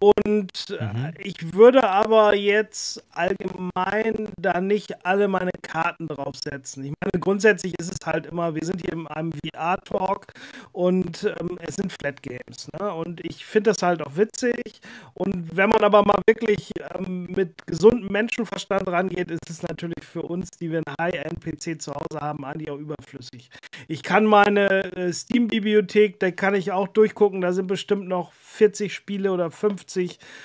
[0.00, 1.12] Und äh, mhm.
[1.18, 6.84] ich würde aber jetzt allgemein da nicht alle meine Karten draufsetzen.
[6.84, 10.26] Ich meine, grundsätzlich ist es halt immer, wir sind hier in einem VR-Talk
[10.70, 12.68] und ähm, es sind Flat Games.
[12.78, 12.94] Ne?
[12.94, 14.80] Und ich finde das halt auch witzig.
[15.14, 20.22] Und wenn man aber mal wirklich ähm, mit gesundem Menschenverstand rangeht, ist es natürlich für
[20.22, 23.50] uns, die wir einen High-End-PC zu Hause haben, eigentlich auch überflüssig.
[23.88, 28.94] Ich kann meine äh, Steam-Bibliothek, da kann ich auch durchgucken, da sind bestimmt noch 40
[28.94, 29.87] Spiele oder 50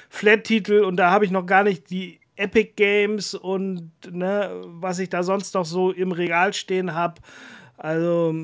[0.09, 5.09] Flat-Titel und da habe ich noch gar nicht die Epic Games und ne, was ich
[5.09, 7.21] da sonst noch so im Regal stehen habe.
[7.77, 8.35] Also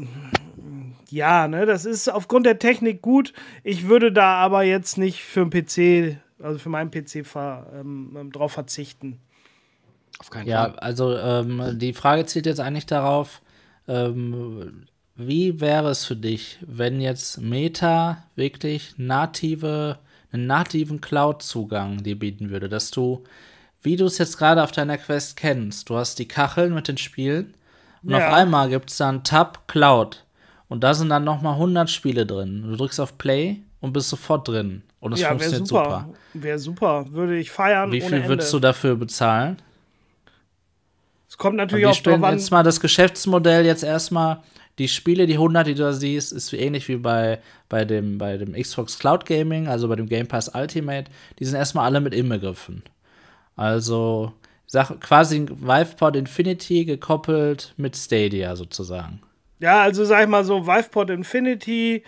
[1.09, 3.33] ja, ne, das ist aufgrund der Technik gut.
[3.63, 8.29] Ich würde da aber jetzt nicht für einen PC, also für meinen PC ver, ähm,
[8.31, 9.19] drauf verzichten.
[10.19, 10.73] Auf keinen ja, Fall.
[10.73, 13.41] Ja, also ähm, die Frage zielt jetzt eigentlich darauf,
[13.87, 19.99] ähm, wie wäre es für dich, wenn jetzt Meta wirklich native,
[20.31, 23.23] einen nativen Cloud-Zugang dir bieten würde, dass du,
[23.81, 26.97] wie du es jetzt gerade auf deiner Quest kennst, du hast die Kacheln mit den
[26.97, 27.53] Spielen
[28.03, 28.27] und ja.
[28.27, 30.23] auf einmal gibt es dann Tab Cloud
[30.67, 32.63] und da sind dann nochmal 100 Spiele drin.
[32.63, 36.05] Du drückst auf Play und bist sofort drin und es ja, funktioniert super.
[36.07, 36.19] super.
[36.33, 37.91] Wäre super, würde ich feiern.
[37.91, 39.57] Wie viel würdest du dafür bezahlen?
[41.27, 42.33] Es kommt natürlich auch drauf an.
[42.37, 44.41] Jetzt mal das Geschäftsmodell jetzt erstmal
[44.79, 48.37] die Spiele, die 100, die du da siehst, ist ähnlich wie bei, bei, dem, bei
[48.37, 51.11] dem Xbox Cloud Gaming, also bei dem Game Pass Ultimate.
[51.37, 52.83] Die sind erstmal alle mit inbegriffen.
[53.55, 54.31] Also
[54.65, 59.21] sag, quasi Vivepod Infinity gekoppelt mit Stadia sozusagen.
[59.59, 62.03] Ja, also sag ich mal so, Vivepod Infinity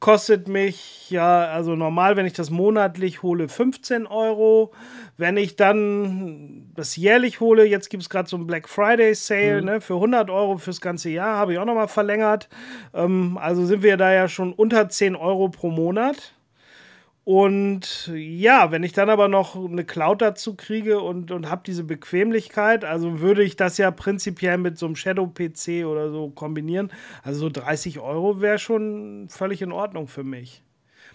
[0.00, 4.72] kostet mich ja, also normal, wenn ich das monatlich hole, 15 Euro.
[5.16, 9.60] Wenn ich dann das jährlich hole, jetzt gibt es gerade so einen Black Friday Sale,
[9.60, 9.66] mhm.
[9.66, 12.48] ne, für 100 Euro fürs ganze Jahr, habe ich auch nochmal verlängert.
[12.92, 16.35] Ähm, also sind wir da ja schon unter 10 Euro pro Monat.
[17.26, 21.82] Und ja, wenn ich dann aber noch eine Cloud dazu kriege und, und habe diese
[21.82, 26.92] Bequemlichkeit, also würde ich das ja prinzipiell mit so einem Shadow-PC oder so kombinieren.
[27.24, 30.62] Also so 30 Euro wäre schon völlig in Ordnung für mich.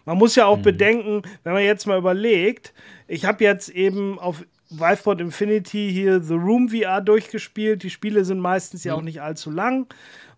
[0.03, 0.63] Man muss ja auch mhm.
[0.63, 2.73] bedenken, wenn man jetzt mal überlegt,
[3.07, 7.83] ich habe jetzt eben auf Viveport Infinity hier The Room VR durchgespielt.
[7.83, 9.05] Die Spiele sind meistens ja auch mhm.
[9.05, 9.87] nicht allzu lang.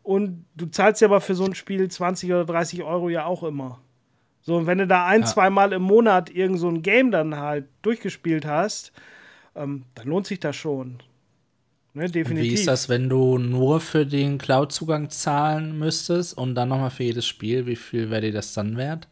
[0.03, 3.41] Und du zahlst ja aber für so ein Spiel 20 oder 30 Euro ja auch
[3.41, 3.81] immer.
[4.44, 5.28] So, und wenn du da ein, ja.
[5.28, 8.91] zwei Mal im Monat irgend so ein Game dann halt durchgespielt hast,
[9.56, 10.99] ähm, dann lohnt sich das schon.
[11.94, 12.52] Ne, definitiv.
[12.52, 17.03] Wie ist das, wenn du nur für den Cloud-Zugang zahlen müsstest und dann nochmal für
[17.03, 17.65] jedes Spiel?
[17.65, 19.07] Wie viel wäre dir das dann wert?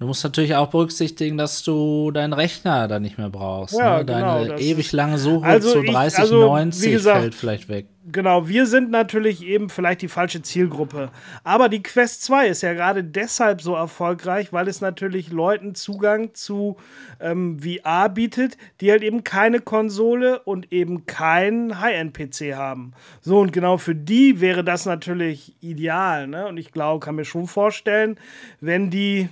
[0.00, 3.78] Du musst natürlich auch berücksichtigen, dass du deinen Rechner da nicht mehr brauchst.
[3.78, 4.06] Ja, ne?
[4.06, 7.86] Deine genau, ewig lange Suche also zu 3090 also, fällt vielleicht weg.
[8.10, 11.10] Genau, wir sind natürlich eben vielleicht die falsche Zielgruppe.
[11.44, 16.32] Aber die Quest 2 ist ja gerade deshalb so erfolgreich, weil es natürlich Leuten Zugang
[16.32, 16.78] zu
[17.20, 22.94] ähm, VR bietet, die halt eben keine Konsole und eben keinen High-End-PC haben.
[23.20, 26.26] So, und genau für die wäre das natürlich ideal.
[26.26, 26.46] Ne?
[26.46, 28.18] Und ich glaube, kann mir schon vorstellen,
[28.62, 29.28] wenn die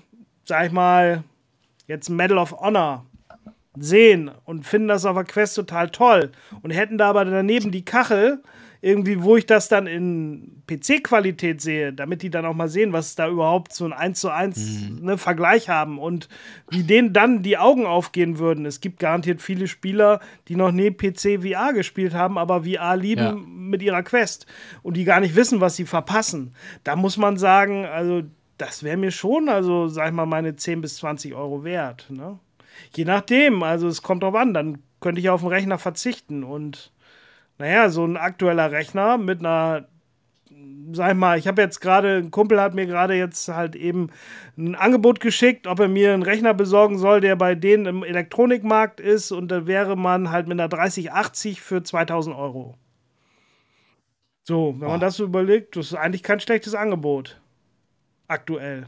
[0.49, 1.23] sag ich mal,
[1.87, 3.05] jetzt Medal of Honor
[3.79, 7.85] sehen und finden das auf der Quest total toll und hätten da aber daneben die
[7.85, 8.43] Kachel,
[8.81, 13.17] irgendwie, wo ich das dann in PC-Qualität sehe, damit die dann auch mal sehen, was
[13.17, 15.05] da überhaupt so ein 1 zu 1 mhm.
[15.05, 16.29] ne, Vergleich haben und
[16.71, 18.67] wie denen dann die Augen aufgehen würden.
[18.67, 23.21] Es gibt garantiert viele Spieler, die noch nie PC VR gespielt haben, aber VR lieben
[23.21, 23.33] ja.
[23.35, 24.47] mit ihrer Quest
[24.83, 26.55] und die gar nicht wissen, was sie verpassen.
[26.85, 28.23] Da muss man sagen, also
[28.59, 32.07] das wäre mir schon, also sag ich mal, meine 10 bis 20 Euro wert.
[32.11, 32.39] Ne?
[32.95, 36.43] Je nachdem, also es kommt drauf an, dann könnte ich auf den Rechner verzichten.
[36.43, 36.93] Und
[37.59, 39.89] naja, so ein aktueller Rechner mit einer,
[40.93, 44.11] sag ich mal, ich habe jetzt gerade, ein Kumpel hat mir gerade jetzt halt eben
[44.57, 48.99] ein Angebot geschickt, ob er mir einen Rechner besorgen soll, der bei denen im Elektronikmarkt
[48.99, 49.31] ist.
[49.31, 52.77] Und da wäre man halt mit einer 3080 für 2000 Euro.
[54.43, 57.41] So, wenn man das so überlegt, das ist eigentlich kein schlechtes Angebot
[58.29, 58.87] aktuell.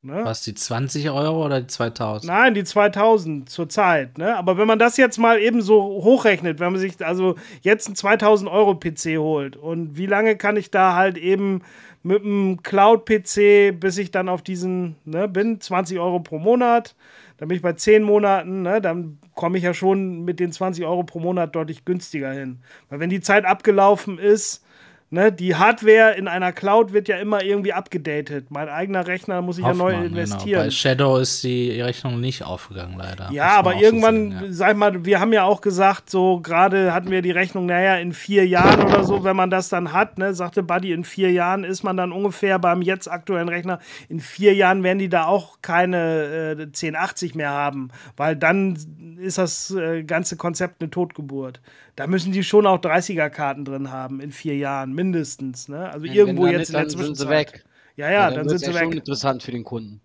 [0.00, 0.20] Ne?
[0.24, 2.32] Was, die 20 Euro oder die 2000?
[2.32, 4.16] Nein, die 2000 zurzeit.
[4.16, 4.36] Ne?
[4.36, 7.96] Aber wenn man das jetzt mal eben so hochrechnet, wenn man sich also jetzt einen
[7.96, 11.62] 2000 Euro PC holt und wie lange kann ich da halt eben
[12.04, 16.94] mit einem Cloud-PC, bis ich dann auf diesen ne, bin, 20 Euro pro Monat,
[17.36, 20.84] dann bin ich bei 10 Monaten, ne, dann komme ich ja schon mit den 20
[20.84, 22.60] Euro pro Monat deutlich günstiger hin.
[22.88, 24.64] Weil wenn die Zeit abgelaufen ist,
[25.10, 28.50] Ne, die Hardware in einer Cloud wird ja immer irgendwie abgedatet.
[28.50, 30.20] Mein eigener Rechner muss ich Hoffmann, ja neu genau.
[30.20, 30.50] investieren.
[30.50, 30.64] Genau.
[30.64, 33.30] Bei Shadow ist die Rechnung nicht aufgegangen, leider.
[33.32, 34.52] Ja, aber irgendwann, so sehen, ja.
[34.52, 38.12] sag mal, wir haben ja auch gesagt, so gerade hatten wir die Rechnung, naja, in
[38.12, 41.64] vier Jahren oder so, wenn man das dann hat, ne, sagte Buddy, in vier Jahren
[41.64, 43.78] ist man dann ungefähr beim jetzt aktuellen Rechner,
[44.10, 48.76] in vier Jahren werden die da auch keine äh, 1080 mehr haben, weil dann
[49.18, 51.62] ist das äh, ganze Konzept eine Totgeburt
[51.98, 55.68] da müssen die schon auch 30er-Karten drin haben in vier Jahren, mindestens.
[55.68, 55.90] Ne?
[55.90, 57.16] Also ja, irgendwo jetzt nicht, in der Zwischenzeit.
[57.16, 57.64] Sind sie weg.
[57.96, 58.82] Ja, ja, ja dann, dann sind sie weg.
[58.82, 60.00] schon interessant für den Kunden.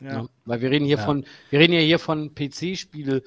[0.00, 0.12] Ja.
[0.12, 0.26] ja.
[0.44, 3.22] Weil wir reden hier von, wir reden ja hier von PC-Spiele,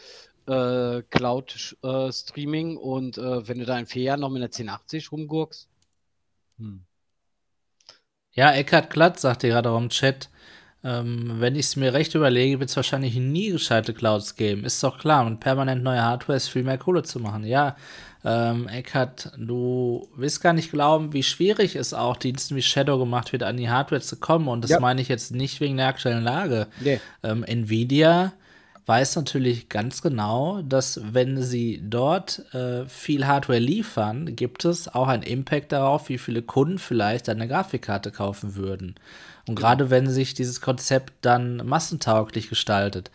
[0.47, 5.11] äh, Cloud-Streaming äh, und äh, wenn du da in vier Jahren noch mit einer 1080
[5.11, 5.67] rumgurkst.
[6.59, 6.81] Hm.
[8.33, 10.29] Ja, Eckhard Glatt sagte gerade auch im Chat,
[10.85, 14.63] ähm, wenn ich es mir recht überlege, wird es wahrscheinlich nie gescheite Clouds geben.
[14.65, 15.25] Ist doch klar.
[15.25, 17.43] Und permanent neue Hardware ist viel mehr Kohle zu machen.
[17.43, 17.75] Ja,
[18.23, 23.33] ähm, Eckhardt, du willst gar nicht glauben, wie schwierig es auch Diensten wie Shadow gemacht
[23.33, 24.47] wird, an die Hardware zu kommen.
[24.47, 24.79] Und das ja.
[24.79, 26.67] meine ich jetzt nicht wegen der aktuellen Lage.
[26.79, 26.99] Nee.
[27.23, 28.33] Ähm, Nvidia
[28.85, 35.07] weiß natürlich ganz genau, dass wenn sie dort äh, viel Hardware liefern, gibt es auch
[35.07, 38.93] einen Impact darauf, wie viele Kunden vielleicht eine Grafikkarte kaufen würden.
[39.47, 43.11] Und gerade wenn sich dieses Konzept dann massentauglich gestaltet,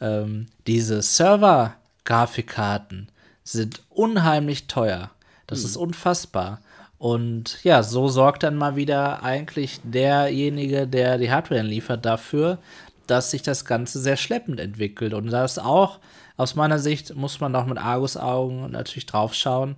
[0.00, 3.08] ähm, diese Server-Grafikkarten
[3.44, 5.10] sind unheimlich teuer.
[5.46, 5.66] Das mhm.
[5.66, 6.60] ist unfassbar.
[6.98, 12.58] Und ja, so sorgt dann mal wieder eigentlich derjenige, der die Hardware liefert, dafür,
[13.06, 15.14] dass sich das Ganze sehr schleppend entwickelt.
[15.14, 15.98] Und das auch,
[16.36, 19.76] aus meiner Sicht, muss man auch mit Argus-Augen natürlich drauf schauen,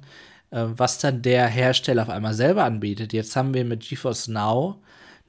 [0.50, 3.12] äh, was dann der Hersteller auf einmal selber anbietet.
[3.12, 4.76] Jetzt haben wir mit GeForce Now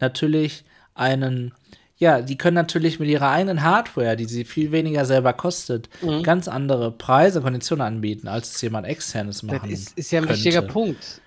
[0.02, 0.64] natürlich
[0.96, 1.54] einen,
[1.98, 6.24] ja, die können natürlich mit ihrer eigenen Hardware, die sie viel weniger selber kostet, mhm.
[6.24, 10.26] ganz andere Preise, Konditionen anbieten, als es jemand externes machen Das ist, ist ja ein
[10.28, 10.44] könnte.
[10.44, 11.22] wichtiger Punkt.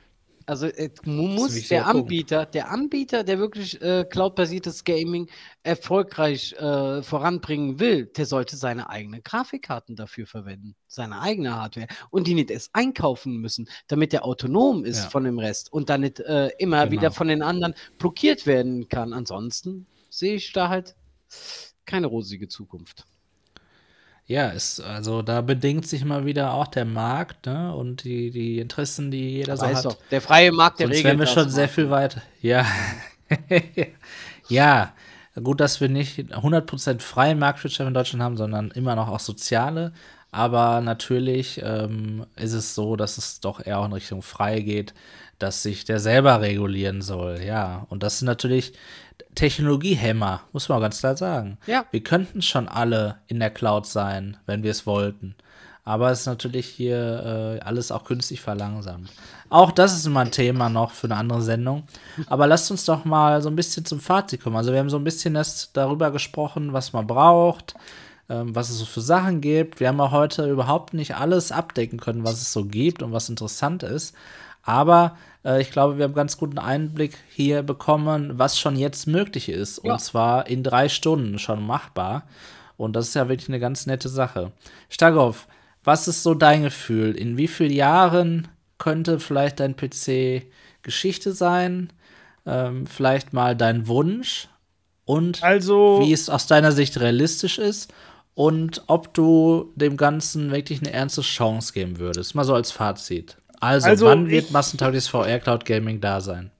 [0.52, 2.54] Also äh, muss der Anbieter, Punkt.
[2.54, 5.30] der Anbieter, der wirklich äh, cloud-basiertes Gaming
[5.62, 12.26] erfolgreich äh, voranbringen will, der sollte seine eigenen Grafikkarten dafür verwenden, seine eigene Hardware und
[12.26, 15.08] die nicht erst einkaufen müssen, damit der autonom ist ja.
[15.08, 16.92] von dem Rest und dann nicht äh, immer genau.
[16.92, 19.14] wieder von den anderen blockiert werden kann.
[19.14, 20.94] Ansonsten sehe ich da halt
[21.86, 23.06] keine rosige Zukunft.
[24.26, 27.74] Ja, ist, also da bedingt sich mal wieder auch der Markt ne?
[27.74, 29.84] und die, die Interessen, die jeder so hat.
[29.84, 32.22] Doch, der freie Markt, der Sonst regelt wären wir schon sehr viel weiter.
[32.40, 32.64] Ja.
[34.48, 34.92] ja,
[35.42, 39.92] gut, dass wir nicht 100% freie Marktwirtschaft in Deutschland haben, sondern immer noch auch soziale.
[40.30, 44.94] Aber natürlich ähm, ist es so, dass es doch eher auch in Richtung frei geht,
[45.42, 47.40] dass sich der selber regulieren soll.
[47.42, 48.72] Ja, und das sind natürlich
[49.34, 51.58] Technologiehämmer, muss man ganz klar sagen.
[51.66, 51.86] Ja.
[51.90, 55.34] Wir könnten schon alle in der Cloud sein, wenn wir es wollten.
[55.84, 59.10] Aber es ist natürlich hier äh, alles auch künstlich verlangsamt.
[59.48, 61.84] Auch das ist immer ein Thema noch für eine andere Sendung.
[62.28, 64.56] Aber lasst uns doch mal so ein bisschen zum Fazit kommen.
[64.56, 67.74] Also wir haben so ein bisschen das darüber gesprochen, was man braucht,
[68.44, 69.80] was es so für Sachen gibt.
[69.80, 73.28] Wir haben auch heute überhaupt nicht alles abdecken können, was es so gibt und was
[73.28, 74.14] interessant ist.
[74.62, 79.48] Aber äh, ich glaube, wir haben ganz guten Einblick hier bekommen, was schon jetzt möglich
[79.48, 79.84] ist.
[79.84, 79.92] Ja.
[79.92, 82.24] Und zwar in drei Stunden schon machbar.
[82.76, 84.52] Und das ist ja wirklich eine ganz nette Sache.
[84.88, 85.46] Stagov,
[85.84, 87.14] was ist so dein Gefühl?
[87.16, 88.48] In wie vielen Jahren
[88.78, 90.46] könnte vielleicht dein PC
[90.82, 91.92] Geschichte sein?
[92.46, 94.48] Ähm, vielleicht mal dein Wunsch?
[95.04, 97.92] Und also, wie es aus deiner Sicht realistisch ist?
[98.34, 102.34] Und ob du dem Ganzen wirklich eine ernste Chance geben würdest?
[102.34, 103.36] Mal so als Fazit.
[103.60, 106.50] Also, also wann wird massentaugliches VR Cloud Gaming da sein?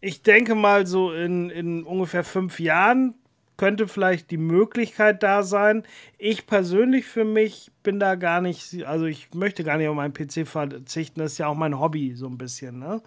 [0.00, 3.14] Ich denke mal, so in, in ungefähr fünf Jahren
[3.56, 5.84] könnte vielleicht die Möglichkeit da sein.
[6.16, 10.14] Ich persönlich für mich bin da gar nicht, also ich möchte gar nicht auf meinen
[10.14, 13.02] PC verzichten, das ist ja auch mein Hobby so ein bisschen, ne?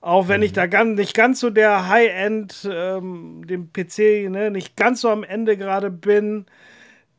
[0.00, 0.46] Auch wenn mhm.
[0.46, 5.10] ich da ganz, nicht ganz so der High-End, ähm, dem PC, ne, nicht ganz so
[5.10, 6.46] am Ende gerade bin.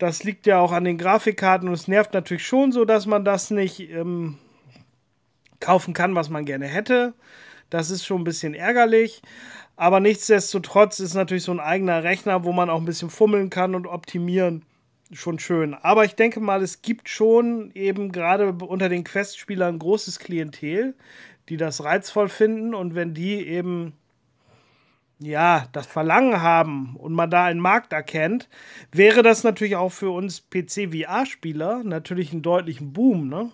[0.03, 3.23] Das liegt ja auch an den Grafikkarten und es nervt natürlich schon so, dass man
[3.23, 4.37] das nicht ähm,
[5.61, 7.13] kaufen kann, was man gerne hätte.
[7.69, 9.21] Das ist schon ein bisschen ärgerlich.
[9.77, 13.75] Aber nichtsdestotrotz ist natürlich so ein eigener Rechner, wo man auch ein bisschen fummeln kann
[13.75, 14.65] und optimieren,
[15.13, 15.73] schon schön.
[15.73, 20.95] Aber ich denke mal, es gibt schon eben gerade unter den Quest-Spielern großes Klientel,
[21.47, 22.75] die das reizvoll finden.
[22.75, 23.93] Und wenn die eben
[25.25, 28.49] ja, das Verlangen haben und man da einen Markt erkennt,
[28.91, 33.51] wäre das natürlich auch für uns PC-VR-Spieler natürlich einen deutlichen Boom, ne?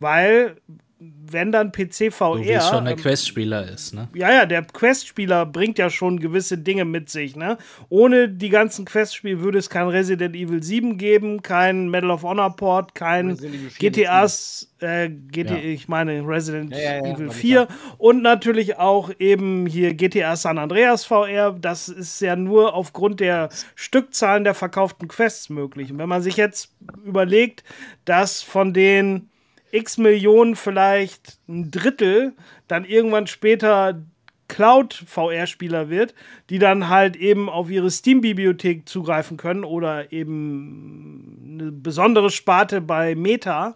[0.00, 0.60] Weil
[1.00, 2.36] wenn dann PC VR.
[2.36, 4.08] So wie schon der ähm, Quest-Spieler ist, ne?
[4.14, 7.56] Ja, ja, der Quest-Spieler bringt ja schon gewisse Dinge mit sich, ne?
[7.88, 12.56] Ohne die ganzen Quest-Spiele würde es kein Resident Evil 7 geben, kein Medal of Honor
[12.56, 13.36] Port, kein
[13.78, 15.56] GTAs, äh, GT, ja.
[15.58, 17.68] ich meine Resident ja, ja, Evil 4
[17.98, 21.52] und natürlich auch eben hier GTA San Andreas VR.
[21.52, 25.92] Das ist ja nur aufgrund der Stückzahlen der verkauften Quests möglich.
[25.92, 27.62] Und wenn man sich jetzt überlegt,
[28.04, 29.28] dass von den
[29.72, 32.34] x Millionen vielleicht ein Drittel
[32.66, 34.02] dann irgendwann später
[34.48, 36.14] Cloud-VR-Spieler wird,
[36.50, 43.14] die dann halt eben auf ihre Steam-Bibliothek zugreifen können oder eben eine besondere Sparte bei
[43.14, 43.74] Meta,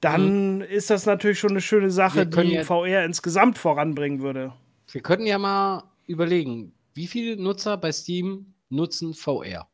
[0.00, 0.62] dann mhm.
[0.62, 4.52] ist das natürlich schon eine schöne Sache, die ja, VR insgesamt voranbringen würde.
[4.90, 9.68] Wir könnten ja mal überlegen, wie viele Nutzer bei Steam nutzen VR?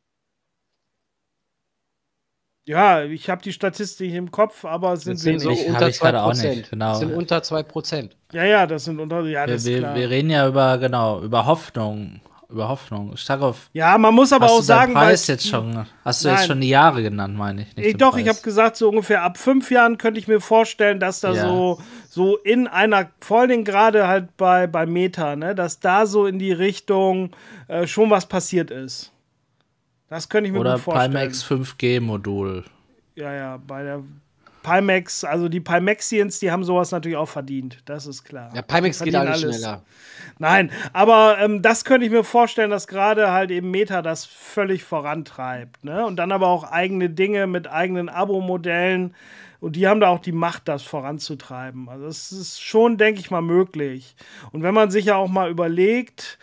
[2.67, 6.69] Ja, ich habe die Statistik im Kopf, aber es sind, sind so unter 2%.
[6.71, 6.95] Genau.
[6.95, 8.09] sind unter 2%.
[8.31, 11.45] Ja, ja, das sind unter, ja, das wir, wir, wir, reden ja über, genau, über
[11.45, 12.21] Hoffnung.
[12.49, 13.17] Über Hoffnung.
[13.17, 13.69] Stark auf.
[13.73, 16.37] Ja, man muss aber auch sagen, Preis jetzt schon, hast du nein.
[16.37, 17.85] jetzt schon die Jahre genannt, meine ich.
[17.85, 18.21] ich doch, Preis.
[18.21, 21.47] ich habe gesagt, so ungefähr ab fünf Jahren könnte ich mir vorstellen, dass da ja.
[21.47, 26.27] so, so in einer, vor allem gerade halt bei, bei Meta, ne, dass da so
[26.27, 27.31] in die Richtung
[27.67, 29.11] äh, schon was passiert ist.
[30.09, 31.11] Das könnte ich mir Oder gut vorstellen.
[31.11, 32.63] Oder Pimax 5G-Modul.
[33.15, 34.03] Ja, ja, bei der
[34.65, 38.51] Pimax, also die Pimaxians, die haben sowas natürlich auch verdient, das ist klar.
[38.55, 39.83] Ja, Pimax geht alles schneller.
[40.39, 44.83] Nein, aber ähm, das könnte ich mir vorstellen, dass gerade halt eben Meta das völlig
[44.83, 45.83] vorantreibt.
[45.83, 46.05] Ne?
[46.05, 49.15] Und dann aber auch eigene Dinge mit eigenen Abo-Modellen.
[49.59, 51.87] Und die haben da auch die Macht, das voranzutreiben.
[51.87, 54.15] Also es ist schon, denke ich mal, möglich.
[54.51, 56.37] Und wenn man sich ja auch mal überlegt,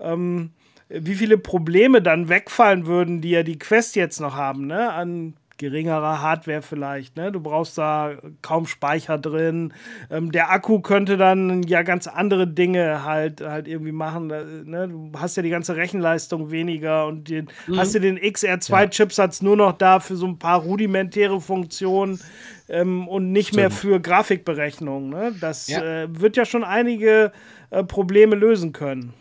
[0.00, 0.50] ähm,
[0.88, 4.92] wie viele Probleme dann wegfallen würden, die ja die Quest jetzt noch haben, ne?
[4.92, 7.16] An geringerer Hardware vielleicht.
[7.16, 7.32] Ne?
[7.32, 8.12] Du brauchst da
[8.42, 9.74] kaum Speicher drin.
[10.10, 14.28] Ähm, der Akku könnte dann ja ganz andere Dinge halt, halt irgendwie machen.
[14.28, 14.88] Ne?
[14.88, 17.76] Du hast ja die ganze Rechenleistung weniger und den, mhm.
[17.76, 19.44] hast du den XR2-Chipsatz ja.
[19.44, 22.20] nur noch da für so ein paar rudimentäre Funktionen.
[22.70, 25.08] Ähm, und nicht mehr für Grafikberechnung.
[25.08, 25.34] Ne?
[25.40, 25.82] Das ja.
[25.82, 27.32] Äh, wird ja schon einige
[27.70, 29.14] äh, Probleme lösen können.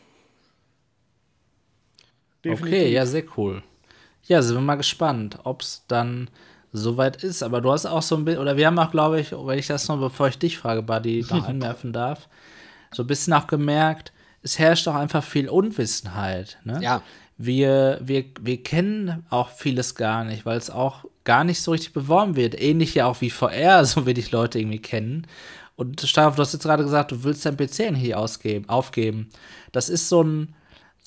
[2.51, 2.79] Definitiv.
[2.79, 3.63] Okay, ja, sehr cool.
[4.23, 6.29] Ja, sind wir mal gespannt, ob es dann
[6.73, 7.43] soweit ist.
[7.43, 9.67] Aber du hast auch so ein bisschen, oder wir haben auch, glaube ich, wenn ich
[9.67, 12.27] das noch, bevor ich dich frage, Buddy, noch anwerfen darf,
[12.91, 14.11] so ein bisschen auch gemerkt,
[14.41, 16.57] es herrscht auch einfach viel Unwissenheit.
[16.63, 16.79] Ne?
[16.81, 17.01] Ja.
[17.37, 21.93] Wir, wir, wir kennen auch vieles gar nicht, weil es auch gar nicht so richtig
[21.93, 22.59] beworben wird.
[22.59, 25.27] Ähnlich ja auch wie VR, so wie dich Leute irgendwie kennen.
[25.75, 29.29] Und Stefan, du hast jetzt gerade gesagt, du willst dein PC nicht ausgeben, aufgeben.
[29.71, 30.55] Das ist so ein,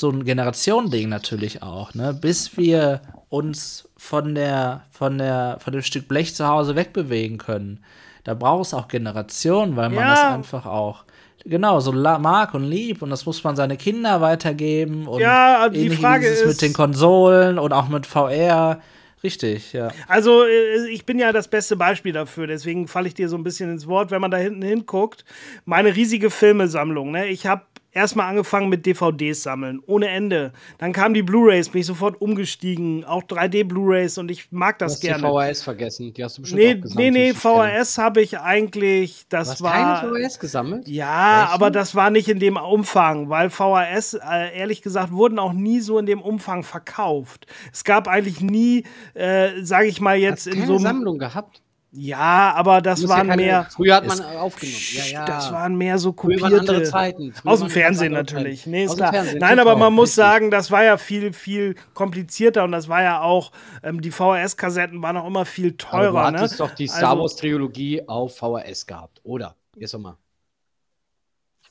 [0.01, 2.15] so ein Generationending natürlich auch, ne?
[2.15, 7.85] Bis wir uns von der, von der, von dem Stück Blech zu Hause wegbewegen können.
[8.25, 10.11] Da braucht es auch Generationen, weil man ja.
[10.11, 11.05] das einfach auch
[11.45, 15.89] genau so mag und lieb und das muss man seine Kinder weitergeben und ja, die
[15.89, 18.81] Frage ist mit den Konsolen und auch mit VR
[19.23, 19.89] Richtig, ja.
[20.09, 23.43] Also äh, ich bin ja das beste Beispiel dafür, deswegen falle ich dir so ein
[23.43, 25.25] bisschen ins Wort, wenn man da hinten hinguckt.
[25.67, 27.29] Meine riesige Filmesammlung, ne?
[27.29, 30.53] Ich habe erstmal angefangen mit DVDs sammeln, ohne Ende.
[30.79, 34.93] Dann kamen die Blu-rays, bin ich sofort umgestiegen, auch 3D Blu-rays und ich mag das
[35.01, 35.47] du hast gerne.
[35.47, 37.13] Die VHS vergessen, die hast du bestimmt nee, auch gesammelt.
[37.13, 40.89] Nee, nee, VHS habe ich eigentlich, das du hast war keine VHS gesammelt?
[40.89, 41.53] Ja, Echt?
[41.53, 45.81] aber das war nicht in dem Umfang, weil VHS äh, ehrlich gesagt wurden auch nie
[45.81, 47.47] so in dem Umfang verkauft.
[47.73, 48.85] Es gab eigentlich nie,
[49.15, 51.63] äh, sage ich mal jetzt hast in keine so einem Sammlung gehabt.
[51.93, 53.67] Ja, aber das waren ja keine, mehr.
[53.71, 54.79] Früher hat man aufgenommen.
[54.93, 55.25] Ja, ja.
[55.25, 56.43] Das waren mehr so kopierte.
[56.45, 57.33] waren andere Zeiten.
[57.33, 58.65] Früher aus dem Fernsehen natürlich.
[58.67, 59.13] Nee, ist klar.
[59.35, 63.21] Nein, aber man muss sagen, das war ja viel, viel komplizierter und das war ja
[63.23, 63.51] auch,
[63.83, 66.13] ähm, die VHS-Kassetten waren auch immer viel Aber teurer.
[66.33, 66.67] du hattest ne?
[66.67, 69.57] doch die Star Also- Wars Trilogie auf VHS gehabt, oder?
[69.77, 70.17] Jetzt doch mal.
[70.30, 70.30] Ich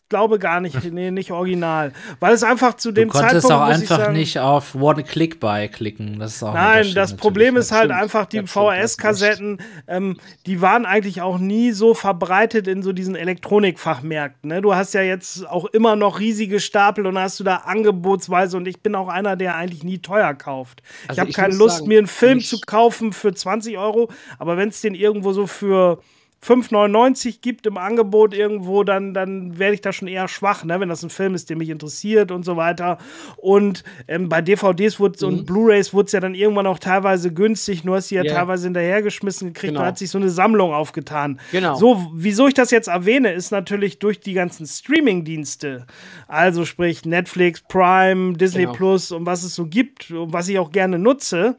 [0.09, 1.93] glaube gar nicht, nee, nicht original.
[2.19, 3.55] Weil es einfach zu Du dem konntest Zeitpunkt.
[3.55, 6.19] auch einfach sagen, nicht auf One-Click-Buy klicken.
[6.19, 7.15] Das ist auch ein Nein, das.
[7.15, 8.01] Problem ist halt stimmt.
[8.01, 14.49] einfach, die VHS-Kassetten, ähm, die waren eigentlich auch nie so verbreitet in so diesen Elektronikfachmärkten.
[14.49, 14.61] Ne?
[14.61, 18.67] Du hast ja jetzt auch immer noch riesige Stapel und hast du da angebotsweise und
[18.67, 20.81] ich bin auch einer, der eigentlich nie teuer kauft.
[21.03, 23.77] ich Also habe ich keine muss Lust, sagen, mir einen Film zu kaufen für 20
[23.77, 25.99] Euro, aber wenn es den irgendwo so für
[26.43, 30.79] 5,99 gibt im Angebot irgendwo, dann, dann werde ich da schon eher schwach, ne?
[30.79, 32.97] wenn das ein Film ist, der mich interessiert und so weiter.
[33.37, 35.05] Und ähm, bei DVDs Mhm.
[35.23, 37.83] und Blu-Rays wurde es ja dann irgendwann auch teilweise günstig.
[37.83, 38.33] Du hast sie ja Ja.
[38.33, 39.81] teilweise hinterhergeschmissen gekriegt Genau.
[39.81, 41.39] und hat sich so eine Sammlung aufgetan.
[41.51, 41.75] Genau.
[41.75, 45.85] So, wieso ich das jetzt erwähne, ist natürlich durch die ganzen Streaming-Dienste.
[46.27, 48.73] Also sprich Netflix, Prime, Disney Genau.
[48.73, 51.55] Plus und was es so gibt und was ich auch gerne nutze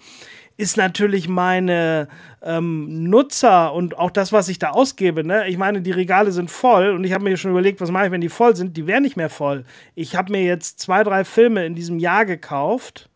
[0.60, 2.06] ist natürlich meine
[2.42, 5.24] ähm, Nutzer und auch das, was ich da ausgebe.
[5.24, 5.48] Ne?
[5.48, 8.12] Ich meine, die Regale sind voll und ich habe mir schon überlegt, was mache ich,
[8.12, 8.76] wenn die voll sind?
[8.76, 9.64] Die wären nicht mehr voll.
[9.94, 13.08] Ich habe mir jetzt zwei, drei Filme in diesem Jahr gekauft.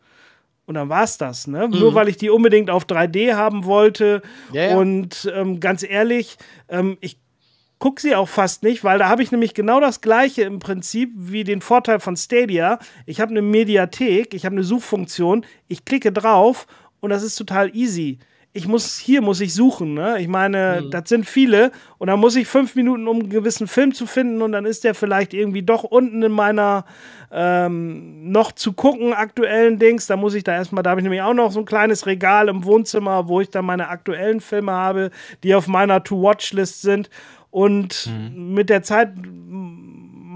[0.65, 1.69] Und dann war es das, ne?
[1.69, 4.23] Nur weil ich die unbedingt auf 3D haben wollte.
[4.51, 4.77] Ja, ja.
[4.77, 6.37] Und ähm, ganz ehrlich,
[6.69, 7.19] ähm, ich
[7.77, 11.11] gucke sie auch fast nicht, weil da habe ich nämlich genau das gleiche im Prinzip
[11.15, 12.79] wie den Vorteil von Stadia.
[13.05, 16.65] Ich habe eine Mediathek, ich habe eine Suchfunktion, ich klicke drauf
[17.05, 18.17] und das ist total easy.
[18.57, 20.17] Ich muss, hier muss ich suchen, ne?
[20.19, 20.89] Ich meine, Mhm.
[20.89, 24.41] das sind viele und dann muss ich fünf Minuten, um einen gewissen Film zu finden
[24.41, 26.85] und dann ist der vielleicht irgendwie doch unten in meiner
[27.31, 30.07] ähm, noch zu gucken aktuellen Dings.
[30.07, 32.47] Da muss ich da erstmal, da habe ich nämlich auch noch so ein kleines Regal
[32.47, 35.11] im Wohnzimmer, wo ich dann meine aktuellen Filme habe,
[35.43, 37.09] die auf meiner To-Watch-List sind.
[37.51, 38.53] Und Mhm.
[38.53, 39.09] mit der Zeit,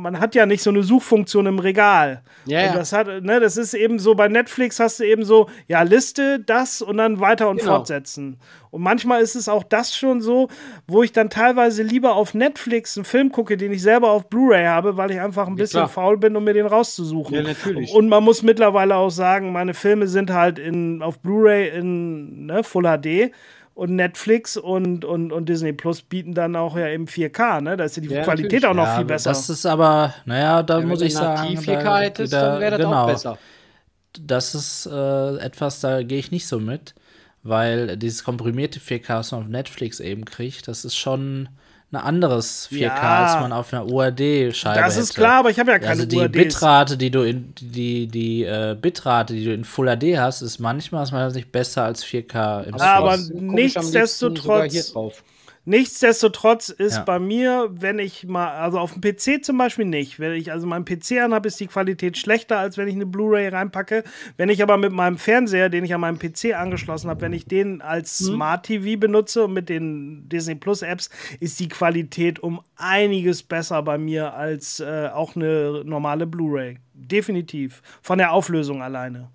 [0.02, 2.22] man hat ja nicht so eine Suchfunktion im Regal.
[2.46, 2.74] Ja, und ja.
[2.74, 6.40] das hat, ne, das ist eben so, bei Netflix hast du eben so, ja, Liste,
[6.40, 7.76] das und dann weiter und Genau.
[7.76, 8.38] fortsetzen.
[8.72, 10.48] Und manchmal ist es auch das schon so,
[10.88, 14.66] wo ich dann teilweise lieber auf Netflix einen Film gucke, den ich selber auf Blu-ray
[14.66, 15.90] habe, weil ich einfach ein bisschen klar.
[15.90, 17.34] faul bin, um mir den rauszusuchen.
[17.36, 17.92] Ja, natürlich.
[17.94, 22.64] Und man muss mittlerweile auch sagen, meine Filme sind halt in, auf Blu-ray in ne,
[22.64, 23.32] Full HD.
[23.80, 27.78] Und Netflix und, und, und Disney Plus bieten dann auch ja eben 4K, ne?
[27.78, 28.66] Da ist ja die Ja, Qualität natürlich.
[28.68, 29.30] auch noch Ja, viel besser.
[29.30, 31.54] Das ist aber, naja, da Wenn muss ich sagen.
[31.54, 33.38] nativ 4K da hättest, wieder- dann wäre das genau, auch besser.
[34.20, 36.94] Das ist äh, etwas, da gehe ich nicht so mit,
[37.44, 41.48] weil dieses komprimierte 4K, was man auf Netflix eben kriegt, das ist schon
[41.92, 43.26] ein anderes 4K, Ja.
[43.26, 45.22] als man auf einer UAD-Scheibe Das ist hätte.
[45.22, 46.32] klar, aber ich habe ja keine Also die UADs.
[46.34, 50.60] Bitrate, die du in die die äh, Bitrate, die du in Full HD hast, ist
[50.60, 55.24] manchmal aus meiner Sicht besser als 4K im Ja, aber nichtsdestotrotz- sogar hier drauf.
[55.66, 57.04] Nichtsdestotrotz ist Ja.
[57.04, 60.66] bei mir, wenn ich mal, also auf dem PC zum Beispiel nicht, wenn ich also
[60.66, 64.04] meinen PC anhabe, ist die Qualität schlechter, als wenn ich eine Blu-ray reinpacke.
[64.38, 67.46] Wenn ich aber mit meinem Fernseher, den ich an meinem PC angeschlossen habe, wenn ich
[67.46, 71.10] den als Smart TV benutze und mit den Disney Plus Apps,
[71.40, 76.78] ist die Qualität um einiges besser bei mir als äh, auch eine normale Blu-ray.
[76.94, 77.82] Definitiv.
[78.02, 79.30] Von der Auflösung alleine.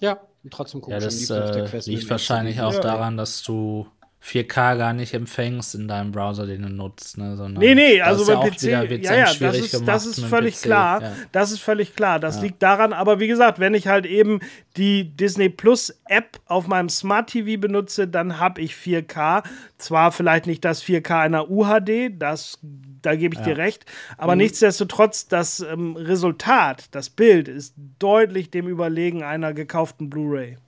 [0.00, 2.80] Ja, und trotzdem guck Ja, das liebsten auf der äh, liegt wahrscheinlich auch Ja.
[2.80, 3.86] daran, dass du
[4.22, 7.16] 4K gar nicht empfängst in deinem Browser, den du nutzt.
[7.16, 9.88] Ne, sondern Nee, nee, also ja beim auch PC, wieder- ja, ja, das ist, gemacht
[9.88, 11.02] das ist völlig PC, klar.
[11.02, 11.12] ja.
[11.32, 12.20] Das ist völlig klar.
[12.20, 12.42] Das Ja.
[12.42, 14.40] liegt daran, aber wie gesagt, wenn ich halt eben
[14.76, 19.42] die Disney Plus App auf meinem Smart TV benutze, dann habe ich 4K.
[19.78, 22.58] Zwar vielleicht nicht das 4K einer UHD, das,
[23.00, 23.86] da gebe ich dir recht,
[24.18, 24.42] aber Mhm.
[24.42, 30.58] nichtsdestotrotz, das ähm, Resultat, das Bild ist deutlich dem überlegen einer gekauften Blu-ray.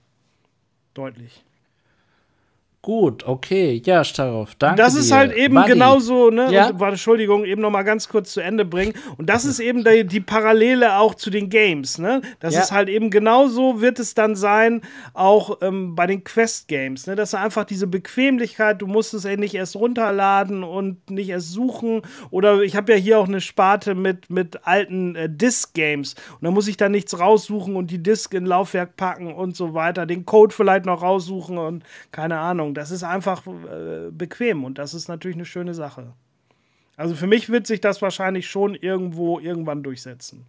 [0.95, 1.45] Deutlich.
[2.85, 4.83] Gut, okay, ja, Starov, danke.
[4.83, 5.17] Das ist dir.
[5.17, 5.69] halt eben Buddy.
[5.75, 6.53] genauso, ne?
[6.53, 6.71] Ja?
[6.71, 8.93] Und, warte, Entschuldigung, eben noch mal ganz kurz zu Ende bringen.
[9.19, 12.23] Und das ist eben die, die Parallele auch zu den Games, ne?
[12.41, 12.61] Das Ja.
[12.63, 14.81] ist halt eben genauso wird es dann sein,
[15.15, 17.15] auch ähm, bei den Quest-Games, ne?
[17.15, 21.53] Das ist einfach diese Bequemlichkeit, du musst es ja nicht erst runterladen und nicht erst
[21.53, 22.03] suchen.
[22.33, 26.17] Oder ich habe ja hier auch eine Sparte mit, mit alten äh, Disk-Games.
[26.33, 29.73] Und da muss ich da nichts raussuchen und die Disk in Laufwerk packen und so
[29.73, 30.05] weiter.
[30.05, 32.72] Den Code vielleicht noch raussuchen und keine Ahnung.
[32.75, 36.13] Das ist einfach äh, bequem und das ist natürlich eine schöne Sache.
[36.97, 40.47] Also für mich wird sich das wahrscheinlich schon irgendwo irgendwann durchsetzen.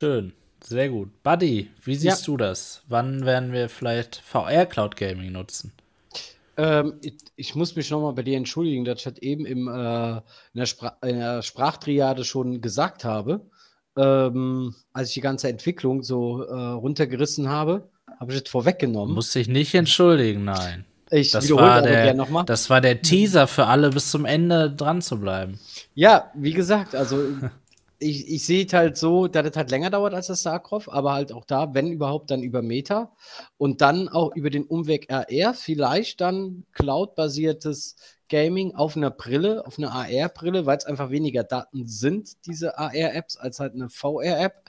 [0.00, 1.10] Schön, sehr gut.
[1.22, 2.26] Buddy, wie siehst Ja.
[2.26, 2.82] du das?
[2.88, 5.72] Wann werden wir vielleicht VR Cloud Gaming nutzen?
[6.56, 10.16] Ähm, ich, ich muss mich nochmal bei dir entschuldigen, dass ich das eben im, äh,
[10.16, 10.22] in,
[10.54, 13.40] der Spra in der Sprachtriade schon gesagt habe.
[13.96, 17.88] Ähm, als ich die ganze Entwicklung so äh, runtergerissen habe,
[18.18, 19.14] habe ich es vorweggenommen.
[19.14, 20.84] Muss dich nicht entschuldigen, nein.
[21.10, 22.44] ich Das war, der, gerne nochmal.
[22.44, 25.58] das war der Teaser für alle, bis zum Ende dran zu bleiben.
[25.94, 27.18] Ja, wie gesagt, also
[27.98, 31.12] ich, ich sehe es halt so, dass es halt länger dauert als das StarCraft, aber
[31.12, 33.12] halt auch da, wenn überhaupt, dann über Meta
[33.56, 37.96] und dann auch über den Umweg RR, vielleicht dann Cloud-basiertes
[38.28, 43.36] Gaming auf einer Brille, auf einer AR-Brille, weil es einfach weniger Daten sind, diese AR-Apps,
[43.36, 44.62] als halt eine VR-App.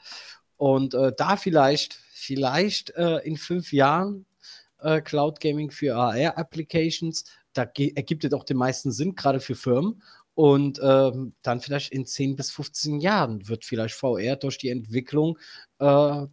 [0.58, 4.26] Und äh, da vielleicht, vielleicht äh, in fünf Jahren
[4.80, 10.02] äh, Cloud Gaming für AR-Applications, da ergibt es auch den meisten Sinn, gerade für Firmen.
[10.34, 15.38] Und ähm, dann vielleicht in 10 bis 15 Jahren wird vielleicht VR durch die Entwicklung
[15.80, 15.86] äh,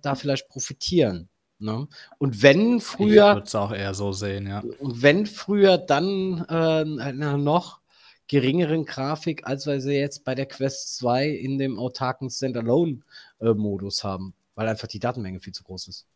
[0.02, 1.28] da vielleicht profitieren.
[1.59, 1.86] Ne?
[2.18, 4.64] Und wenn Ich früher, würde es auch eher so sehen, ja.
[4.80, 7.80] und wenn früher dann äh, einer noch
[8.26, 14.34] geringeren Grafik, als wir sie jetzt bei der Quest 2 in dem autarken Standalone-Modus haben,
[14.54, 16.06] weil einfach die Datenmenge viel zu groß ist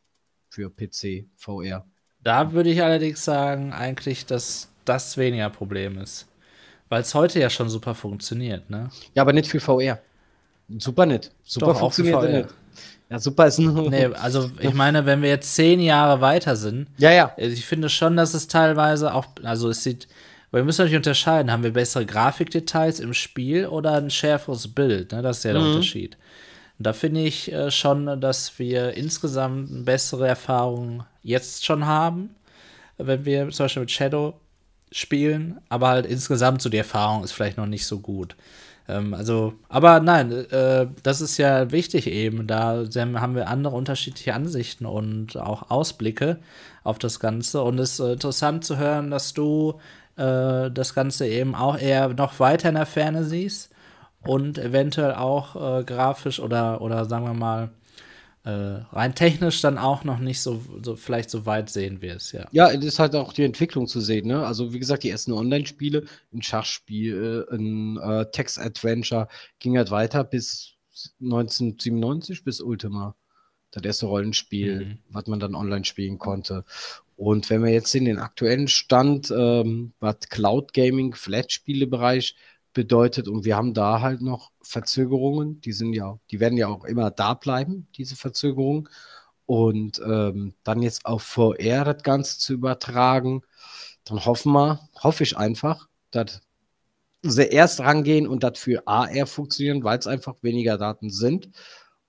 [0.48, 1.86] für PC, VR.
[2.22, 6.26] Da würde ich allerdings sagen, eigentlich, dass das weniger Problem ist.
[6.88, 8.90] Weil es heute ja schon super funktioniert, ne?
[9.14, 9.98] Ja, aber nicht für VR.
[10.78, 11.32] Super nicht.
[11.42, 12.42] Super Doch, auch für funktioniert VR.
[12.44, 12.54] nicht.
[13.10, 13.74] Ja, super ist ein.
[13.88, 17.32] Nee, also ich meine, wenn wir jetzt zehn Jahre weiter sind, Ja, ja.
[17.36, 20.08] Also Ich finde schon, dass es teilweise auch, also es sieht,
[20.50, 25.12] weil wir müssen natürlich unterscheiden, haben wir bessere Grafikdetails im Spiel oder ein schärferes Bild,
[25.12, 25.22] ne?
[25.22, 26.16] Das ist ja der Unterschied.
[26.78, 32.30] Und da finde ich äh, schon, dass wir insgesamt bessere Erfahrung jetzt schon haben,
[32.98, 34.34] wenn wir zum Beispiel mit Shadow
[34.92, 38.36] spielen, aber halt insgesamt so die Erfahrung ist vielleicht noch nicht so gut.
[38.88, 42.46] Ähm, also, aber nein, äh, das ist ja wichtig eben.
[42.46, 46.38] Da haben wir andere unterschiedliche Ansichten und auch Ausblicke
[46.84, 47.62] auf das Ganze.
[47.62, 49.80] Und es ist äh, interessant zu hören, dass du
[50.16, 53.70] äh, das Ganze eben auch eher noch weiter in der Ferne siehst
[54.26, 57.70] und eventuell auch äh, grafisch oder, oder sagen wir mal
[58.44, 58.50] äh,
[58.92, 62.46] rein technisch dann auch noch nicht so, so vielleicht so weit sehen wirst, ja.
[62.52, 64.28] Ja, es ist halt auch die Entwicklung zu sehen.
[64.28, 64.46] Ne?
[64.46, 69.26] Also, wie gesagt, die ersten Online-Spiele, ein Schachspiel, äh, ein äh, Text-Adventure
[69.58, 70.74] ging halt weiter bis
[71.20, 73.16] 1997, bis Ultima.
[73.72, 74.98] Das erste Rollenspiel, Mhm.
[75.10, 76.64] was man dann online spielen konnte.
[77.16, 82.36] Und wenn wir jetzt in den aktuellen Stand, ähm, was Cloud Gaming, Flat-Spiele-Bereich
[82.76, 86.84] bedeutet, und wir haben da halt noch Verzögerungen, die sind ja, die werden ja auch
[86.84, 88.88] immer da bleiben, diese Verzögerungen.
[89.46, 93.42] Und ähm, dann jetzt auf VR das Ganze zu übertragen,
[94.04, 96.42] dann hoffen wir, hoffe ich einfach, dass
[97.22, 101.48] sie erst rangehen und das für AR funktionieren, weil es einfach weniger Daten sind.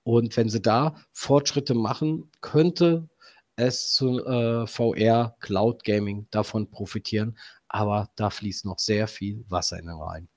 [0.02, 3.08] Und wenn sie da Fortschritte machen, könnte
[3.56, 7.38] es zu äh, VR Cloud Gaming davon profitieren.
[7.68, 10.28] Aber da fließt noch sehr viel Wasser in den Rhein.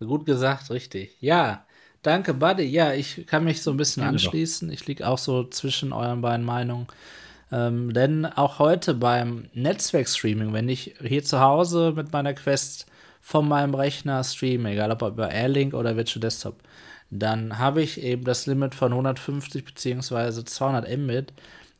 [0.00, 1.16] Gut gesagt, richtig.
[1.20, 1.66] Ja,
[2.02, 2.64] danke, Buddy.
[2.64, 4.24] Ja, ich kann mich so ein bisschen Gerne doch.
[4.24, 4.70] anschließen.
[4.70, 6.86] Ich liege auch so zwischen euren beiden Meinungen.
[7.52, 12.86] Ähm, denn auch heute beim Netzwerkstreaming, wenn ich hier zu Hause mit meiner Quest
[13.20, 16.56] von meinem Rechner streame, egal ob über Airlink oder Virtual Desktop,
[17.10, 20.44] dann habe ich eben das Limit von 150 bzw.
[20.44, 21.32] 200 Mbit,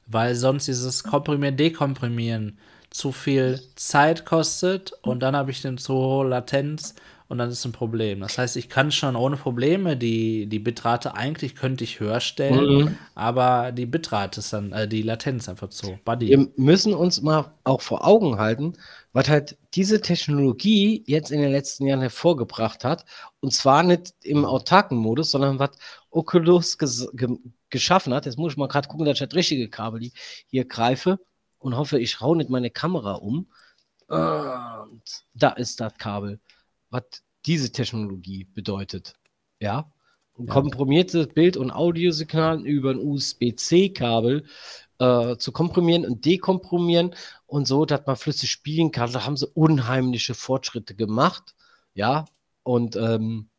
[0.06, 2.58] weil sonst dieses Komprimieren, Dekomprimieren
[2.92, 6.94] zu viel Zeit kostet und dann habe ich eine zu hohe Latenz
[7.28, 8.20] und dann ist ein Problem.
[8.20, 12.84] Das heißt, ich kann schon ohne Probleme die, die Bitrate eigentlich könnte ich höher stellen,
[12.84, 12.98] Mhm.
[13.14, 15.98] aber die Bitrate ist dann, äh, die Latenz einfach zu.
[16.04, 16.28] Buddy.
[16.28, 18.74] Wir müssen uns mal auch vor Augen halten,
[19.14, 23.06] was halt diese Technologie jetzt in den letzten Jahren hervorgebracht hat.
[23.40, 25.70] Und zwar nicht im autarken Modus, sondern was
[26.10, 27.28] Oculus ges ge
[27.70, 28.26] geschaffen hat.
[28.26, 30.12] Jetzt muss ich mal gerade gucken, dass ich das richtige Kabel hi-
[30.48, 31.18] hier greife
[31.62, 33.48] und hoffe, ich hau nicht meine Kamera um.
[34.08, 35.02] Und
[35.34, 36.40] da ist das Kabel,
[36.90, 37.04] was
[37.46, 39.14] diese Technologie bedeutet.
[39.58, 39.90] Ja.
[40.38, 40.52] ein ja.
[40.52, 44.44] komprimiertes Bild- und Audiosignal über ein USB-C-Kabel
[44.98, 47.14] äh, zu komprimieren und dekomprimieren
[47.46, 49.12] und so, dass man flüssig spielen kann.
[49.12, 51.54] Da haben sie unheimliche Fortschritte gemacht.
[51.94, 52.24] Ja,
[52.62, 53.50] und ähm,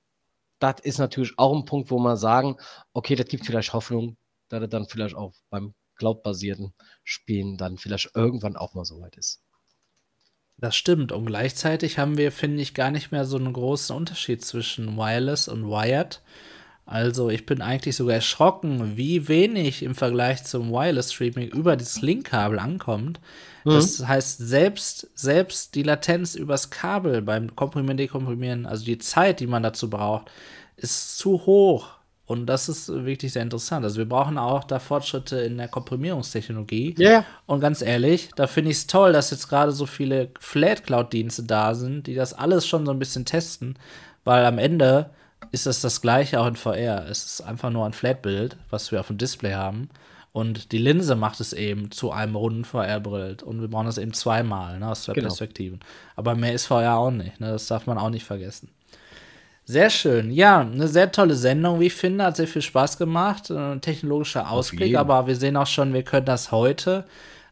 [0.60, 2.58] das ist natürlich auch ein Punkt, wo man sagen,
[2.94, 4.18] okay, das gibt vielleicht Hoffnung,
[4.50, 9.16] dass er dann vielleicht auch beim Cloud-basierten Spielen dann vielleicht irgendwann auch mal so weit
[9.18, 9.42] ist.
[10.58, 11.12] Das stimmt.
[11.12, 15.48] Und gleichzeitig haben wir, finde ich, gar nicht mehr so einen großen Unterschied zwischen Wireless
[15.48, 16.22] und Wired.
[16.86, 22.02] Also ich bin eigentlich sogar erschrocken, wie wenig im Vergleich zum Wireless Streaming über dieses
[22.02, 23.22] Link-Kabel ankommt.
[23.64, 23.72] Mhm.
[23.72, 29.48] Das heißt, selbst, selbst die Latenz übers Kabel beim Komprimieren, Dekomprimieren, also die Zeit, die
[29.48, 30.30] man dazu braucht,
[30.76, 31.88] ist zu hoch.
[32.26, 33.84] Und das ist wirklich sehr interessant.
[33.84, 36.96] Also wir brauchen auch da Fortschritte in der Komprimierungstechnologie.
[36.98, 37.10] Ja.
[37.10, 37.26] Yeah.
[37.48, 41.44] Und ganz ehrlich, da finde ich es toll, dass jetzt gerade so viele Flat Cloud-Dienste
[41.44, 43.78] da sind, die das alles schon so ein bisschen testen,
[44.24, 45.10] weil am Ende
[45.52, 47.06] ist das das gleiche auch in VR.
[47.10, 49.90] Es ist einfach nur ein Flat-Bild, was wir auf dem Display haben.
[50.32, 53.44] Und die Linse macht es eben zu einem runden VR-Bild.
[53.44, 55.28] Und wir brauchen das eben zweimal, ne, aus zwei genau.
[55.28, 55.80] Perspektiven.
[56.16, 57.40] Aber mehr ist VR auch nicht.
[57.40, 58.70] Ne, das darf man auch nicht vergessen.
[59.66, 60.32] Sehr schön.
[60.32, 62.26] Ja, eine sehr tolle Sendung, wie ich finde.
[62.26, 63.50] Hat sehr viel Spaß gemacht.
[63.50, 67.06] Ein technologischer Ausblick, aber wir sehen auch schon, wir können das heute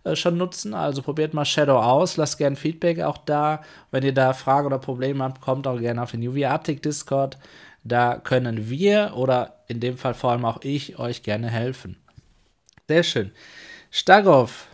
[0.04, 0.74] äh, schon nutzen.
[0.74, 2.18] Also probiert mal Shadow aus.
[2.18, 3.62] Lasst gerne Feedback auch da.
[3.92, 7.38] Wenn ihr da Fragen oder Probleme habt, kommt auch gerne auf den UV Arctic Discord.
[7.84, 11.98] Da können wir oder in dem Fall vor allem auch ich euch gerne helfen.
[12.88, 13.32] Sehr schön.
[13.90, 14.68] Stagov,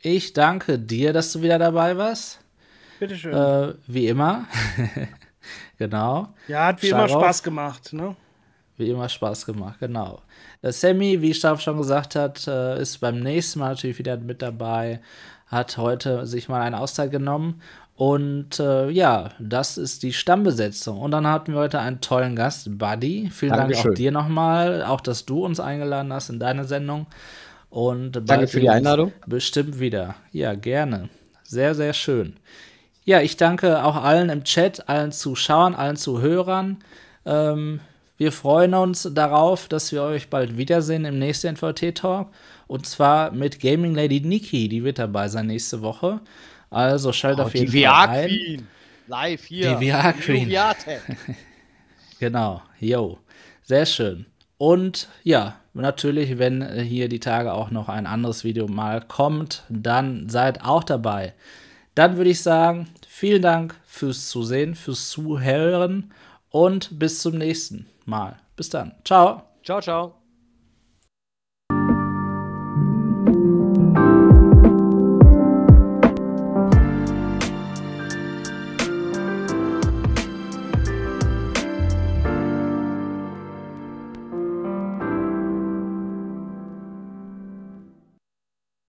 [0.00, 2.40] ich danke dir, dass du wieder dabei warst.
[2.98, 3.34] Bitteschön.
[3.34, 4.46] Äh, wie immer.
[5.80, 6.28] genau.
[6.46, 8.14] Ja, hat wie Starov, immer Spaß gemacht, ne?
[8.76, 10.20] Wie immer Spaß gemacht, genau.
[10.62, 14.42] Äh, Sammy, wie Staff schon gesagt hat, äh, ist beim nächsten Mal natürlich wieder mit
[14.42, 15.00] dabei.
[15.46, 17.60] Hat heute sich mal eine Auszeit genommen.
[17.96, 21.00] Und äh, ja, das ist die Stammbesetzung.
[21.00, 23.30] Und dann hatten wir heute einen tollen Gast, Buddy.
[23.30, 23.82] Vielen Dankeschön.
[23.82, 27.06] Dank auch dir nochmal, auch dass du uns eingeladen hast in deine Sendung.
[27.68, 29.12] Und Danke für die Einladung.
[29.26, 30.14] Bestimmt wieder.
[30.32, 31.08] Ja, gerne.
[31.42, 32.36] Sehr, sehr schön.
[33.10, 36.78] Ja, ich danke auch allen im Chat, allen Zuschauern, allen Zuhörern.
[37.26, 37.80] Ähm,
[38.18, 42.28] wir freuen uns darauf, dass wir euch bald wiedersehen im nächsten NVT-Talk.
[42.68, 46.20] Und zwar mit Gaming Lady Niki, die wird dabei sein nächste Woche.
[46.70, 48.28] Also schaltet oh, auf jeden Fall ein.
[48.28, 48.68] Queen.
[49.08, 49.74] Live hier.
[49.74, 50.48] Die VR Queen.
[52.20, 52.62] genau.
[52.78, 53.18] Yo.
[53.64, 54.26] Sehr schön.
[54.56, 60.28] Und ja, natürlich, wenn hier die Tage auch noch ein anderes Video mal kommt, dann
[60.28, 61.34] seid auch dabei.
[61.96, 62.86] Dann würde ich sagen,
[63.20, 66.10] vielen Dank fürs Zusehen, fürs Zuhören
[66.48, 68.36] und bis zum nächsten Mal.
[68.56, 68.92] Bis dann.
[69.04, 69.42] Ciao.
[69.62, 70.19] Ciao, ciao.